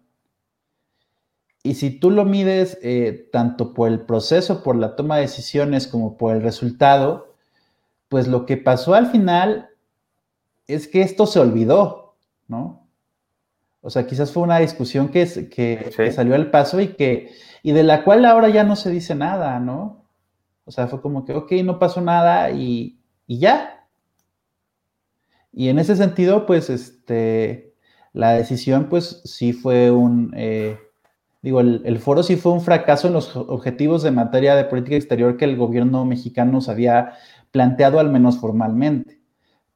Y 1.63 1.75
si 1.75 1.91
tú 1.91 2.11
lo 2.11 2.25
mides 2.25 2.77
eh, 2.83 3.29
tanto 3.31 3.73
por 3.73 3.89
el 3.89 4.01
proceso, 4.01 4.63
por 4.63 4.75
la 4.75 4.95
toma 4.95 5.15
de 5.15 5.21
decisiones, 5.21 5.87
como 5.87 6.17
por 6.17 6.35
el 6.35 6.41
resultado, 6.41 7.35
pues 8.09 8.27
lo 8.27 8.45
que 8.45 8.57
pasó 8.57 8.93
al 8.93 9.07
final 9.07 9.69
es 10.67 10.87
que 10.87 11.01
esto 11.01 11.25
se 11.25 11.39
olvidó, 11.39 12.15
¿no? 12.47 12.87
O 13.81 13.89
sea, 13.89 14.07
quizás 14.07 14.31
fue 14.31 14.43
una 14.43 14.59
discusión 14.59 15.09
que, 15.09 15.49
que, 15.49 16.11
salió 16.13 16.35
al 16.35 16.51
paso 16.51 16.79
y, 16.79 16.89
que, 16.95 17.31
y 17.63 17.73
de 17.73 17.83
la 17.83 18.03
cual 18.03 18.23
ahora 18.25 18.49
ya 18.49 18.63
no 18.63 18.75
se 18.75 18.89
dice 18.89 19.13
nada, 19.13 19.59
¿no? 19.59 20.05
O 20.65 20.71
sea, 20.71 20.87
fue 20.87 21.01
como 21.01 21.25
que, 21.25 21.33
ok, 21.33 21.51
no 21.63 21.79
pasó 21.79 21.99
nada 21.99 22.51
y, 22.51 22.99
y 23.27 23.39
ya. 23.39 23.82
Y 25.53 25.69
en 25.69 25.79
ese 25.79 25.95
sentido, 25.95 26.45
pues, 26.45 26.69
este, 26.69 27.75
la 28.11 28.33
decisión, 28.33 28.89
pues, 28.89 29.21
sí 29.23 29.53
fue 29.53 29.91
un... 29.91 30.33
Eh, 30.35 30.77
Digo, 31.43 31.59
el, 31.59 31.99
foro 31.99 32.23
sí 32.23 32.37
fue 32.37 32.53
un 32.53 32.61
fracaso 32.61 33.07
en 33.07 33.13
los 33.13 33.35
objetivos 33.35 34.01
de 34.01 34.11
materia 34.11 34.55
de 34.55 34.63
política 34.63 34.95
exterior 34.95 35.35
que 35.35 35.43
el 35.43 35.57
gobierno 35.57 36.05
mexicano 36.05 36.53
nos 36.53 36.69
había 36.69 37.15
planteado, 37.51 37.99
al 37.99 38.09
menos 38.09 38.37
formalmente. 38.37 39.19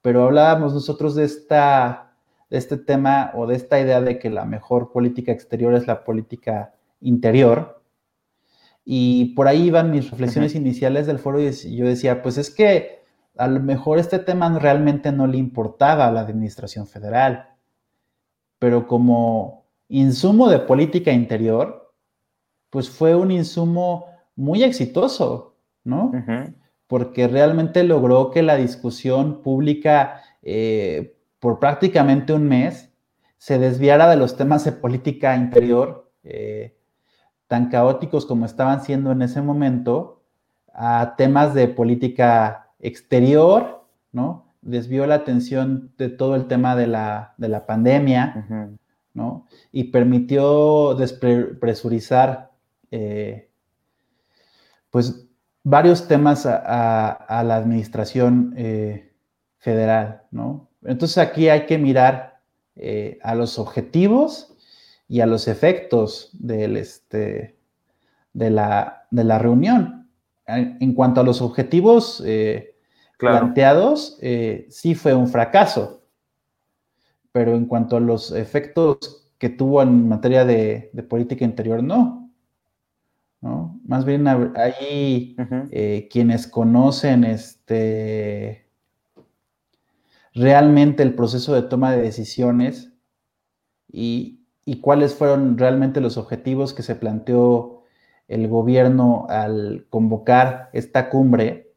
Pero 0.02 0.24
hablábamos 0.24 0.74
nosotros 0.74 1.14
de, 1.14 1.26
esta, 1.26 2.14
de 2.50 2.58
este 2.58 2.78
tema 2.78 3.32
o 3.36 3.48
de 3.48 3.58
esta 3.58 3.82
idea 3.82 4.00
de 4.00 4.18
que 4.18 4.30
la 4.30 4.46
mejor 4.46 4.94
política 4.94 5.34
exterior 5.34 5.74
es 5.74 5.88
la 5.88 6.06
política 6.06 6.74
interior. 7.02 7.84
Y 8.86 9.34
por 9.36 9.50
ahí 9.50 9.64
iban 9.64 9.92
mis 9.92 10.10
reflexiones 10.10 10.56
iniciales 10.56 11.06
del 11.06 11.20
foro 11.20 11.42
y 11.42 11.76
yo 11.76 11.86
decía, 11.86 12.24
pues 12.24 12.38
es 12.38 12.50
que 12.50 12.97
a 13.38 13.48
lo 13.48 13.60
mejor 13.60 14.00
este 14.00 14.20
tema 14.20 14.58
realmente 14.60 15.12
no 15.12 15.28
le 15.28 15.38
importaba 15.38 16.08
a 16.08 16.12
la 16.12 16.22
administración 16.22 16.88
federal, 16.88 17.50
pero 18.60 18.88
como 18.88 19.66
insumo 19.90 20.50
de 20.50 20.60
política 20.60 21.12
interior, 21.12 21.94
pues 22.70 22.90
fue 22.90 23.16
un 23.16 23.32
insumo 23.32 24.06
muy 24.36 24.64
exitoso, 24.64 25.56
¿no? 25.84 26.12
Porque 26.88 27.28
realmente 27.28 27.84
logró 27.84 28.32
que 28.32 28.42
la 28.42 28.56
discusión 28.56 29.42
pública 29.42 30.22
eh, 30.42 31.18
por 31.40 31.60
prácticamente 31.60 32.34
un 32.34 32.48
mes 32.48 32.92
se 33.38 33.60
desviara 33.60 34.10
de 34.10 34.18
los 34.18 34.36
temas 34.36 34.64
de 34.66 34.72
política 34.72 35.36
interior 35.36 36.12
eh, 36.24 36.78
tan 37.48 37.70
caóticos 37.70 38.26
como 38.26 38.46
estaban 38.46 38.84
siendo 38.84 39.12
en 39.12 39.22
ese 39.22 39.42
momento 39.42 40.24
a 40.74 41.16
temas 41.18 41.54
de 41.54 41.68
política 41.68 42.67
exterior, 42.80 43.86
¿no? 44.12 44.54
Desvió 44.62 45.06
la 45.08 45.16
atención 45.16 45.94
de 45.98 46.10
todo 46.10 46.36
el 46.36 46.48
tema 46.48 46.76
de 46.76 46.88
la, 46.88 47.64
pandemia, 47.68 48.76
¿no? 49.14 49.46
Y 49.72 49.86
permitió 49.86 50.96
despresurizar, 50.96 52.52
eh, 52.92 53.50
pues, 54.90 55.28
varios 55.64 56.08
temas 56.08 56.46
a, 56.46 57.44
la 57.46 57.56
administración 57.56 58.54
eh, 58.58 59.14
federal, 59.58 60.24
¿no? 60.32 60.70
Entonces 60.84 61.18
aquí 61.18 61.50
hay 61.50 61.66
que 61.66 61.78
mirar 61.78 62.40
eh, 62.76 63.20
a 63.24 63.36
los 63.36 63.60
objetivos 63.60 64.56
y 65.08 65.22
a 65.22 65.26
los 65.26 65.48
efectos 65.48 66.30
del, 66.34 66.78
este, 66.78 67.58
de, 68.34 68.50
la, 68.50 69.08
de 69.12 69.24
la 69.24 69.40
reunión. 69.40 70.07
En, 70.48 70.94
cuanto 70.94 71.22
a 71.22 71.24
los 71.24 71.42
objetivos 71.42 72.24
planteados, 73.20 74.18
sí 74.70 74.96
fue 74.96 75.14
un 75.14 75.28
fracaso, 75.28 76.04
pero 77.32 77.56
en 77.56 77.66
cuanto 77.66 77.98
a 77.98 78.00
los 78.00 78.32
efectos 78.32 79.28
que 79.38 79.50
tuvo 79.50 79.82
en 79.82 80.08
materia 80.08 80.46
de, 80.46 80.90
política 81.08 81.46
interior, 81.46 81.84
no. 81.84 82.32
¿no? 83.42 83.80
Más 83.86 84.06
bien 84.06 84.28
hay 84.28 85.36
eh, 85.72 86.08
quienes 86.12 86.48
conocen 86.48 87.24
este, 87.24 88.68
realmente 90.34 91.04
el 91.04 91.14
proceso 91.14 91.54
de 91.54 91.62
toma 91.62 91.92
de 91.92 92.02
decisiones 92.02 92.94
y, 93.88 94.42
y 94.66 94.82
cuáles 94.82 95.14
fueron 95.14 95.58
realmente 95.58 96.02
los 96.02 96.18
objetivos 96.18 96.74
que 96.74 96.84
se 96.84 96.96
planteó 96.96 97.77
el 98.28 98.48
gobierno 98.48 99.26
al 99.30 99.86
convocar 99.90 100.70
esta 100.74 101.10
cumbre, 101.10 101.72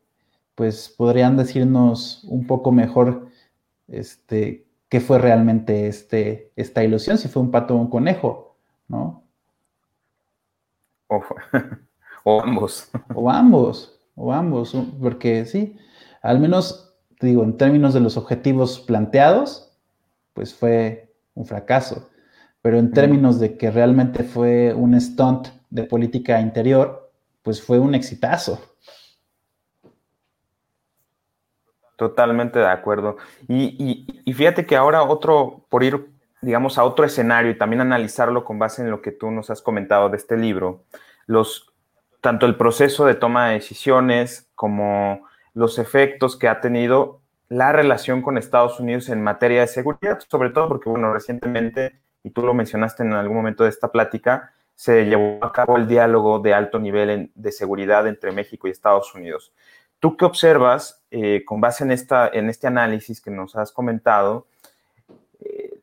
pues 0.54 0.88
podrían 0.88 1.36
decirnos 1.36 2.24
un 2.24 2.46
poco 2.46 2.72
mejor 2.72 3.28
este, 3.88 4.66
qué 4.88 5.00
fue 5.00 5.18
realmente 5.18 5.86
este, 5.86 6.52
esta 6.56 6.84
ilusión, 6.84 7.18
si 7.18 7.28
fue 7.28 7.42
un 7.42 7.50
pato 7.50 7.74
o 7.74 7.78
un 7.78 7.88
conejo, 7.88 8.56
¿no? 8.88 9.22
O, 11.06 11.22
o 12.24 12.42
ambos. 12.42 12.90
O 13.14 13.30
ambos, 13.30 14.00
o 14.16 14.32
ambos, 14.32 14.76
porque 15.00 15.46
sí, 15.46 15.76
al 16.22 16.40
menos, 16.40 16.94
digo, 17.20 17.44
en 17.44 17.56
términos 17.56 17.94
de 17.94 18.00
los 18.00 18.16
objetivos 18.16 18.80
planteados, 18.80 19.72
pues 20.34 20.54
fue 20.54 21.14
un 21.34 21.46
fracaso, 21.46 22.10
pero 22.60 22.78
en 22.78 22.90
términos 22.90 23.40
de 23.40 23.56
que 23.56 23.70
realmente 23.70 24.24
fue 24.24 24.74
un 24.74 25.00
stunt 25.00 25.48
de 25.70 25.84
política 25.84 26.40
interior, 26.40 27.10
pues 27.42 27.62
fue 27.62 27.78
un 27.78 27.94
exitazo. 27.94 28.60
Totalmente 31.96 32.58
de 32.58 32.66
acuerdo. 32.66 33.16
Y, 33.48 34.06
fíjate 34.34 34.66
que 34.66 34.76
ahora 34.76 35.02
otro, 35.02 35.66
por 35.68 35.84
ir, 35.84 36.10
digamos, 36.40 36.78
a 36.78 36.84
otro 36.84 37.04
escenario 37.04 37.50
y 37.50 37.58
también 37.58 37.80
analizarlo 37.80 38.44
con 38.44 38.58
base 38.58 38.82
en 38.82 38.90
lo 38.90 39.02
que 39.02 39.12
tú 39.12 39.30
nos 39.30 39.50
has 39.50 39.62
comentado 39.62 40.08
de 40.08 40.16
este 40.16 40.36
libro, 40.36 40.84
los, 41.26 41.72
tanto 42.20 42.46
el 42.46 42.56
proceso 42.56 43.04
de 43.04 43.14
toma 43.14 43.48
de 43.48 43.54
decisiones 43.54 44.50
como 44.54 45.26
los 45.52 45.78
efectos 45.78 46.36
que 46.36 46.48
ha 46.48 46.60
tenido 46.60 47.20
la 47.50 47.72
relación 47.72 48.22
con 48.22 48.38
Estados 48.38 48.80
Unidos 48.80 49.08
en 49.08 49.22
materia 49.22 49.60
de 49.60 49.66
seguridad, 49.66 50.20
sobre 50.28 50.50
todo 50.50 50.68
porque, 50.68 50.88
bueno, 50.88 51.12
recientemente, 51.12 52.00
y 52.22 52.30
tú 52.30 52.42
lo 52.42 52.54
mencionaste 52.54 53.02
en 53.02 53.12
algún 53.12 53.36
momento 53.36 53.64
de 53.64 53.70
esta 53.70 53.92
plática, 53.92 54.54
se 54.80 55.04
llevó 55.04 55.44
a 55.44 55.52
cabo 55.52 55.76
el 55.76 55.86
diálogo 55.86 56.38
de 56.38 56.54
alto 56.54 56.78
nivel 56.78 57.30
de 57.34 57.52
seguridad 57.52 58.06
entre 58.06 58.32
México 58.32 58.66
y 58.66 58.70
Estados 58.70 59.14
Unidos. 59.14 59.52
¿Tú 59.98 60.16
qué 60.16 60.24
observas 60.24 61.04
eh, 61.10 61.44
con 61.44 61.60
base 61.60 61.84
en, 61.84 61.90
esta, 61.92 62.30
en 62.32 62.48
este 62.48 62.66
análisis 62.66 63.20
que 63.20 63.30
nos 63.30 63.56
has 63.56 63.72
comentado? 63.72 64.46
Eh, 65.38 65.82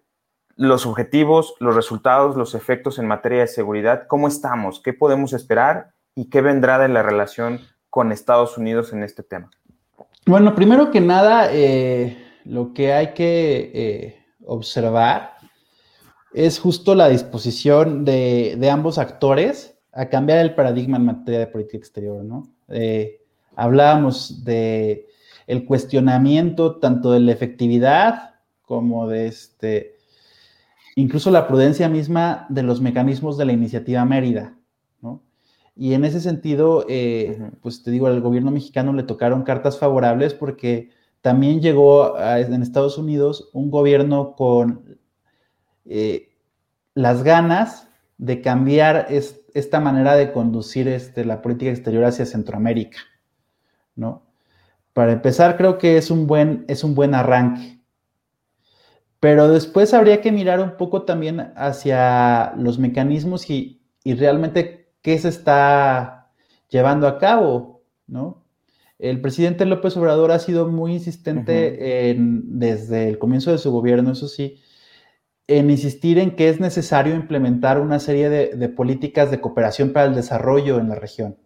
los 0.56 0.88
objetivos, 0.88 1.54
los 1.60 1.76
resultados, 1.76 2.36
los 2.36 2.56
efectos 2.56 2.98
en 2.98 3.06
materia 3.06 3.41
de 3.41 3.48
seguridad, 3.48 4.08
¿cómo 4.08 4.28
estamos? 4.28 4.80
¿Qué 4.80 4.93
podemos 4.93 5.32
esperar? 5.34 5.91
¿Y 6.16 6.32
qué 6.32 6.41
vendrá 6.41 6.80
de 6.80 6.88
la 6.88 7.04
relación 7.04 7.60
con 7.91 8.12
Estados 8.12 8.58
Unidos 8.58 8.93
en 8.93 9.04
este 9.04 9.22
tema? 9.22 9.52
Bueno, 10.26 10.56
primero 10.56 10.89
que 10.89 11.02
nada, 11.02 11.50
eh, 11.52 12.18
lo 12.45 12.74
que 12.74 12.93
hay 12.93 13.14
que 13.14 14.26
observar 14.43 15.36
es 16.34 16.59
justo 16.59 16.95
la 16.95 17.09
disposición 17.09 18.05
de, 18.05 18.55
de, 18.59 18.69
ambos 18.69 18.97
actores 18.97 19.78
a 19.91 20.09
cambiar 20.09 20.39
el 20.39 20.55
paradigma 20.55 20.97
en 20.97 21.05
materia 21.05 21.39
de 21.39 21.47
política 21.47 21.78
exterior, 21.78 22.23
¿no? 22.23 22.49
hablábamos 23.55 24.43
de 24.43 25.07
el 25.47 25.65
cuestionamiento 25.65 26.75
tanto 26.75 27.11
de 27.11 27.21
la 27.21 27.32
efectividad 27.32 28.36
como 28.61 29.07
de 29.07 29.28
este, 29.28 29.95
incluso 30.95 31.32
la 31.32 31.47
prudencia 31.47 31.88
misma 31.88 32.45
de 32.49 32.63
los 32.63 32.82
mecanismos 32.82 33.38
de 33.38 33.45
la 33.45 33.53
iniciativa 33.53 34.03
Mérida, 34.03 34.57
¿no? 35.01 35.23
Y 35.73 35.93
en 35.93 36.03
ese 36.03 36.19
sentido, 36.19 36.86
eh, 36.89 37.51
pues 37.61 37.82
te 37.82 37.91
digo, 37.91 38.07
al 38.07 38.19
gobierno 38.19 38.51
mexicano 38.51 38.91
le 38.91 39.03
tocaron 39.03 39.43
cartas 39.43 39.78
favorables 39.78 40.34
porque 40.34 40.89
también 41.21 41.61
llegó 41.61 42.19
en 42.19 42.61
Estados 42.61 42.97
Unidos 42.97 43.49
un 43.53 43.71
gobierno 43.71 44.36
con 44.36 44.97
eh, 45.89 46.29
las 46.93 47.23
ganas 47.23 47.89
de 48.17 48.41
cambiar 48.41 49.07
esta 49.09 49.79
manera 49.79 50.15
de 50.15 50.31
conducir 50.31 50.88
este, 50.88 51.25
la 51.25 51.41
política 51.41 51.71
exterior 51.71 52.05
hacia 52.05 52.25
Centroamérica. 52.25 52.99
¿no? 53.95 54.23
Para 54.93 55.11
empezar, 55.11 55.57
creo 55.57 55.77
que 55.77 55.97
es 55.97 56.09
un 56.09 56.25
buen, 56.25 56.65
es 56.67 56.83
un 56.83 56.95
buen 56.95 57.13
arranque. 57.13 57.79
Pero 59.19 59.47
después 59.49 59.93
habría 59.93 60.21
que 60.21 60.31
mirar 60.31 60.59
un 60.59 60.77
poco 60.77 61.03
también 61.03 61.51
hacia 61.55 62.53
los 62.57 62.79
mecanismos 62.79 63.49
y, 63.49 63.81
realmente 64.05 64.93
qué 65.01 65.19
se 65.19 65.27
está 65.27 66.31
llevando 66.69 67.07
a 67.07 67.17
cabo, 67.17 67.83
¿no? 68.07 68.45
El 68.99 69.19
presidente 69.19 69.65
López 69.65 69.97
Obrador 69.97 70.31
ha 70.31 70.39
sido 70.39 70.67
muy 70.69 70.93
insistente 70.93 72.15
desde 72.17 73.09
el 73.09 73.19
comienzo 73.19 73.51
de 73.51 73.57
su 73.57 73.71
gobierno, 73.71 74.13
eso 74.13 74.27
sí, 74.27 74.61
en 75.48 75.70
insistir 75.70 76.20
en 76.20 76.36
que 76.36 76.50
es 76.50 76.60
necesario 76.60 77.16
implementar 77.16 77.80
una 77.80 78.00
serie 78.00 78.30
de 78.30 78.70
políticas 78.70 79.32
de 79.32 79.41
cooperación 79.41 79.93
para 79.93 80.08
el 80.08 80.16
desarrollo 80.16 80.78
en 80.80 80.89
la 80.89 80.95
región. 80.95 81.38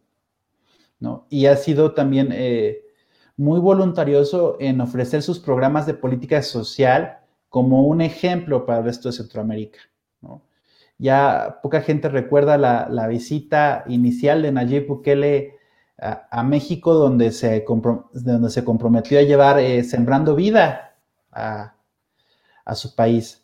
Y 1.30 1.48
ha 1.48 1.56
sido 1.58 1.94
también 1.94 2.30
eh, 2.32 2.82
muy 3.36 3.60
voluntarioso 3.60 4.58
en 4.60 4.82
ofrecer 4.82 5.24
sus 5.24 5.40
programas 5.40 5.86
de 5.86 5.96
política 5.96 6.42
social 6.44 7.20
como 7.50 7.86
un 7.86 8.02
ejemplo 8.02 8.66
para 8.66 8.80
el 8.80 8.86
resto 8.86 9.10
de 9.10 9.14
Centroamérica, 9.14 9.80
Ya 10.98 11.60
poca 11.64 11.82
gente 11.82 12.08
recuerda 12.10 12.58
la, 12.58 13.08
visita 13.08 13.84
inicial 13.88 14.44
de 14.44 14.52
Nayib 14.52 14.88
Bukele 14.88 15.56
a, 15.98 16.44
México, 16.44 16.94
donde 16.94 17.32
se, 17.32 17.66
donde 18.14 18.50
se 18.50 18.64
comprometió 18.64 19.20
a 19.20 19.24
llevar 19.24 19.60
eh, 19.60 19.84
Sembrando 19.84 20.36
Vida 20.36 20.96
a, 21.32 21.76
a 22.66 22.76
su 22.76 22.96
país. 22.96 23.41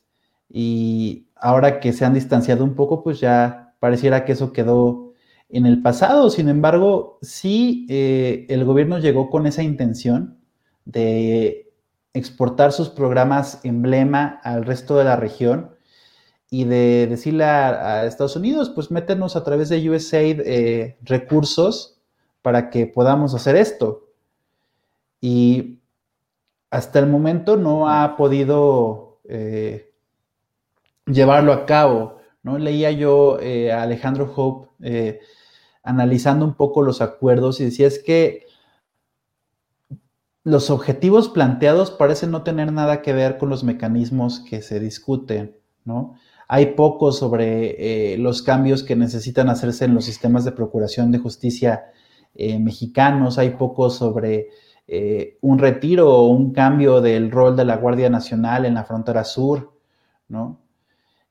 Y 0.49 1.27
ahora 1.35 1.79
que 1.79 1.93
se 1.93 2.05
han 2.05 2.13
distanciado 2.13 2.63
un 2.63 2.75
poco, 2.75 3.03
pues 3.03 3.19
ya 3.19 3.75
pareciera 3.79 4.25
que 4.25 4.33
eso 4.33 4.53
quedó 4.53 5.13
en 5.49 5.65
el 5.65 5.81
pasado. 5.81 6.29
Sin 6.29 6.49
embargo, 6.49 7.19
sí 7.21 7.85
eh, 7.89 8.45
el 8.49 8.65
gobierno 8.65 8.99
llegó 8.99 9.29
con 9.29 9.47
esa 9.47 9.63
intención 9.63 10.37
de 10.85 11.71
exportar 12.13 12.71
sus 12.71 12.89
programas 12.89 13.59
emblema 13.63 14.39
al 14.43 14.65
resto 14.65 14.97
de 14.97 15.03
la 15.03 15.15
región 15.15 15.75
y 16.49 16.63
de 16.63 17.07
decirle 17.07 17.43
a, 17.43 18.05
Estados 18.05 18.35
Unidos, 18.35 18.71
pues 18.73 18.89
métenos 18.89 19.35
a 19.35 19.43
través 19.43 19.69
de 19.69 19.89
USAID 19.89 20.41
eh, 20.41 20.97
recursos 21.01 21.99
para 22.41 22.69
que 22.69 22.87
podamos 22.87 23.33
hacer 23.35 23.55
esto. 23.55 24.07
Y 25.19 25.79
hasta 26.69 26.99
el 26.99 27.07
momento 27.07 27.57
no 27.57 27.89
ha 27.89 28.15
podido 28.15 29.19
eh, 29.25 29.86
llevarlo 31.07 31.53
a 31.53 31.65
cabo. 31.65 32.17
¿no? 32.43 32.57
Leía 32.57 32.91
yo 32.91 33.39
a 33.73 33.81
Alejandro 33.81 34.31
Hope 34.35 35.19
analizando 35.83 36.45
un 36.45 36.53
poco 36.53 36.81
los 36.81 37.01
acuerdos 37.01 37.59
y 37.59 37.65
decía 37.65 37.87
es 37.87 38.03
que 38.03 38.45
los 40.47 40.69
objetivos 40.69 41.27
planteados 41.27 41.91
parecen 41.91 42.31
no 42.31 42.43
tener 42.43 42.71
nada 42.71 43.01
que 43.01 43.11
ver 43.11 43.37
con 43.37 43.49
los 43.49 43.65
mecanismos 43.65 44.39
que 44.39 44.61
se 44.61 44.79
discuten, 44.79 45.57
¿no? 45.83 46.15
Hay 46.47 46.67
poco 46.67 47.11
sobre 47.11 48.13
eh, 48.13 48.17
los 48.17 48.43
cambios 48.43 48.81
que 48.83 48.95
necesitan 48.95 49.49
hacerse 49.49 49.83
en 49.83 49.93
los 49.93 50.05
sistemas 50.05 50.45
de 50.45 50.53
procuración 50.53 51.11
de 51.11 51.17
justicia 51.17 51.91
eh, 52.33 52.59
mexicanos, 52.59 53.37
hay 53.37 53.49
poco 53.51 53.89
sobre 53.89 54.47
eh, 54.87 55.37
un 55.41 55.59
retiro 55.59 56.15
o 56.15 56.27
un 56.27 56.53
cambio 56.53 57.01
del 57.01 57.29
rol 57.29 57.57
de 57.57 57.65
la 57.65 57.75
Guardia 57.75 58.09
Nacional 58.09 58.65
en 58.65 58.75
la 58.75 58.85
frontera 58.85 59.25
sur, 59.25 59.73
¿no? 60.29 60.61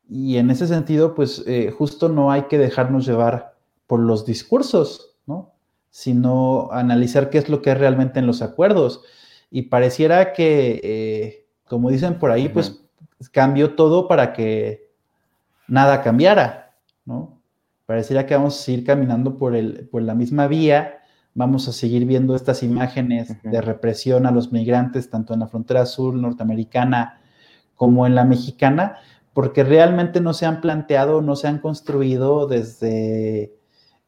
Y 0.09 0.37
en 0.37 0.51
ese 0.51 0.67
sentido, 0.67 1.15
pues 1.15 1.45
justo 1.77 2.09
no 2.09 2.31
hay 2.31 2.43
que 2.43 2.59
dejarnos 2.59 3.07
llevar 3.07 3.57
por 3.87 4.01
los 4.01 4.27
discursos, 4.27 5.17
¿no? 5.27 5.53
Sino 5.91 6.69
analizar 6.73 7.31
qué 7.31 7.39
es 7.39 7.49
lo 7.49 7.63
que 7.63 7.71
es 7.71 7.79
realmente 7.79 8.19
en 8.19 8.27
los 8.27 8.43
acuerdos. 8.43 9.03
Y 9.51 9.63
pareciera 9.63 10.33
que, 10.33 10.81
eh, 10.83 11.47
como 11.69 11.91
dicen 11.91 12.19
por 12.19 12.31
ahí, 12.31 12.49
pues 12.49 12.83
cambió 13.31 13.75
todo 13.75 14.09
para 14.09 14.33
que 14.33 14.91
nada 15.69 16.03
cambiara, 16.03 16.75
¿no? 17.05 17.41
Pareciera 17.87 18.27
que 18.27 18.35
vamos 18.35 18.59
a 18.59 18.63
seguir 18.65 18.85
caminando 18.85 19.39
por, 19.39 19.55
el, 19.55 19.89
por 19.89 20.03
la 20.03 20.15
misma 20.15 20.49
vía, 20.49 20.99
vamos 21.35 21.69
a 21.69 21.73
seguir 21.73 22.05
viendo 22.05 22.35
estas 22.35 22.63
imágenes 22.63 23.41
de 23.43 23.61
represión 23.61 24.27
a 24.27 24.33
los 24.33 24.53
migrantes, 24.53 25.09
tanto 25.09 25.35
en 25.35 25.41
la 25.41 25.47
frontera 25.47 25.87
sur 25.87 26.15
norteamericana 26.15 27.21
como 27.77 28.07
en 28.07 28.15
la 28.15 28.25
mexicana, 28.25 28.97
porque 29.37 29.65
realmente 29.65 30.23
no 30.23 30.33
se 30.33 30.47
han 30.47 30.63
planteado, 30.63 31.21
no 31.21 31.37
se 31.37 31.47
han 31.47 31.59
construido 31.59 32.47
desde 32.47 33.53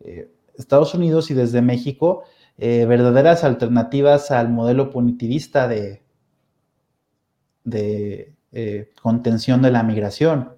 eh, 0.01 0.33
Estados 0.57 0.95
Unidos 0.95 1.31
y 1.31 1.35
desde 1.35 1.61
México 1.61 2.22
eh, 2.57 2.87
verdaderas 2.87 3.45
alternativas 3.45 4.31
al 4.31 4.49
modelo 4.49 4.89
punitivista 4.89 5.68
de, 5.68 6.03
de 7.64 8.33
eh, 8.53 8.91
contención 9.03 9.61
de 9.61 9.70
la 9.70 9.83
migración, 9.83 10.55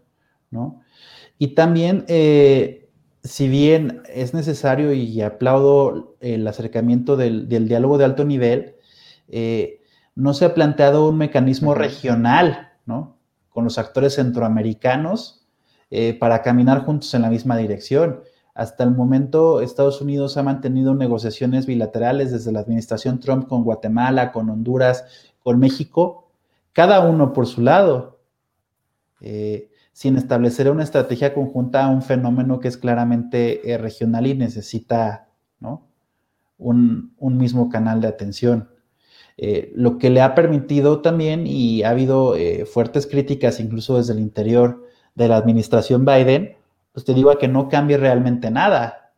¿no? 0.52 0.80
Y 1.36 1.56
también, 1.56 2.04
si 3.24 3.48
bien 3.48 4.02
es 4.08 4.34
necesario 4.34 4.92
y 4.92 5.20
aplaudo 5.20 6.14
el 6.20 6.46
acercamiento 6.46 7.16
del, 7.16 7.48
diálogo 7.48 7.98
de 7.98 8.04
alto 8.04 8.24
nivel, 8.24 8.76
no 10.14 10.32
se 10.32 10.44
ha 10.44 10.54
planteado 10.54 11.08
un 11.08 11.18
mecanismo 11.18 11.74
regional, 11.74 12.68
¿no? 12.86 13.19
Con 13.50 13.64
los 13.64 13.78
actores 13.78 14.14
centroamericanos 14.14 15.46
para 16.20 16.42
caminar 16.42 16.84
juntos 16.84 17.12
en 17.14 17.22
la 17.22 17.30
misma 17.30 17.56
dirección. 17.56 18.20
Hasta 18.54 18.84
el 18.84 18.90
momento, 18.90 19.60
Estados 19.60 20.00
Unidos 20.00 20.36
ha 20.36 20.42
mantenido 20.42 20.94
negociaciones 20.94 21.66
bilaterales 21.66 22.30
desde 22.30 22.52
la 22.52 22.60
administración 22.60 23.18
Trump 23.18 23.48
con 23.48 23.64
Guatemala, 23.64 24.32
con 24.32 24.50
Honduras, 24.50 25.04
con 25.42 25.58
México, 25.58 26.30
cada 26.72 27.00
uno 27.08 27.32
por 27.32 27.46
su 27.46 27.62
lado, 27.62 28.20
eh, 29.20 29.70
sin 29.92 30.16
establecer 30.16 30.70
una 30.70 30.82
estrategia 30.84 31.34
conjunta 31.34 31.84
a 31.84 31.88
un 31.88 32.02
fenómeno 32.02 32.60
que 32.60 32.68
es 32.68 32.76
claramente 32.76 33.70
eh, 33.70 33.78
regional 33.78 34.26
y 34.26 34.34
necesita 34.34 35.28
un, 36.58 37.12
mismo 37.18 37.68
canal 37.68 38.00
de 38.00 38.08
atención. 38.08 38.69
Eh, 39.42 39.72
lo 39.74 39.96
que 39.96 40.10
le 40.10 40.20
ha 40.20 40.34
permitido 40.34 41.00
también, 41.00 41.46
y 41.46 41.82
ha 41.82 41.90
habido 41.90 42.34
fuertes 42.70 43.06
críticas 43.06 43.58
incluso 43.58 43.96
desde 43.96 44.12
el 44.12 44.20
interior 44.20 44.84
de 45.14 45.28
la 45.28 45.36
administración 45.36 46.04
Biden, 46.04 46.56
pues 46.92 47.06
te 47.06 47.14
digo 47.14 47.30
a 47.30 47.38
que 47.38 47.48
no 47.48 47.68
cambie 47.68 47.96
realmente 47.96 48.50
nada. 48.50 49.12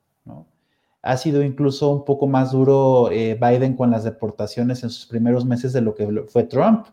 Ha 1.03 1.17
sido 1.17 1.43
incluso 1.43 1.91
un 1.91 2.05
poco 2.05 2.29
más 2.29 2.53
duro 2.53 3.09
Biden 3.11 3.75
con 3.75 3.91
las 3.91 4.05
deportaciones 4.05 4.85
en 4.85 4.91
sus 4.91 5.07
primeros 5.07 5.45
meses 5.45 5.73
de 5.73 5.81
lo 5.81 5.95
que 5.95 6.07
fue 6.29 6.45
Trump. 6.45 6.87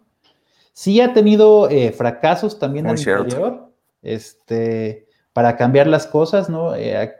Sí 0.80 1.02
ha 1.02 1.14
tenido 1.14 1.70
eh, 1.70 1.92
fracasos 1.92 2.58
también 2.58 2.86
en 2.86 2.94
el 2.94 3.00
interior, 3.00 3.70
este, 4.02 5.08
para 5.34 5.58
cambiar 5.58 5.88
las 5.88 6.08
cosas, 6.08 6.50
¿no? 6.50 6.74
Eh, 6.74 7.12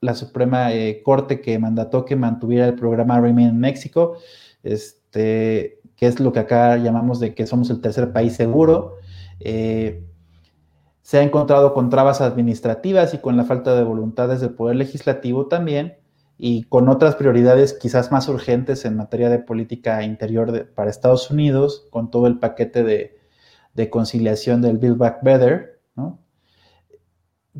la 0.00 0.14
Suprema 0.14 0.72
eh, 0.72 1.02
Corte 1.02 1.40
que 1.40 1.58
mandató 1.58 2.04
que 2.04 2.14
mantuviera 2.14 2.68
el 2.68 2.76
programa 2.76 3.20
Remain 3.20 3.48
en 3.48 3.58
México, 3.58 4.18
este, 4.62 5.80
que 5.96 6.06
es 6.06 6.20
lo 6.20 6.32
que 6.32 6.40
acá 6.40 6.76
llamamos 6.76 7.20
de 7.20 7.34
que 7.34 7.46
somos 7.46 7.70
el 7.70 7.80
tercer 7.80 8.12
país 8.12 8.34
seguro. 8.34 8.96
se 9.40 11.18
ha 11.18 11.22
encontrado 11.22 11.74
con 11.74 11.90
trabas 11.90 12.20
administrativas 12.20 13.14
y 13.14 13.18
con 13.18 13.36
la 13.36 13.44
falta 13.44 13.74
de 13.74 13.84
voluntades 13.84 14.40
del 14.40 14.50
Poder 14.54 14.76
Legislativo 14.76 15.46
también 15.46 16.00
y 16.42 16.62
con 16.64 16.88
otras 16.88 17.16
prioridades 17.16 17.74
quizás 17.74 18.10
más 18.10 18.26
urgentes 18.26 18.86
en 18.86 18.96
materia 18.96 19.28
de 19.28 19.40
política 19.40 20.02
interior 20.02 20.72
para 20.74 20.88
Estados 20.88 21.30
Unidos, 21.30 21.86
con 21.90 22.10
todo 22.10 22.26
el 22.26 22.38
paquete 22.38 22.82
de, 22.82 23.90
conciliación 23.90 24.62
del 24.62 24.78
Build 24.78 24.96
Back 24.96 25.22
Better, 25.22 25.82
¿no? 25.96 26.18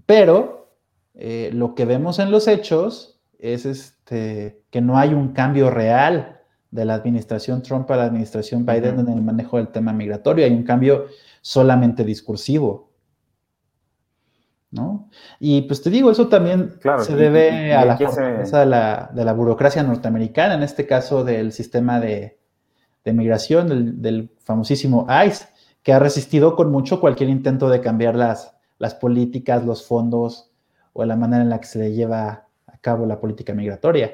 Pero 0.06 0.74
eh, 1.12 1.50
lo 1.52 1.74
que 1.74 1.84
vemos 1.84 2.18
en 2.20 2.30
los 2.30 2.48
hechos 2.48 3.20
es 3.38 3.66
este, 3.66 4.62
que 4.70 4.80
no 4.80 4.96
hay 4.96 5.12
un 5.12 5.34
cambio 5.34 5.68
real 5.70 6.39
de 6.70 6.84
la 6.84 6.94
administración 6.94 7.62
Trump 7.62 7.90
a 7.90 7.96
la 7.96 8.04
administración 8.04 8.64
Biden 8.64 9.00
en 9.00 9.08
el 9.08 9.22
manejo 9.22 9.56
del 9.56 9.68
tema 9.68 9.92
migratorio, 9.92 10.44
hay 10.44 10.52
un 10.52 10.62
cambio 10.62 11.06
solamente 11.40 12.04
discursivo. 12.04 12.90
¿no? 14.70 15.08
Y 15.40 15.62
pues 15.62 15.82
te 15.82 15.90
digo, 15.90 16.12
eso 16.12 16.28
también 16.28 16.74
se 17.00 17.16
debe 17.16 17.74
a 17.74 17.84
la 17.84 17.96
fortaleza 17.96 18.60
de, 18.60 18.66
la, 19.24 19.32
burocracia 19.32 19.82
norteamericana, 19.82 20.54
en 20.54 20.62
este 20.62 20.86
caso 20.86 21.24
del 21.24 21.52
sistema 21.52 21.98
de, 21.98 22.38
migración, 23.04 24.00
del, 24.00 24.30
famosísimo 24.38 25.08
ICE, 25.26 25.46
que 25.82 25.92
ha 25.92 25.98
resistido 25.98 26.54
con 26.54 26.70
mucho 26.70 27.00
cualquier 27.00 27.30
intento 27.30 27.68
de 27.68 27.80
cambiar 27.80 28.14
las, 28.14 28.56
las 28.78 28.94
políticas, 28.94 29.64
los 29.64 29.84
fondos 29.84 30.52
o 30.92 31.04
la 31.04 31.16
manera 31.16 31.42
en 31.42 31.50
la 31.50 31.60
que 31.60 31.66
se 31.66 31.78
le 31.80 31.92
lleva 31.92 32.46
a 32.66 32.78
cabo 32.78 33.06
la 33.06 33.18
política 33.18 33.54
migratoria. 33.54 34.12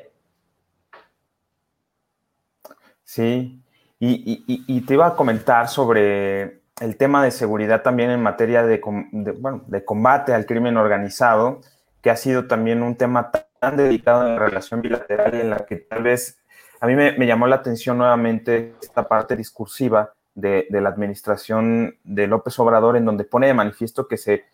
Sí, 3.06 3.62
y 3.98 4.80
te 4.82 4.92
iba 4.92 5.06
a 5.06 5.16
comentar 5.16 5.68
sobre 5.68 6.60
el 6.80 6.96
tema 6.96 7.24
de 7.24 7.30
seguridad 7.30 7.82
también 7.82 8.10
en 8.10 8.22
materia 8.22 8.64
de, 8.64 8.80
combate 9.84 10.34
al 10.34 10.46
crimen 10.46 10.76
organizado, 10.76 11.60
que 12.02 12.10
ha 12.10 12.16
sido 12.16 12.46
también 12.46 12.82
un 12.82 12.96
tema 12.96 13.30
tan 13.30 13.76
dedicado 13.76 14.26
en 14.26 14.34
la 14.34 14.38
relación 14.38 14.82
bilateral 14.82 15.34
en 15.34 15.50
la 15.50 15.58
que 15.64 15.76
tal 15.76 16.02
vez 16.02 16.38
a 16.80 16.86
mí 16.86 16.94
me, 16.94 17.26
llamó 17.26 17.46
la 17.46 17.56
atención 17.56 17.96
nuevamente 17.96 18.74
esta 18.82 19.08
parte 19.08 19.34
discursiva 19.36 20.12
de, 20.34 20.66
la 20.70 20.90
administración 20.90 21.96
de 22.04 22.26
López 22.26 22.58
Obrador, 22.58 22.98
en 22.98 23.06
donde 23.06 23.24
pone 23.24 23.46
de 23.46 23.54
manifiesto 23.54 24.06
que 24.06 24.18
se 24.18 24.44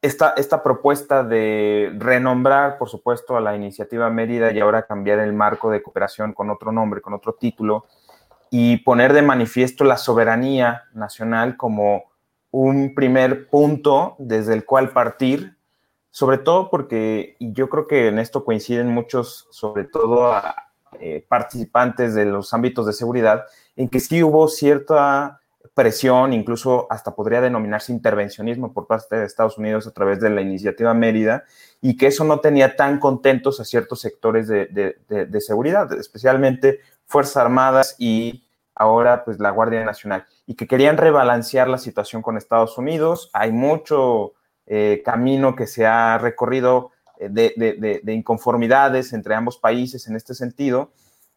esta, 0.00 0.34
esta 0.36 0.62
propuesta 0.62 1.24
de 1.24 1.92
renombrar, 1.98 2.78
por 2.78 2.88
supuesto, 2.88 3.36
a 3.36 3.40
la 3.40 3.56
iniciativa 3.56 4.10
Mérida 4.10 4.52
y 4.52 4.60
ahora 4.60 4.86
cambiar 4.86 5.18
el 5.18 5.32
marco 5.32 5.70
de 5.70 5.82
cooperación 5.82 6.32
con 6.32 6.50
otro 6.50 6.70
nombre, 6.70 7.00
con 7.00 7.14
otro 7.14 7.34
título, 7.34 7.86
y 8.50 8.78
poner 8.78 9.12
de 9.12 9.22
manifiesto 9.22 9.84
la 9.84 9.96
soberanía 9.96 10.84
nacional 10.94 11.56
como 11.56 12.04
un 12.50 12.94
primer 12.94 13.48
punto 13.48 14.16
desde 14.18 14.54
el 14.54 14.64
cual 14.64 14.90
partir, 14.90 15.56
sobre 16.10 16.38
todo 16.38 16.70
porque, 16.70 17.36
yo 17.40 17.68
creo 17.68 17.86
que 17.86 18.08
en 18.08 18.18
esto 18.18 18.44
coinciden 18.44 18.88
muchos, 18.88 19.46
sobre 19.50 19.84
todo 19.84 20.32
eh, 21.00 21.26
participantes 21.28 22.14
de 22.14 22.24
los 22.24 22.54
ámbitos 22.54 22.86
de 22.86 22.92
seguridad, 22.92 23.44
en 23.76 23.88
que 23.88 24.00
sí 24.00 24.22
hubo 24.22 24.48
cierta 24.48 25.40
presión, 25.74 26.32
incluso 26.32 26.86
hasta 26.90 27.14
podría 27.14 27.40
denominarse 27.40 27.92
intervencionismo 27.92 28.72
por 28.72 28.86
parte 28.86 29.16
de 29.16 29.26
Estados 29.26 29.58
Unidos 29.58 29.86
a 29.86 29.92
través 29.92 30.20
de 30.20 30.30
la 30.30 30.40
iniciativa 30.40 30.94
Mérida, 30.94 31.44
y 31.80 31.96
que 31.96 32.08
eso 32.08 32.24
no 32.24 32.40
tenía 32.40 32.76
tan 32.76 32.98
contentos 32.98 33.60
a 33.60 33.64
ciertos 33.64 34.00
sectores 34.00 34.48
de, 34.48 34.66
de 35.08 35.40
seguridad, 35.40 35.92
especialmente 35.92 36.80
Fuerzas 37.06 37.36
Armadas 37.38 37.96
y 37.98 38.44
ahora 38.74 39.24
pues 39.24 39.40
la 39.40 39.50
Guardia 39.50 39.84
Nacional, 39.84 40.26
y 40.46 40.54
que 40.54 40.66
querían 40.66 40.96
rebalancear 40.96 41.68
la 41.68 41.78
situación 41.78 42.22
con 42.22 42.36
Estados 42.36 42.78
Unidos. 42.78 43.30
Hay 43.32 43.52
mucho 43.52 44.34
eh, 44.70 45.02
camino 45.02 45.56
que 45.56 45.66
se 45.66 45.86
ha 45.86 46.18
recorrido 46.18 46.90
eh, 47.18 47.30
de, 47.30 48.12
inconformidades 48.12 49.14
entre 49.14 49.34
ambos 49.34 49.56
países 49.56 50.06
en 50.08 50.14
este 50.14 50.34
sentido. 50.34 50.92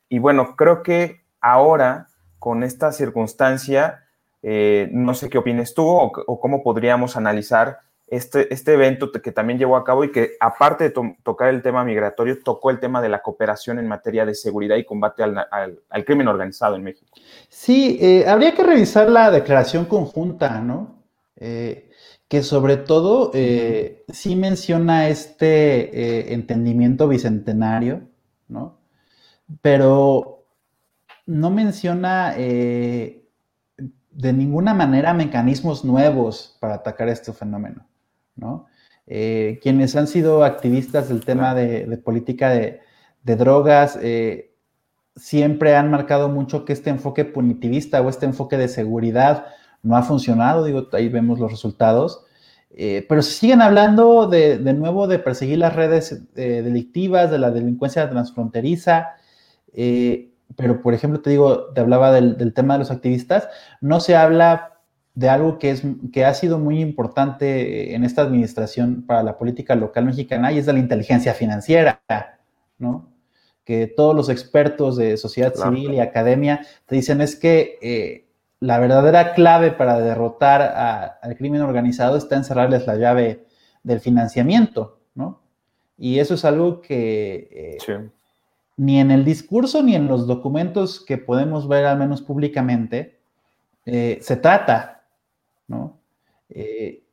Y 0.10 0.20
bueno, 0.20 0.58
creo 0.58 0.84
que 0.84 1.24
ahora, 1.40 2.10
con 2.40 2.64
esta 2.64 2.92
circunstancia, 2.92 4.04
eh, 4.44 4.90
no 4.92 5.14
sé 5.14 5.30
qué 5.30 5.38
opines 5.38 5.74
tú 5.74 5.88
o 5.88 6.40
cómo 6.40 6.64
podríamos 6.64 7.16
analizar 7.16 7.80
este, 8.08 8.54
este 8.54 8.74
evento 8.74 9.10
que 9.12 9.32
también 9.32 9.58
llevó 9.58 9.78
a 9.78 9.86
cabo 9.86 10.04
y 10.04 10.12
que 10.12 10.32
aparte 10.42 10.90
de 10.90 10.94
tocar 11.24 11.48
el 11.48 11.62
tema 11.62 11.86
migratorio, 11.86 12.38
tocó 12.44 12.70
el 12.70 12.80
tema 12.80 13.02
de 13.02 13.08
la 13.08 13.22
cooperación 13.22 13.80
en 13.80 13.88
materia 13.88 14.26
de 14.26 14.36
seguridad 14.36 14.76
y 14.76 14.84
combate 14.84 15.24
al, 15.24 15.48
al, 15.50 16.06
crimen 16.06 16.28
organizado 16.28 16.76
en 16.76 16.84
México. 16.84 17.10
Sí, 17.48 17.98
eh, 18.02 18.26
habría 18.28 18.54
que 18.54 18.64
revisar 18.64 19.10
la 19.10 19.32
declaración 19.32 19.86
conjunta, 19.86 20.60
¿no? 20.60 21.02
Eh, 21.38 21.90
que 22.28 22.44
sobre 22.44 22.78
todo 22.78 23.32
sí 23.34 24.36
menciona 24.36 25.10
este 25.10 26.34
entendimiento 26.34 27.08
bicentenario, 27.10 28.02
¿no? 28.48 28.78
Pero 29.62 30.46
no 31.26 31.50
menciona 31.50 32.36
de 34.12 34.34
ninguna 34.34 34.74
manera 34.74 35.14
mecanismos 35.14 35.86
nuevos 35.86 36.58
para 36.60 36.76
atacar 36.76 37.10
este 37.10 37.34
fenómeno. 37.34 37.88
Eh, 39.08 39.60
quienes 39.62 39.96
han 39.96 40.08
sido 40.08 40.44
activistas 40.44 41.10
del 41.10 41.24
tema 41.26 41.54
de, 41.54 41.98
política 41.98 42.50
de, 42.50 42.82
drogas 43.24 43.98
eh, 44.02 44.54
siempre 45.16 45.76
han 45.76 45.92
marcado 45.92 46.30
mucho 46.30 46.66
que 46.66 46.74
este 46.74 46.90
enfoque 46.90 47.26
punitivista 47.26 48.02
o 48.02 48.10
este 48.10 48.26
enfoque 48.26 48.58
de 48.58 48.68
seguridad 48.68 49.48
no 49.84 49.96
ha 49.96 50.04
funcionado, 50.04 50.64
digo, 50.64 50.88
ahí 50.94 51.10
vemos 51.10 51.40
los 51.40 51.52
resultados. 51.52 52.26
Eh, 52.74 53.06
pero 53.10 53.22
se 53.22 53.32
siguen 53.32 53.62
hablando 53.62 54.28
de, 54.28 54.58
nuevo 54.74 55.08
de 55.08 55.20
perseguir 55.20 55.58
las 55.58 55.76
redes 55.76 56.34
delictivas, 56.34 57.30
de 57.30 57.40
la 57.40 57.52
delincuencia 57.52 58.10
transfronteriza, 58.10 59.16
pero 60.56 60.82
por 60.82 60.94
ejemplo, 60.94 61.22
te 61.22 61.30
digo, 61.30 61.74
te 61.74 61.82
hablaba 61.82 62.12
del, 62.12 62.38
del, 62.38 62.54
tema 62.54 62.74
de 62.76 62.80
los 62.80 62.92
activistas, 62.92 63.50
no 63.80 64.00
se 64.00 64.16
habla 64.16 64.72
de 65.14 65.30
algo 65.30 65.60
que, 65.60 65.72
es, 65.72 65.84
que 66.14 66.26
ha 66.26 66.34
sido 66.34 66.58
muy 66.58 66.80
importante 66.80 67.94
en 67.96 68.04
esta 68.04 68.22
administración 68.22 69.04
para 69.06 69.24
la 69.24 69.38
política 69.38 69.76
local 69.76 70.06
mexicana 70.06 70.52
y 70.52 70.58
es 70.58 70.66
de 70.66 70.74
la 70.74 70.80
inteligencia 70.80 71.34
financiera, 71.34 72.02
¿no? 72.78 73.10
Que 73.66 73.88
todos 73.88 74.16
los 74.16 74.30
expertos 74.30 74.98
de 74.98 75.18
sociedad 75.18 75.54
civil 75.54 75.94
y 75.94 76.00
academia 76.00 76.66
te 76.86 76.96
dicen 76.96 77.22
es 77.22 77.36
que 77.36 77.78
eh, 77.82 78.26
la 78.60 78.80
verdadera 78.80 79.34
clave 79.34 79.72
para 79.72 80.00
derrotar 80.00 80.62
al 81.22 81.36
crimen 81.36 81.62
organizado 81.62 82.18
está 82.18 82.38
en 82.38 82.44
cerrarles 82.44 82.88
la 82.88 82.96
llave 82.96 83.46
del 83.84 84.00
financiamiento, 84.00 85.00
¿no? 85.14 85.42
Y 85.98 86.20
eso 86.20 86.34
es 86.34 86.46
algo 86.46 86.82
que 86.82 87.78
eh, 87.88 88.10
ni 88.78 89.00
en 89.00 89.12
el 89.12 89.26
discurso 89.26 89.84
ni 89.84 89.96
en 89.96 90.08
los 90.08 90.28
documentos 90.28 91.04
que 91.04 91.18
podemos 91.18 91.68
ver, 91.68 91.86
al 91.86 91.98
menos 91.98 92.22
públicamente, 92.22 93.20
eh, 93.86 94.20
se 94.22 94.38
trata, 94.38 95.04
¿no? 95.68 96.00
Eh, 96.50 97.04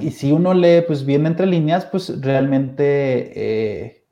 y 0.00 0.10
si 0.12 0.32
uno 0.32 0.54
lee, 0.54 0.82
pues 0.86 1.04
bien 1.04 1.26
entre 1.26 1.46
líneas, 1.46 1.84
pues 1.84 2.20
realmente 2.22 3.32
eh, 3.34 4.04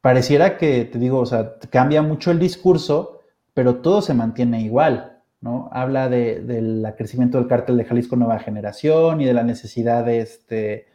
pareciera 0.00 0.56
que, 0.56 0.84
te 0.84 0.98
digo, 0.98 1.18
o 1.18 1.26
sea, 1.26 1.54
cambia 1.70 2.00
mucho 2.00 2.30
el 2.30 2.38
discurso, 2.38 3.22
pero 3.54 3.76
todo 3.76 4.02
se 4.02 4.14
mantiene 4.14 4.60
igual, 4.60 5.18
¿no? 5.40 5.68
Habla 5.72 6.08
del 6.08 6.86
crecimiento 6.96 7.38
del 7.38 7.48
cártel 7.48 7.76
de 7.76 7.84
Jalisco 7.84 8.14
Nueva 8.14 8.38
Generación 8.38 9.20
y 9.20 9.24
de 9.24 9.34
la 9.34 9.42
necesidad 9.42 10.04
de, 10.04 10.20
este, 10.20 10.86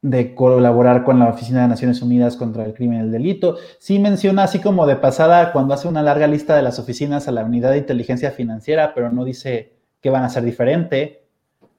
de 0.00 0.34
colaborar 0.34 1.02
con 1.04 1.18
la 1.18 1.28
Oficina 1.28 1.62
de 1.62 1.68
Naciones 1.68 2.02
Unidas 2.02 2.36
contra 2.36 2.64
el 2.64 2.74
Crimen 2.74 2.98
y 2.98 3.02
el 3.02 3.12
Delito. 3.12 3.56
Sí 3.78 3.98
menciona 3.98 4.44
así 4.44 4.60
como 4.60 4.86
de 4.86 4.96
pasada 4.96 5.52
cuando 5.52 5.74
hace 5.74 5.88
una 5.88 6.02
larga 6.02 6.26
lista 6.26 6.54
de 6.54 6.62
las 6.62 6.78
oficinas 6.78 7.26
a 7.26 7.32
la 7.32 7.44
Unidad 7.44 7.72
de 7.72 7.78
Inteligencia 7.78 8.30
Financiera, 8.30 8.94
pero 8.94 9.10
no 9.10 9.24
dice 9.24 9.76
qué 10.00 10.10
van 10.10 10.22
a 10.22 10.26
hacer 10.26 10.44
diferente, 10.44 11.26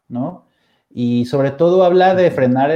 ¿no? 0.09 0.45
Y 0.89 1.25
sobre 1.25 1.51
todo 1.51 1.83
habla 1.83 2.15
de 2.15 2.31
frenar 2.31 2.71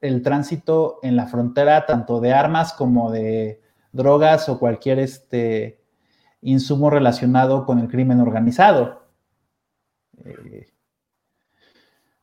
el, 0.00 0.22
tránsito 0.22 0.98
en 1.02 1.16
la 1.16 1.26
frontera 1.26 1.86
tanto 1.86 2.20
de 2.20 2.32
armas 2.32 2.72
como 2.72 3.12
de 3.12 3.60
drogas 3.92 4.48
o 4.48 4.58
cualquier 4.58 4.98
este, 4.98 5.80
insumo 6.40 6.90
relacionado 6.90 7.66
con 7.66 7.78
el 7.78 7.88
crimen 7.88 8.20
organizado. 8.20 9.02
Eh, 10.24 10.66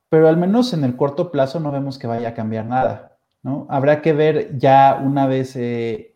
pero 0.09 0.27
al 0.27 0.37
menos 0.37 0.73
en 0.73 0.83
el 0.83 0.95
corto 0.95 1.31
plazo 1.31 1.59
no 1.59 1.71
vemos 1.71 1.97
que 1.97 2.07
vaya 2.07 2.29
a 2.29 2.33
cambiar 2.33 2.65
nada, 2.65 3.17
¿no? 3.43 3.65
Habrá 3.69 4.01
que 4.01 4.13
ver 4.13 4.57
ya 4.57 4.99
una 5.03 5.27
vez 5.27 5.55
eh, 5.55 6.15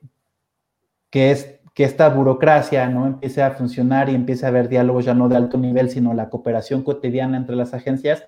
que, 1.09 1.31
es, 1.31 1.59
que 1.73 1.83
esta 1.83 2.09
burocracia 2.09 2.87
no 2.87 3.07
empiece 3.07 3.41
a 3.41 3.51
funcionar 3.51 4.09
y 4.09 4.15
empiece 4.15 4.45
a 4.45 4.49
haber 4.49 4.69
diálogos 4.69 5.05
ya 5.05 5.13
no 5.13 5.29
de 5.29 5.37
alto 5.37 5.57
nivel, 5.57 5.89
sino 5.89 6.13
la 6.13 6.29
cooperación 6.29 6.83
cotidiana 6.83 7.37
entre 7.37 7.55
las 7.55 7.73
agencias, 7.73 8.25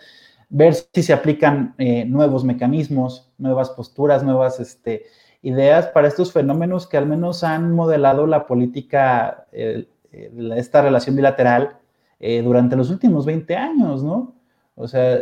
ver 0.50 0.74
si 0.74 1.04
se 1.04 1.14
aplican 1.14 1.76
eh, 1.78 2.06
nuevos 2.06 2.44
mecanismos, 2.44 3.32
nuevas 3.38 3.70
posturas, 3.70 4.24
nuevas 4.24 4.60
este, 4.60 5.06
ideas 5.42 5.88
para 5.88 6.08
estos 6.08 6.32
fenómenos 6.32 6.88
que 6.88 6.98
al 6.98 7.08
menos 7.08 7.44
han 7.44 7.72
modelado 7.72 8.28
la 8.28 8.46
política, 8.46 9.48
esta 9.52 10.82
relación 10.82 11.16
bilateral 11.16 11.78
eh, 12.20 12.42
durante 12.44 12.76
los 12.76 12.92
últimos 12.92 13.26
20 13.26 13.56
años, 13.56 14.04
¿no? 14.04 14.36
O 14.76 14.88
sea, 14.88 15.20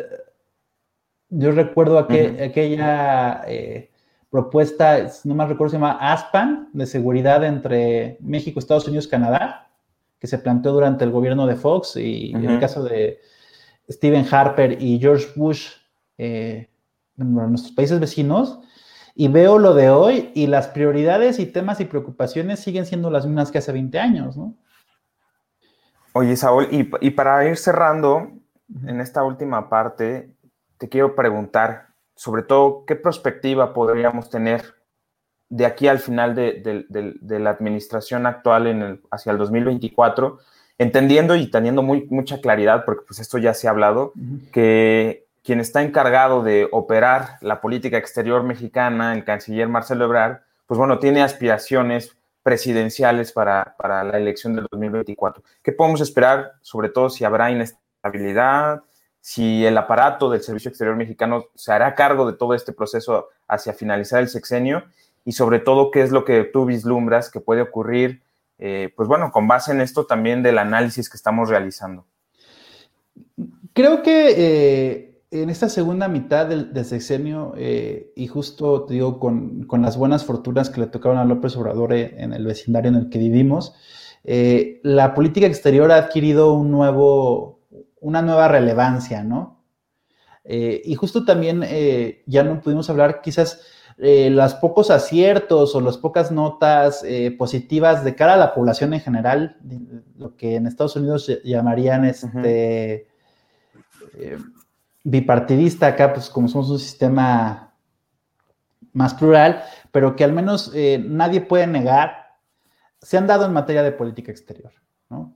yo 1.30 1.52
recuerdo 1.52 2.00
aquella 2.00 3.44
eh, 3.48 3.92
propuesta, 4.30 5.10
no 5.24 5.36
más 5.36 5.50
recuerdo, 5.50 5.72
se 5.72 5.78
llama 5.78 5.98
ASPAN, 6.00 6.70
de 6.74 6.86
seguridad 6.86 7.44
entre 7.44 8.18
México, 8.20 8.60
Estados 8.60 8.88
Unidos, 8.88 9.08
Canadá, 9.08 9.70
que 10.20 10.28
se 10.28 10.40
planteó 10.40 10.74
durante 10.74 11.04
el 11.06 11.12
gobierno 11.12 11.48
de 11.48 11.56
Fox 11.56 11.96
y 11.96 12.32
en 12.32 12.50
el 12.50 12.60
caso 12.60 12.84
de 12.84 13.20
Stephen 13.90 14.26
Harper 14.30 14.82
y 14.82 15.00
George 15.00 15.28
Bush, 15.36 15.70
eh, 16.18 16.68
en 17.18 17.34
nuestros 17.34 17.74
países 17.74 18.00
vecinos, 18.00 18.60
y 19.16 19.28
veo 19.28 19.58
lo 19.58 19.74
de 19.74 19.90
hoy 19.90 20.32
y 20.34 20.48
las 20.48 20.68
prioridades 20.68 21.40
y 21.40 21.46
temas 21.46 21.80
y 21.80 21.86
preocupaciones 21.86 22.60
siguen 22.60 22.86
siendo 22.86 23.10
las 23.10 23.26
mismas 23.26 23.52
que 23.52 23.58
hace 23.58 23.72
20 23.72 24.00
años, 24.00 24.38
¿no? 24.38 24.56
Oye, 26.14 26.36
Saúl, 26.36 26.68
y, 26.72 26.90
y 27.02 27.12
para 27.12 27.48
ir 27.48 27.58
cerrando 27.58 28.32
en 28.86 29.00
esta 29.00 29.24
última 29.24 29.70
parte, 29.70 30.34
te 30.80 30.90
quiero 30.90 31.14
preguntar, 31.14 31.90
sobre 32.16 32.42
todo, 32.42 32.86
¿qué 32.88 32.96
perspectiva 32.96 33.74
podríamos 33.74 34.30
tener 34.30 34.76
de 35.50 35.66
aquí 35.66 35.88
al 35.88 36.00
final 36.00 36.36
de, 36.36 36.86
la 37.22 37.50
administración 37.50 38.26
actual 38.26 38.68
en 38.68 38.82
el, 38.82 39.02
hacia 39.12 39.32
el 39.34 39.38
2024? 39.38 40.40
Entendiendo 40.78 41.36
y 41.36 41.52
teniendo 41.52 41.84
muy, 41.84 42.08
mucha 42.10 42.40
claridad, 42.40 42.86
porque 42.86 43.04
pues 43.06 43.20
esto 43.20 43.38
ya 43.38 43.54
se 43.54 43.68
ha 43.68 43.72
hablado, 43.72 44.14
que 44.54 45.28
quien 45.44 45.60
está 45.60 45.82
encargado 45.82 46.44
de 46.44 46.70
operar 46.72 47.38
la 47.42 47.60
política 47.60 47.98
exterior 47.98 48.44
mexicana, 48.44 49.14
el 49.14 49.26
canciller 49.26 49.68
Marcelo 49.68 50.06
Ebrard, 50.06 50.40
pues 50.66 50.78
bueno, 50.78 51.00
tiene 51.00 51.22
aspiraciones 51.22 52.16
presidenciales 52.42 53.34
para, 53.34 53.76
para 53.78 54.06
la 54.06 54.18
elección 54.18 54.56
del 54.56 54.68
2024. 54.72 55.44
¿Qué 55.62 55.74
podemos 55.74 56.00
esperar, 56.00 56.54
sobre 56.62 56.88
todo 56.88 57.10
si 57.10 57.26
habrá 57.26 57.52
inestabilidad, 57.52 58.84
si 59.22 59.65
el 59.65 59.78
aparato 59.78 60.30
del 60.30 60.41
Servicio 60.41 60.70
Exterior 60.70 60.95
Mexicano 60.95 61.45
se 61.55 61.72
hará 61.72 61.95
cargo 61.95 62.30
de 62.30 62.38
todo 62.38 62.53
este 62.53 62.74
proceso 62.74 63.28
hacia 63.47 63.74
finalizar 63.74 64.22
el 64.22 64.30
sexenio 64.30 64.84
y 65.26 65.34
sobre 65.34 65.59
todo 65.59 65.91
qué 65.91 66.01
es 66.01 66.11
lo 66.11 66.26
que 66.26 66.43
tú 66.43 66.65
vislumbras 66.65 67.30
que 67.30 67.39
puede 67.39 67.61
ocurrir, 67.61 68.22
eh, 68.57 68.91
pues 68.95 69.07
bueno, 69.07 69.32
con 69.32 69.47
base 69.47 69.72
en 69.72 69.82
esto 69.82 70.05
también 70.05 70.41
del 70.41 70.57
análisis 70.57 71.09
que 71.09 71.17
estamos 71.17 71.49
realizando. 71.49 72.05
Creo 73.74 74.01
que 74.01 74.34
eh, 74.38 75.22
en 75.32 75.49
esta 75.49 75.70
segunda 75.70 76.07
mitad 76.07 76.47
del, 76.47 76.86
sexenio, 76.86 77.53
eh, 77.57 78.11
y 78.15 78.28
justo 78.28 78.86
te 78.86 78.95
digo, 78.95 79.20
con, 79.20 79.65
con, 79.65 79.82
las 79.82 79.97
buenas 79.97 80.26
fortunas 80.26 80.70
que 80.70 80.82
le 80.82 80.88
tocaron 80.88 81.17
a 81.17 81.26
López 81.26 81.55
Obrador 81.55 81.93
en 81.93 82.34
el 82.34 82.45
vecindario 82.45 82.89
en 82.89 82.95
el 82.95 83.09
que 83.09 83.20
vivimos, 83.20 83.76
la 84.24 85.13
política 85.13 85.47
exterior 85.47 85.91
ha 85.91 85.97
adquirido 85.97 86.53
un 86.53 86.72
nuevo, 86.72 87.59
una 88.02 88.22
nueva 88.22 88.47
relevancia, 88.47 89.24
¿no? 89.24 89.60
Eh, 90.43 90.82
y 90.84 90.95
justo 90.95 91.26
también 91.26 91.64
eh, 91.64 92.24
ya 92.26 92.43
no 92.43 92.60
pudimos 92.60 92.89
hablar 92.89 93.22
quizás 93.22 93.62
eh, 94.00 94.32
los 94.32 94.56
pocos 94.56 94.89
aciertos 94.89 95.76
o 95.76 95.82
las 95.82 95.97
pocas 95.97 96.32
notas 96.32 97.06
positivas 97.38 98.04
de 98.04 98.16
cara 98.16 98.34
a 98.34 98.38
la 98.38 98.54
población 98.54 98.93
en 98.93 99.02
general, 99.02 99.58
lo 100.18 100.36
que 100.38 100.56
en 100.56 100.66
Estados 100.66 100.95
Unidos 100.95 101.30
llamarían 101.43 102.06
este 102.06 103.08
bipartidista, 105.04 105.88
acá 105.88 106.14
pues 106.14 106.30
como 106.30 106.47
somos 106.47 106.70
un 106.70 106.80
sistema 106.80 107.74
más 108.93 109.14
plural, 109.14 109.64
pero 109.91 110.16
que 110.16 110.24
al 110.24 110.32
menos 110.32 110.74
nadie 111.06 111.41
puede 111.41 111.68
negar, 111.68 112.38
se 113.02 113.18
han 113.18 113.28
dado 113.28 113.45
en 113.45 113.54
materia 113.54 113.84
de 113.84 113.91
política 113.91 114.32
exterior, 114.32 114.72
¿no? 115.10 115.36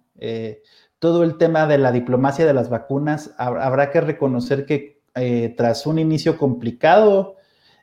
Todo 1.03 1.25
el 1.25 1.37
tema 1.37 1.67
de 1.67 1.77
la 1.77 1.91
diplomacia 1.91 2.45
de 2.45 2.53
las 2.53 2.69
vacunas, 2.69 3.35
habrá 3.37 3.91
que 3.91 3.99
reconocer 3.99 4.65
que 4.65 5.01
eh, 5.15 5.53
tras 5.57 5.85
un 5.85 5.99
inicio 5.99 6.37
complicado, 6.37 7.35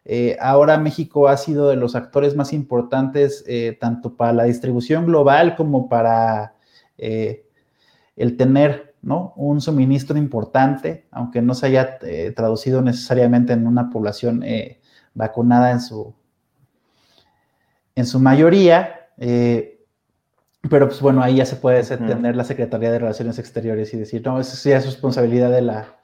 eh, 0.06 0.38
ahora 0.40 0.78
México 0.78 1.28
ha 1.28 1.36
sido 1.36 1.68
de 1.68 1.76
los 1.76 1.94
actores 1.94 2.34
más 2.34 2.54
importantes 2.54 3.44
eh, 3.46 3.76
tanto 3.78 4.16
para 4.16 4.32
la 4.32 4.44
distribución 4.44 5.04
global 5.04 5.54
como 5.54 5.86
para 5.86 6.54
el 6.96 8.36
tener 8.38 8.94
¿no? 9.02 9.34
un 9.36 9.60
suministro 9.60 10.16
importante, 10.16 11.06
aunque 11.10 11.42
no 11.42 11.52
se 11.52 11.66
haya 11.66 11.98
traducido 12.34 12.80
necesariamente 12.80 13.52
en 13.52 13.66
una 13.66 13.90
población 13.90 14.42
vacunada 15.12 15.72
en 15.72 15.80
su, 15.82 16.14
en 17.94 18.06
su 18.06 18.18
mayoría. 18.18 19.10
Pero 20.68 20.88
pues 20.88 21.00
bueno, 21.00 21.22
ahí 21.22 21.36
ya 21.36 21.46
se 21.46 21.56
puede 21.56 21.82
tener 21.82 22.36
la 22.36 22.44
Secretaría 22.44 22.92
de 22.92 22.98
Relaciones 22.98 23.38
Exteriores 23.38 23.94
y 23.94 23.96
decir, 23.96 24.22
no, 24.24 24.38
eso 24.38 24.56
sí 24.56 24.70
es 24.70 24.84
responsabilidad 24.84 25.50
de 25.50 25.62
la, 25.62 25.96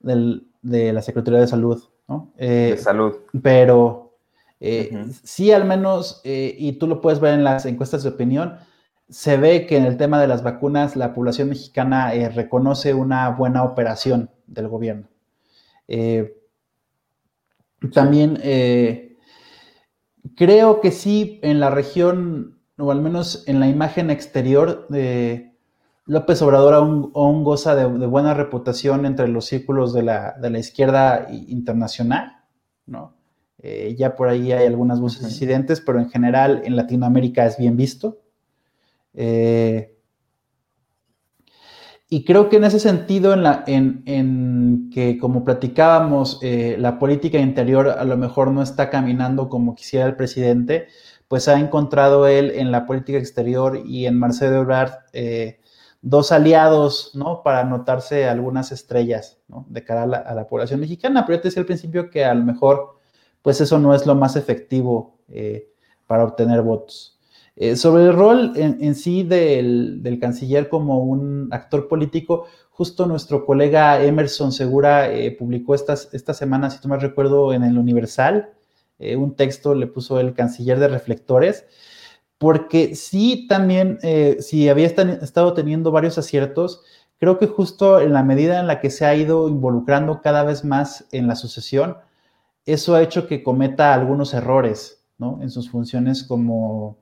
de 0.00 0.92
la 0.92 1.00
Secretaría 1.00 1.40
de 1.40 1.46
Salud, 1.46 1.82
¿no? 2.06 2.30
de 2.36 2.72
eh, 2.72 2.76
salud. 2.76 3.16
Pero 3.42 4.16
eh, 4.60 5.06
sí, 5.24 5.50
al 5.52 5.64
menos, 5.64 6.20
eh, 6.24 6.54
y 6.58 6.72
tú 6.72 6.86
lo 6.86 7.00
puedes 7.00 7.20
ver 7.20 7.32
en 7.32 7.42
las 7.42 7.64
encuestas 7.64 8.02
de 8.02 8.10
opinión, 8.10 8.58
se 9.08 9.38
ve 9.38 9.66
que 9.66 9.78
en 9.78 9.86
el 9.86 9.96
tema 9.96 10.20
de 10.20 10.28
las 10.28 10.42
vacunas 10.42 10.94
la 10.94 11.14
población 11.14 11.48
mexicana 11.48 12.12
reconoce 12.34 12.92
una 12.92 13.30
buena 13.30 13.64
operación 13.64 14.30
del 14.46 14.68
gobierno. 14.68 15.08
también 17.92 18.38
creo 20.36 20.80
que 20.80 20.90
sí, 20.92 21.40
en 21.42 21.58
la 21.58 21.70
región 21.70 22.59
o 22.80 22.90
al 22.90 23.00
menos 23.00 23.44
en 23.46 23.60
la 23.60 23.68
imagen 23.68 24.10
exterior, 24.10 24.86
de 24.88 25.54
López 26.06 26.42
Obrador 26.42 26.74
aún, 26.74 27.44
goza 27.44 27.74
de, 27.74 27.86
buena 27.86 28.34
reputación 28.34 29.06
entre 29.06 29.28
los 29.28 29.46
círculos 29.46 29.92
de 29.92 30.02
la, 30.02 30.58
izquierda 30.58 31.28
internacional, 31.30 32.38
¿no? 32.86 33.14
Eh, 33.62 33.94
ya 33.98 34.16
por 34.16 34.28
ahí 34.28 34.52
hay 34.52 34.66
algunas 34.66 35.00
voces 35.00 35.26
disidentes, 35.26 35.80
pero 35.82 36.00
en 36.00 36.08
general 36.08 36.62
en 36.64 36.76
Latinoamérica 36.76 37.44
es 37.44 37.58
bien 37.58 37.76
visto. 37.76 38.20
Eh, 39.14 39.94
y 42.12 42.24
creo 42.24 42.48
que 42.48 42.56
en 42.56 42.64
ese 42.64 42.80
sentido, 42.80 43.32
en, 43.32 43.44
la, 43.44 43.62
en, 43.68 44.90
que 44.92 45.16
como 45.16 45.44
platicábamos, 45.44 46.40
eh, 46.42 46.74
la 46.76 46.98
política 46.98 47.38
interior 47.38 47.88
a 47.88 48.04
lo 48.04 48.16
mejor 48.16 48.50
no 48.50 48.62
está 48.62 48.90
caminando 48.90 49.48
como 49.48 49.76
quisiera 49.76 50.06
el 50.06 50.16
presidente, 50.16 50.88
pues 51.30 51.46
ha 51.46 51.60
encontrado 51.60 52.26
él 52.26 52.50
en 52.56 52.72
la 52.72 52.86
política 52.86 53.16
exterior 53.16 53.80
y 53.86 54.06
en 54.06 54.18
Marcelo 54.18 54.62
Ebrard 54.62 54.94
eh, 55.12 55.60
dos 56.02 56.32
aliados, 56.32 57.12
¿no? 57.14 57.44
Para 57.44 57.60
anotarse 57.60 58.28
algunas 58.28 58.72
estrellas, 58.72 59.38
¿no? 59.46 59.64
De 59.68 59.84
cara 59.84 60.02
a 60.02 60.34
la, 60.34 60.48
población 60.48 60.80
mexicana. 60.80 61.24
Pero 61.24 61.36
yo 61.36 61.42
te 61.42 61.48
decía 61.48 61.60
al 61.60 61.66
principio 61.66 62.10
que 62.10 62.24
a 62.24 62.34
lo 62.34 62.44
mejor, 62.44 62.98
pues 63.42 63.60
eso 63.60 63.78
no 63.78 63.94
es 63.94 64.06
lo 64.06 64.16
más 64.16 64.34
efectivo 64.34 65.20
eh, 65.28 65.70
para 66.08 66.24
obtener 66.24 66.62
votos. 66.62 67.16
Eh, 67.54 67.76
sobre 67.76 68.06
el 68.06 68.12
rol 68.12 68.52
en, 68.56 68.94
sí 68.96 69.22
del, 69.22 70.18
canciller 70.20 70.68
como 70.68 70.98
un 70.98 71.46
actor 71.52 71.86
político, 71.86 72.46
justo 72.70 73.06
nuestro 73.06 73.46
colega 73.46 74.02
Emerson 74.02 74.50
Segura 74.50 75.08
publicó 75.38 75.76
estas, 75.76 76.08
esta 76.12 76.34
semana, 76.34 76.70
si 76.70 76.80
tú 76.80 76.88
me 76.88 76.96
recuerdo, 76.96 77.52
en 77.52 77.62
el 77.62 77.78
Universal, 77.78 78.50
eh, 79.00 79.16
un 79.16 79.34
texto, 79.34 79.74
le 79.74 79.86
puso 79.86 80.20
el 80.20 80.34
canciller 80.34 80.78
de 80.78 80.88
reflectores, 80.88 81.66
porque 82.38 82.94
sí 82.94 83.46
también, 83.48 83.98
eh, 84.02 84.36
si 84.40 84.68
había 84.68 84.86
estado 84.86 85.54
teniendo 85.54 85.90
varios 85.90 86.18
aciertos, 86.18 86.82
creo 87.18 87.38
que 87.38 87.46
justo 87.46 88.00
en 88.00 88.12
la 88.12 88.22
medida 88.22 88.60
en 88.60 88.66
la 88.66 88.80
que 88.80 88.90
se 88.90 89.04
ha 89.04 89.14
ido 89.14 89.48
involucrando 89.48 90.22
cada 90.22 90.44
vez 90.44 90.64
más 90.64 91.06
en 91.12 91.26
la 91.26 91.36
sucesión, 91.36 91.98
eso 92.64 92.94
ha 92.94 93.02
hecho 93.02 93.26
que 93.26 93.42
cometa 93.42 93.94
algunos 93.94 94.34
errores, 94.34 95.04
¿no? 95.18 95.38
En 95.42 95.50
sus 95.50 95.70
funciones 95.70 96.24
como, 96.24 96.98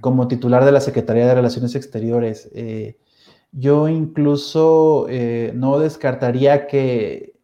como 0.00 0.28
titular 0.28 0.64
de 0.64 0.72
la 0.72 0.80
Secretaría 0.80 1.26
de 1.26 1.34
Relaciones 1.34 1.74
Exteriores. 1.74 2.50
Eh, 2.54 2.98
yo 3.52 3.88
incluso 3.88 5.06
eh, 5.08 5.52
no 5.54 5.78
descartaría 5.78 6.66
que 6.66 7.38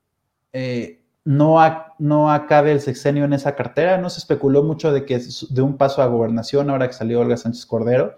eh, 0.52 1.01
no, 1.24 1.58
no 1.98 2.30
acabe 2.30 2.72
el 2.72 2.80
sexenio 2.80 3.24
en 3.24 3.32
esa 3.32 3.54
cartera. 3.54 3.98
No 3.98 4.10
se 4.10 4.18
especuló 4.18 4.62
mucho 4.62 4.92
de 4.92 5.04
que 5.04 5.20
de 5.50 5.62
un 5.62 5.76
paso 5.76 6.02
a 6.02 6.06
gobernación 6.06 6.70
ahora 6.70 6.88
que 6.88 6.94
salió 6.94 7.20
Olga 7.20 7.36
Sánchez 7.36 7.66
Cordero, 7.66 8.16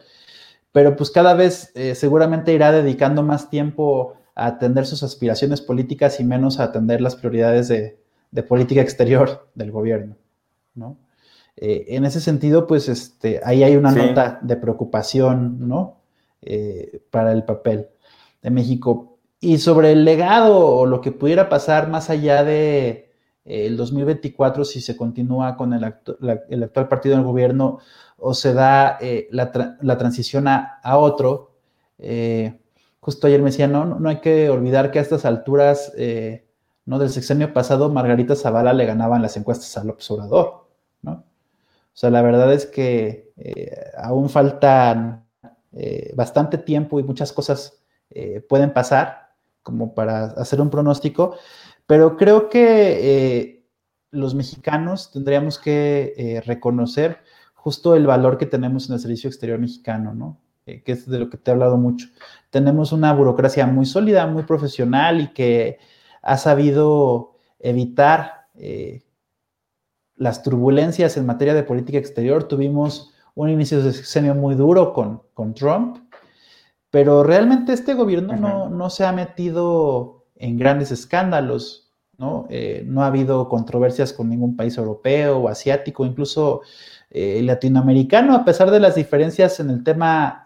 pero 0.72 0.96
pues 0.96 1.10
cada 1.10 1.34
vez 1.34 1.72
seguramente 1.94 2.52
irá 2.52 2.72
dedicando 2.72 3.22
más 3.22 3.50
tiempo 3.50 4.14
a 4.34 4.46
atender 4.46 4.86
sus 4.86 5.02
aspiraciones 5.02 5.60
políticas 5.60 6.18
y 6.18 6.24
menos 6.24 6.58
a 6.58 6.64
atender 6.64 7.00
las 7.00 7.16
prioridades 7.16 7.68
de, 7.68 7.98
de 8.34 8.42
política 8.42 8.80
exterior 8.80 9.48
del 9.54 9.70
gobierno, 9.70 10.16
¿no? 10.74 10.98
Eh, 11.56 11.84
en 11.90 12.04
ese 12.04 12.20
sentido, 12.20 12.66
pues 12.66 12.88
este, 12.88 13.40
ahí 13.44 13.62
hay 13.62 13.76
una 13.76 13.92
nota 13.92 14.40
de 14.42 14.56
preocupación, 14.56 15.68
¿no? 15.68 16.00
Eh, 16.42 17.00
para 17.10 17.32
el 17.32 17.44
papel 17.44 17.88
de 18.42 18.50
México. 18.50 19.13
Y 19.44 19.58
sobre 19.58 19.92
el 19.92 20.04
legado 20.04 20.66
o 20.66 20.86
lo 20.86 21.00
que 21.00 21.12
pudiera 21.12 21.48
pasar 21.48 21.88
más 21.88 22.10
allá 22.10 22.44
de 22.44 23.12
eh, 23.44 23.66
el 23.66 23.76
2024, 23.76 24.64
si 24.64 24.80
se 24.80 24.96
continúa 24.96 25.56
con 25.56 25.72
el, 25.72 25.84
actual 25.84 26.88
partido 26.88 27.16
del 27.16 27.24
gobierno 27.24 27.78
o 28.16 28.34
se 28.34 28.54
da 28.54 28.98
la, 29.30 29.98
transición 29.98 30.48
a, 30.48 30.80
a 30.82 30.98
otro, 30.98 31.52
justo 33.00 33.26
ayer 33.26 33.40
me 33.40 33.50
decía, 33.50 33.68
no, 33.68 33.84
no 33.84 34.08
hay 34.08 34.20
que 34.20 34.48
olvidar 34.48 34.90
que 34.90 34.98
a 34.98 35.02
estas 35.02 35.24
alturas 35.24 35.92
¿no? 36.86 36.98
Del 36.98 37.10
sexenio 37.10 37.52
pasado, 37.52 37.90
Margarita 37.90 38.36
Zavala 38.36 38.72
le 38.72 38.86
ganaban 38.86 39.22
las 39.22 39.36
encuestas 39.36 39.76
al 39.78 39.90
observador, 39.90 40.68
¿no? 41.02 41.12
O 41.12 41.96
sea, 41.96 42.10
la 42.10 42.22
verdad 42.22 42.52
es 42.52 42.66
que 42.66 43.32
eh, 43.36 43.90
aún 43.96 44.28
faltan 44.28 45.26
eh, 45.72 46.12
bastante 46.14 46.58
tiempo 46.58 46.98
y 46.98 47.04
muchas 47.04 47.32
cosas 47.32 47.80
eh, 48.10 48.40
pueden 48.40 48.72
pasar 48.72 49.23
como 49.64 49.94
para 49.94 50.26
hacer 50.26 50.60
un 50.60 50.70
pronóstico, 50.70 51.36
pero 51.86 52.16
creo 52.16 52.48
que 52.48 53.66
los 54.12 54.36
mexicanos 54.36 55.10
tendríamos 55.10 55.58
que 55.58 56.40
reconocer 56.46 57.18
justo 57.54 57.96
el 57.96 58.06
valor 58.06 58.38
que 58.38 58.46
tenemos 58.46 58.88
en 58.88 58.94
el 58.94 59.00
servicio 59.00 59.28
exterior 59.28 59.58
mexicano, 59.58 60.14
¿no? 60.14 60.38
que 60.64 60.92
es 60.92 61.08
de 61.08 61.18
lo 61.18 61.28
que 61.28 61.36
te 61.36 61.50
he 61.50 61.54
hablado 61.54 61.76
mucho. 61.76 62.08
Tenemos 62.50 62.92
una 62.92 63.12
burocracia 63.12 63.66
muy 63.66 63.86
sólida, 63.86 64.26
muy 64.26 64.44
profesional 64.44 65.20
y 65.20 65.28
que 65.32 65.78
ha 66.22 66.38
sabido 66.38 67.34
evitar 67.58 68.46
eh, 68.54 69.02
las 70.16 70.42
turbulencias 70.42 71.16
en 71.16 71.26
materia 71.26 71.54
de 71.54 71.64
política 71.64 71.98
exterior. 71.98 72.44
Tuvimos 72.44 73.12
un 73.34 73.50
inicio 73.50 73.82
de 73.82 73.92
sexenio 73.92 74.34
muy 74.34 74.54
duro 74.54 74.92
con, 74.92 75.22
con 75.34 75.54
Trump, 75.54 75.98
pero 76.94 77.24
realmente 77.24 77.72
este 77.72 77.94
gobierno 77.94 78.36
no, 78.68 78.88
se 78.88 79.04
ha 79.04 79.10
metido 79.10 80.26
en 80.36 80.56
grandes 80.56 80.92
escándalos, 80.92 81.92
¿no? 82.18 82.46
Eh, 82.50 82.84
no 82.86 83.02
ha 83.02 83.08
habido 83.08 83.48
controversias 83.48 84.12
con 84.12 84.28
ningún 84.28 84.54
país 84.54 84.78
europeo 84.78 85.38
o 85.38 85.48
asiático, 85.48 86.06
incluso 86.06 86.60
eh, 87.10 87.42
latinoamericano, 87.42 88.36
a 88.36 88.44
pesar 88.44 88.70
de 88.70 88.78
las 88.78 88.94
diferencias 88.94 89.58
en 89.58 89.70
el 89.70 89.82
tema 89.82 90.44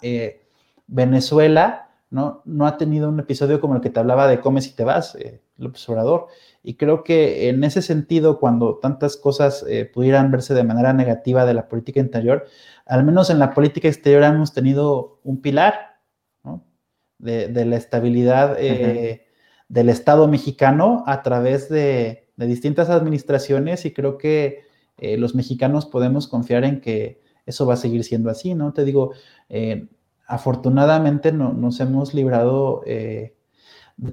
Venezuela, 0.86 1.90
¿no? 2.08 2.40
No 2.46 2.66
ha 2.66 2.78
tenido 2.78 3.10
un 3.10 3.20
episodio 3.20 3.60
como 3.60 3.74
el 3.74 3.82
que 3.82 3.90
te 3.90 4.00
hablaba 4.00 4.26
de 4.26 4.40
Comes 4.40 4.68
y 4.68 4.74
te 4.74 4.84
vas, 4.84 5.16
eh, 5.16 5.42
López 5.58 5.86
Obrador. 5.90 6.28
Y 6.62 6.76
creo 6.76 7.04
que 7.04 7.50
en 7.50 7.62
ese 7.62 7.82
sentido, 7.82 8.40
cuando 8.40 8.78
tantas 8.78 9.18
cosas 9.18 9.66
eh, 9.68 9.84
pudieran 9.84 10.30
verse 10.30 10.54
de 10.54 10.64
manera 10.64 10.94
negativa 10.94 11.44
de 11.44 11.52
la 11.52 11.68
política 11.68 12.00
interior, 12.00 12.46
al 12.86 13.04
menos 13.04 13.28
en 13.28 13.38
la 13.38 13.52
política 13.52 13.88
exterior 13.88 14.22
hemos 14.22 14.54
tenido 14.54 15.18
un 15.24 15.42
pilar 15.42 15.97
de, 17.18 17.64
la 17.64 17.76
estabilidad 17.76 18.56
eh, 18.58 19.26
del 19.68 19.88
Estado 19.88 20.28
mexicano 20.28 21.04
a 21.06 21.22
través 21.22 21.68
de, 21.68 22.24
distintas 22.36 22.88
administraciones 22.88 23.84
y 23.84 23.92
creo 23.92 24.16
que 24.16 24.62
los 24.96 25.34
mexicanos 25.34 25.86
podemos 25.86 26.28
confiar 26.28 26.64
en 26.64 26.80
que 26.80 27.20
eso 27.46 27.66
va 27.66 27.74
a 27.74 27.76
seguir 27.76 28.04
siendo 28.04 28.30
así, 28.30 28.54
¿no? 28.54 28.72
Te 28.72 28.84
digo, 28.84 29.12
afortunadamente 30.28 31.32
no, 31.32 31.52
nos 31.52 31.80
hemos 31.80 32.14
librado 32.14 32.82
eh, 32.86 33.34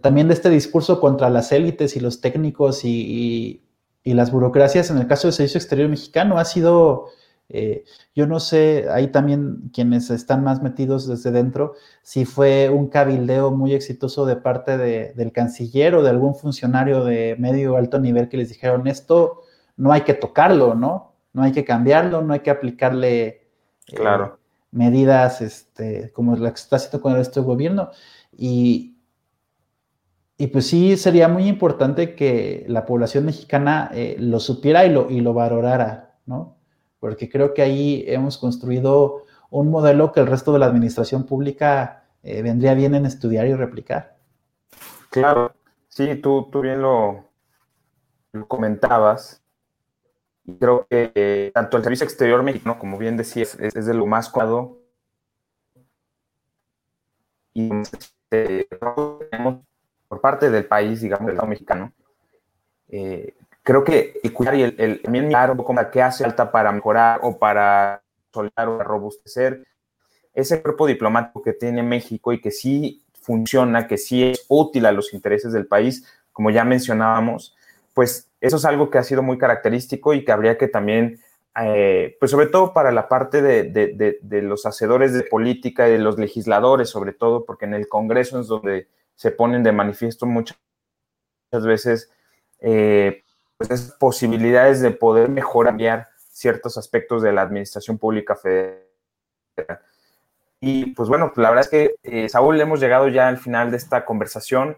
también 0.01 0.29
de 0.29 0.33
este 0.33 0.49
discurso 0.49 0.99
contra 0.99 1.29
las 1.29 1.51
élites 1.51 1.95
y 1.95 1.99
los 1.99 2.21
técnicos 2.21 2.83
y, 2.83 3.61
las 4.03 4.31
burocracias. 4.31 4.91
En 4.91 4.99
el 4.99 5.07
caso 5.07 5.27
del 5.27 5.33
Servicio 5.33 5.57
Exterior 5.57 5.89
Mexicano 5.89 6.37
ha 6.37 6.45
sido, 6.45 7.07
eh, 7.49 7.83
yo 8.15 8.27
no 8.27 8.39
sé, 8.39 8.87
ahí 8.91 9.07
también 9.07 9.69
quienes 9.73 10.09
están 10.09 10.43
más 10.43 10.61
metidos 10.61 11.07
desde 11.07 11.31
dentro, 11.31 11.73
si 12.01 12.25
fue 12.25 12.69
un 12.69 12.87
cabildeo 12.87 13.51
muy 13.51 13.73
exitoso 13.73 14.25
de 14.25 14.35
parte 14.35 14.77
del 14.77 15.31
canciller 15.31 15.95
o 15.95 16.03
de 16.03 16.09
algún 16.09 16.35
funcionario 16.35 17.03
de 17.03 17.35
medio 17.39 17.73
o 17.73 17.77
alto 17.77 17.99
nivel 17.99 18.29
que 18.29 18.37
les 18.37 18.49
dijeron 18.49 18.87
esto 18.87 19.41
no 19.77 19.91
hay 19.91 20.01
que 20.01 20.13
tocarlo, 20.13 20.73
¿no? 20.73 21.13
No 21.33 21.43
hay 21.43 21.51
que 21.51 21.65
cambiarlo, 21.65 22.21
no 22.21 22.33
hay 22.33 22.39
que 22.39 22.49
aplicarle. 22.49 23.27
Eh, 23.87 23.95
claro 23.95 24.39
medidas 24.75 25.41
este, 25.41 26.11
como 26.11 26.35
la 26.35 26.49
que 26.49 26.59
está 26.59 26.75
haciendo 26.75 27.01
con 27.01 27.13
el 27.13 27.19
resto 27.19 27.39
del 27.39 27.47
gobierno. 27.47 27.91
Y, 28.37 28.97
y 30.37 30.47
pues 30.47 30.67
sí, 30.67 30.97
sería 30.97 31.29
muy 31.29 31.47
importante 31.47 32.13
que 32.13 32.65
la 32.67 32.85
población 32.85 33.25
mexicana 33.25 33.89
eh, 33.93 34.17
lo 34.19 34.39
supiera 34.39 34.85
y 34.85 34.91
lo, 34.91 35.09
y 35.09 35.21
lo 35.21 35.33
valorara, 35.33 36.17
¿no? 36.25 36.54
Porque 37.05 37.29
creo 37.29 37.53
que 37.53 37.61
ahí 37.61 38.03
hemos 38.07 38.39
construido 38.39 39.25
un 39.51 39.69
modelo 39.69 40.11
que 40.11 40.21
el 40.21 40.25
resto 40.25 40.51
de 40.53 40.57
la 40.57 40.65
administración 40.65 41.23
pública 41.27 42.05
eh, 42.23 42.41
vendría 42.41 42.73
bien 42.73 42.95
en 42.95 43.05
estudiar 43.05 43.45
y 43.45 43.53
replicar. 43.53 44.17
Claro, 45.11 45.53
sí, 45.87 46.15
tú, 46.15 46.49
tú 46.51 46.61
bien 46.61 46.81
lo, 46.81 47.25
lo 48.31 48.47
comentabas. 48.47 49.43
Creo 50.59 50.87
que 50.89 51.11
eh, 51.13 51.51
tanto 51.53 51.77
el 51.77 51.83
servicio 51.83 52.05
exterior 52.05 52.41
mexicano, 52.41 52.79
como 52.79 52.97
bien 52.97 53.17
decías, 53.17 53.55
es, 53.59 53.85
de 53.85 53.93
lo 53.93 54.07
más 54.07 54.27
cuidado. 54.27 54.79
Y 57.53 57.69
este, 57.71 58.67
por 58.79 60.21
parte 60.21 60.49
del 60.49 60.65
país, 60.65 61.01
digamos, 61.01 61.27
del 61.27 61.35
Estado 61.35 61.49
mexicano, 61.49 61.93
eh, 62.87 63.35
creo 63.65 63.83
que 63.83 64.21
el 64.23 64.31
cuidar 64.31 64.55
y 64.55 64.61
el, 64.61 64.75
el, 64.77 65.11
mirar 65.11 65.51
un 65.51 65.57
poco 65.57 65.75
qué 65.91 66.01
hace 66.01 66.23
falta 66.23 66.51
para 66.51 66.71
mejorar 66.71 67.19
o 67.23 67.37
para 67.37 68.03
soltar 68.31 68.69
o 68.69 68.83
robustecer 68.83 69.65
ese 70.35 70.61
cuerpo 70.61 70.85
diplomático 70.85 71.41
que 71.41 71.53
tiene 71.53 71.81
México 71.81 72.31
y 72.31 72.39
que 72.39 72.51
sí 72.51 73.03
funciona, 73.21 73.87
que 73.87 73.97
sí 73.97 74.23
es 74.23 74.45
útil 74.49 74.85
a 74.85 74.91
los 74.91 75.13
intereses 75.13 75.51
del 75.51 75.65
país, 75.65 76.05
como 76.31 76.51
ya 76.51 76.63
mencionábamos, 76.63 77.55
pues 77.95 78.29
eso 78.39 78.57
es 78.57 78.65
algo 78.65 78.91
que 78.91 78.99
ha 78.99 79.03
sido 79.03 79.23
muy 79.23 79.39
característico 79.39 80.13
y 80.13 80.23
que 80.23 80.31
habría 80.31 80.59
que 80.59 80.67
también, 80.67 81.19
eh, 81.59 82.17
pues 82.19 82.29
sobre 82.29 82.47
todo 82.47 82.71
para 82.71 82.91
la 82.91 83.07
parte 83.07 83.41
de, 83.41 84.41
los 84.43 84.67
hacedores 84.67 85.13
de 85.13 85.23
política 85.23 85.87
y 85.87 85.93
de 85.93 85.99
los 85.99 86.19
legisladores, 86.19 86.89
sobre 86.89 87.13
todo, 87.13 87.45
porque 87.45 87.65
en 87.65 87.73
el 87.73 87.87
Congreso 87.87 88.39
es 88.39 88.47
donde 88.47 88.89
se 89.15 89.31
ponen 89.31 89.63
de 89.63 89.71
manifiesto 89.71 90.27
muchas, 90.27 90.59
veces 91.51 92.11
eh, 92.59 93.23
pues 93.57 93.71
esas 93.71 93.91
posibilidades 93.91 94.81
de 94.81 94.91
poder 94.91 95.29
mejorar 95.29 96.07
ciertos 96.17 96.77
aspectos 96.77 97.21
de 97.21 97.31
la 97.31 97.41
administración 97.41 97.97
pública 97.97 98.35
federal. 98.35 98.81
Y 100.59 100.87
pues 100.87 101.09
bueno, 101.09 101.31
la 101.35 101.49
verdad 101.49 101.65
es 101.65 101.69
que, 101.69 101.95
eh, 102.03 102.27
Saúl, 102.27 102.59
hemos 102.59 102.79
llegado 102.79 103.07
ya 103.07 103.27
al 103.27 103.37
final 103.37 103.71
de 103.71 103.77
esta 103.77 104.03
conversación. 104.03 104.77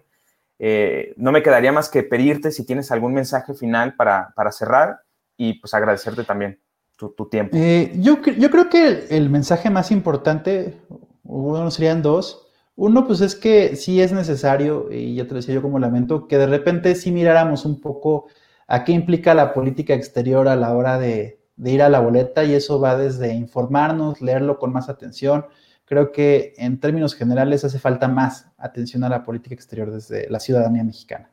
Eh, 0.59 1.13
no 1.17 1.31
me 1.31 1.43
quedaría 1.43 1.71
más 1.71 1.89
que 1.89 2.03
pedirte 2.03 2.51
si 2.51 2.65
tienes 2.65 2.91
algún 2.91 3.13
mensaje 3.13 3.53
final 3.53 3.95
para, 3.95 4.33
cerrar 4.51 5.01
y 5.37 5.53
pues 5.59 5.73
agradecerte 5.73 6.23
también 6.23 6.59
tu, 6.97 7.11
tiempo. 7.29 7.55
Eh, 7.55 7.93
yo, 7.95 8.21
yo, 8.21 8.49
creo 8.49 8.69
que 8.69 9.05
el, 9.09 9.29
mensaje 9.29 9.69
más 9.69 9.91
importante, 9.91 10.77
bueno, 11.23 11.69
serían 11.69 12.01
dos. 12.01 12.47
Uno, 12.75 13.07
pues 13.07 13.21
es 13.21 13.35
que 13.35 13.75
sí 13.75 14.01
es 14.01 14.11
necesario, 14.11 14.91
y 14.91 15.15
ya 15.15 15.23
te 15.23 15.29
lo 15.29 15.35
decía 15.37 15.55
yo 15.55 15.61
como 15.61 15.79
lamento, 15.79 16.27
que 16.27 16.37
de 16.37 16.47
repente 16.47 16.95
sí 16.95 17.11
miráramos 17.11 17.65
un 17.65 17.81
poco 17.81 18.27
a 18.67 18.83
qué 18.83 18.91
implica 18.91 19.33
la 19.33 19.53
política 19.53 19.93
exterior 19.93 20.47
a 20.47 20.55
la 20.55 20.73
hora 20.73 20.99
de, 20.99 21.39
de 21.55 21.71
ir 21.71 21.81
a 21.81 21.89
la 21.89 21.99
boleta 21.99 22.43
y 22.43 22.53
eso 22.53 22.79
va 22.79 22.97
desde 22.97 23.33
informarnos, 23.33 24.21
leerlo 24.21 24.59
con 24.59 24.71
más 24.71 24.89
atención, 24.89 25.45
creo 25.85 26.11
que 26.11 26.53
en 26.57 26.79
términos 26.79 27.15
generales 27.15 27.63
hace 27.63 27.79
falta 27.79 28.07
más 28.07 28.47
atención 28.57 29.03
a 29.03 29.09
la 29.09 29.23
política 29.23 29.55
exterior 29.55 29.91
desde 29.91 30.29
la 30.29 30.39
ciudadanía 30.39 30.83
mexicana. 30.83 31.31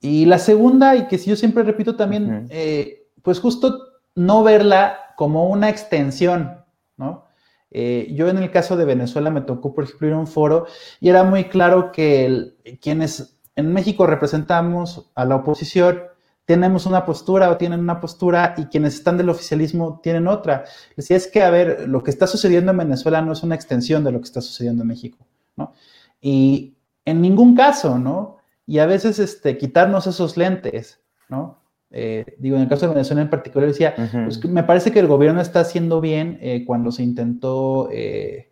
Y 0.00 0.26
la 0.26 0.38
segunda, 0.38 0.96
y 0.96 1.06
que 1.06 1.18
si 1.18 1.30
yo 1.30 1.36
siempre 1.36 1.62
repito 1.62 1.96
también, 1.96 2.48
eh, 2.50 3.06
pues 3.22 3.40
justo 3.40 3.78
no 4.14 4.42
verla 4.42 4.98
como 5.16 5.48
una 5.48 5.70
extensión, 5.70 6.64
¿no? 6.96 7.26
Eh, 7.70 8.12
yo 8.14 8.28
en 8.28 8.38
el 8.38 8.50
caso 8.50 8.76
de 8.76 8.84
Venezuela 8.84 9.30
me 9.30 9.40
tocó, 9.40 9.74
por 9.74 9.84
ejemplo, 9.84 10.06
ir 10.06 10.14
a 10.14 10.18
un 10.18 10.26
foro 10.26 10.66
y 11.00 11.08
era 11.08 11.24
muy 11.24 11.44
claro 11.44 11.90
que 11.90 12.54
quienes 12.80 13.40
en 13.56 13.72
México 13.72 14.06
representamos 14.06 15.10
a 15.14 15.24
la 15.24 15.36
oposición, 15.36 16.02
tenemos 16.44 16.86
una 16.86 17.04
postura 17.04 17.50
o 17.50 17.56
tienen 17.56 17.80
una 17.80 18.00
postura 18.00 18.54
y 18.56 18.66
quienes 18.66 18.94
están 18.94 19.16
del 19.16 19.30
oficialismo 19.30 20.00
tienen 20.02 20.28
otra. 20.28 20.64
Decía, 20.96 21.16
es 21.16 21.26
que, 21.26 21.42
a 21.42 21.50
ver, 21.50 21.88
lo 21.88 22.02
que 22.02 22.10
está 22.10 22.26
sucediendo 22.26 22.72
en 22.72 22.78
Venezuela 22.78 23.22
no 23.22 23.32
es 23.32 23.42
una 23.42 23.54
extensión 23.54 24.04
de 24.04 24.12
lo 24.12 24.20
que 24.20 24.26
está 24.26 24.40
sucediendo 24.40 24.82
en 24.82 24.88
México, 24.88 25.18
¿no? 25.56 25.72
Y 26.20 26.74
en 27.04 27.20
ningún 27.20 27.54
caso, 27.54 27.98
¿no? 27.98 28.38
Y 28.66 28.78
a 28.78 28.86
veces 28.86 29.18
este, 29.18 29.58
quitarnos 29.58 30.06
esos 30.06 30.36
lentes, 30.36 31.00
¿no? 31.28 31.58
Eh, 31.96 32.24
digo, 32.38 32.56
en 32.56 32.62
el 32.62 32.68
caso 32.68 32.88
de 32.88 32.94
Venezuela 32.94 33.22
en 33.22 33.30
particular, 33.30 33.68
decía, 33.68 33.94
pues, 34.24 34.44
me 34.46 34.64
parece 34.64 34.90
que 34.90 34.98
el 34.98 35.06
gobierno 35.06 35.40
está 35.40 35.60
haciendo 35.60 36.00
bien 36.00 36.38
eh, 36.40 36.64
cuando 36.66 36.90
se 36.90 37.04
intentó 37.04 37.88
eh, 37.92 38.50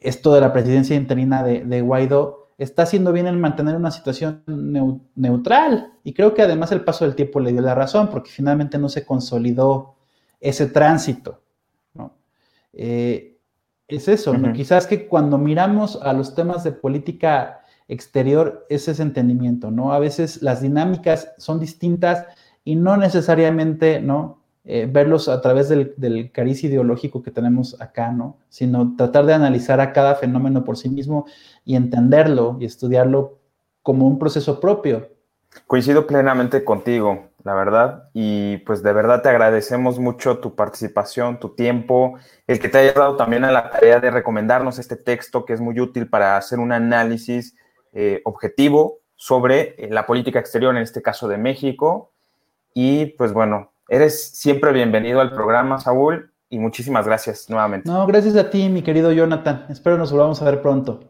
esto 0.00 0.34
de 0.34 0.42
la 0.42 0.52
presidencia 0.52 0.94
interina 0.94 1.42
de, 1.42 1.80
Guaidó, 1.80 2.43
está 2.58 2.82
haciendo 2.82 3.12
bien 3.12 3.26
en 3.26 3.40
mantener 3.40 3.76
una 3.76 3.90
situación 3.90 4.42
neutral. 5.14 5.92
Y 6.04 6.12
creo 6.12 6.34
que 6.34 6.42
además 6.42 6.72
el 6.72 6.84
paso 6.84 7.04
del 7.04 7.14
tiempo 7.14 7.40
le 7.40 7.52
dio 7.52 7.60
la 7.60 7.74
razón, 7.74 8.08
porque 8.08 8.30
finalmente 8.30 8.78
no 8.78 8.88
se 8.88 9.04
consolidó 9.04 9.96
ese 10.40 10.66
tránsito. 10.66 11.42
¿no? 11.94 12.16
es 12.72 14.08
eso, 14.08 14.36
¿no? 14.36 14.52
quizás 14.52 14.86
que 14.86 15.06
cuando 15.06 15.38
miramos 15.38 15.98
a 16.02 16.12
los 16.12 16.34
temas 16.34 16.64
de 16.64 16.72
política 16.72 17.60
exterior 17.88 18.66
ese 18.68 19.00
entendimiento, 19.02 19.70
¿no? 19.70 19.92
A 19.92 19.98
veces 19.98 20.42
las 20.42 20.62
dinámicas 20.62 21.32
son 21.38 21.60
distintas 21.60 22.26
y 22.64 22.76
no 22.76 22.96
necesariamente, 22.96 24.00
¿no? 24.00 24.43
Eh, 24.66 24.88
verlos 24.90 25.28
a 25.28 25.42
través 25.42 25.68
del, 25.68 26.30
cariz 26.32 26.64
ideológico 26.64 27.22
que 27.22 27.30
tenemos 27.30 27.78
acá, 27.82 28.12
¿no? 28.12 28.38
Sino 28.48 28.96
tratar 28.96 29.26
de 29.26 29.34
analizar 29.34 29.78
a 29.78 29.92
cada 29.92 30.14
fenómeno 30.14 30.64
por 30.64 30.78
sí 30.78 30.88
mismo 30.88 31.26
y 31.66 31.76
entenderlo 31.76 32.56
y 32.58 32.64
estudiarlo 32.64 33.40
como 33.82 34.06
un 34.08 34.18
proceso 34.18 34.60
propio. 34.60 35.10
Coincido 35.66 36.06
plenamente 36.06 36.64
contigo, 36.64 37.28
la 37.44 37.52
verdad, 37.52 38.08
y 38.14 38.56
pues 38.58 38.82
de 38.82 38.94
verdad 38.94 39.20
te 39.20 39.28
agradecemos 39.28 39.98
mucho 39.98 40.38
tu 40.38 40.54
participación, 40.54 41.38
tu 41.38 41.50
tiempo, 41.50 42.14
el 42.46 42.58
que 42.58 42.70
te 42.70 42.78
hayas 42.78 42.94
dado 42.94 43.16
también 43.16 43.44
a 43.44 43.52
la 43.52 43.68
tarea 43.68 44.00
de 44.00 44.10
recomendarnos 44.10 44.78
este 44.78 44.96
texto 44.96 45.44
que 45.44 45.52
es 45.52 45.60
muy 45.60 45.78
útil 45.78 46.08
para 46.08 46.38
hacer 46.38 46.58
un 46.58 46.72
análisis 46.72 47.54
eh, 47.92 48.22
objetivo 48.24 49.00
sobre 49.14 49.74
eh, 49.76 49.90
la 49.90 50.06
política 50.06 50.38
exterior, 50.38 50.74
en 50.74 50.82
este 50.82 51.02
caso 51.02 51.28
de 51.28 51.36
México. 51.36 52.12
Y 52.72 53.06
pues 53.18 53.32
bueno, 53.34 53.73
eres 53.88 54.30
siempre 54.30 54.72
bienvenido 54.72 55.20
al 55.20 55.32
programa, 55.32 55.78
Saúl, 55.78 56.32
y 56.48 56.58
muchísimas 56.58 57.06
gracias 57.06 57.48
nuevamente. 57.50 57.88
No, 57.88 58.06
gracias 58.06 58.36
a 58.36 58.50
ti, 58.50 58.68
mi 58.68 58.82
querido 58.82 59.12
Jonathan. 59.12 59.66
Espero 59.68 59.98
nos 59.98 60.12
volvamos 60.12 60.40
a 60.42 60.44
ver 60.44 60.62
pronto. 60.62 61.00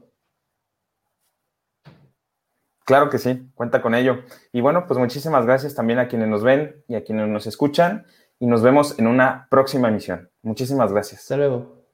Claro 2.84 3.08
que 3.08 3.18
sí, 3.18 3.50
cuenta 3.54 3.80
con 3.80 3.94
ello. 3.94 4.18
Y 4.52 4.60
bueno, 4.60 4.86
pues 4.86 4.98
muchísimas 4.98 5.46
gracias 5.46 5.74
también 5.74 5.98
a 5.98 6.08
quienes 6.08 6.28
nos 6.28 6.42
ven 6.42 6.84
y 6.86 6.96
a 6.96 7.04
quienes 7.04 7.28
nos 7.28 7.46
escuchan 7.46 8.06
y 8.38 8.46
nos 8.46 8.62
vemos 8.62 8.98
en 8.98 9.06
una 9.06 9.48
próxima 9.50 9.88
emisión. 9.88 10.30
Muchísimas 10.42 10.92
gracias. 10.92 11.22
Hasta 11.22 11.36
luego. 11.38 11.84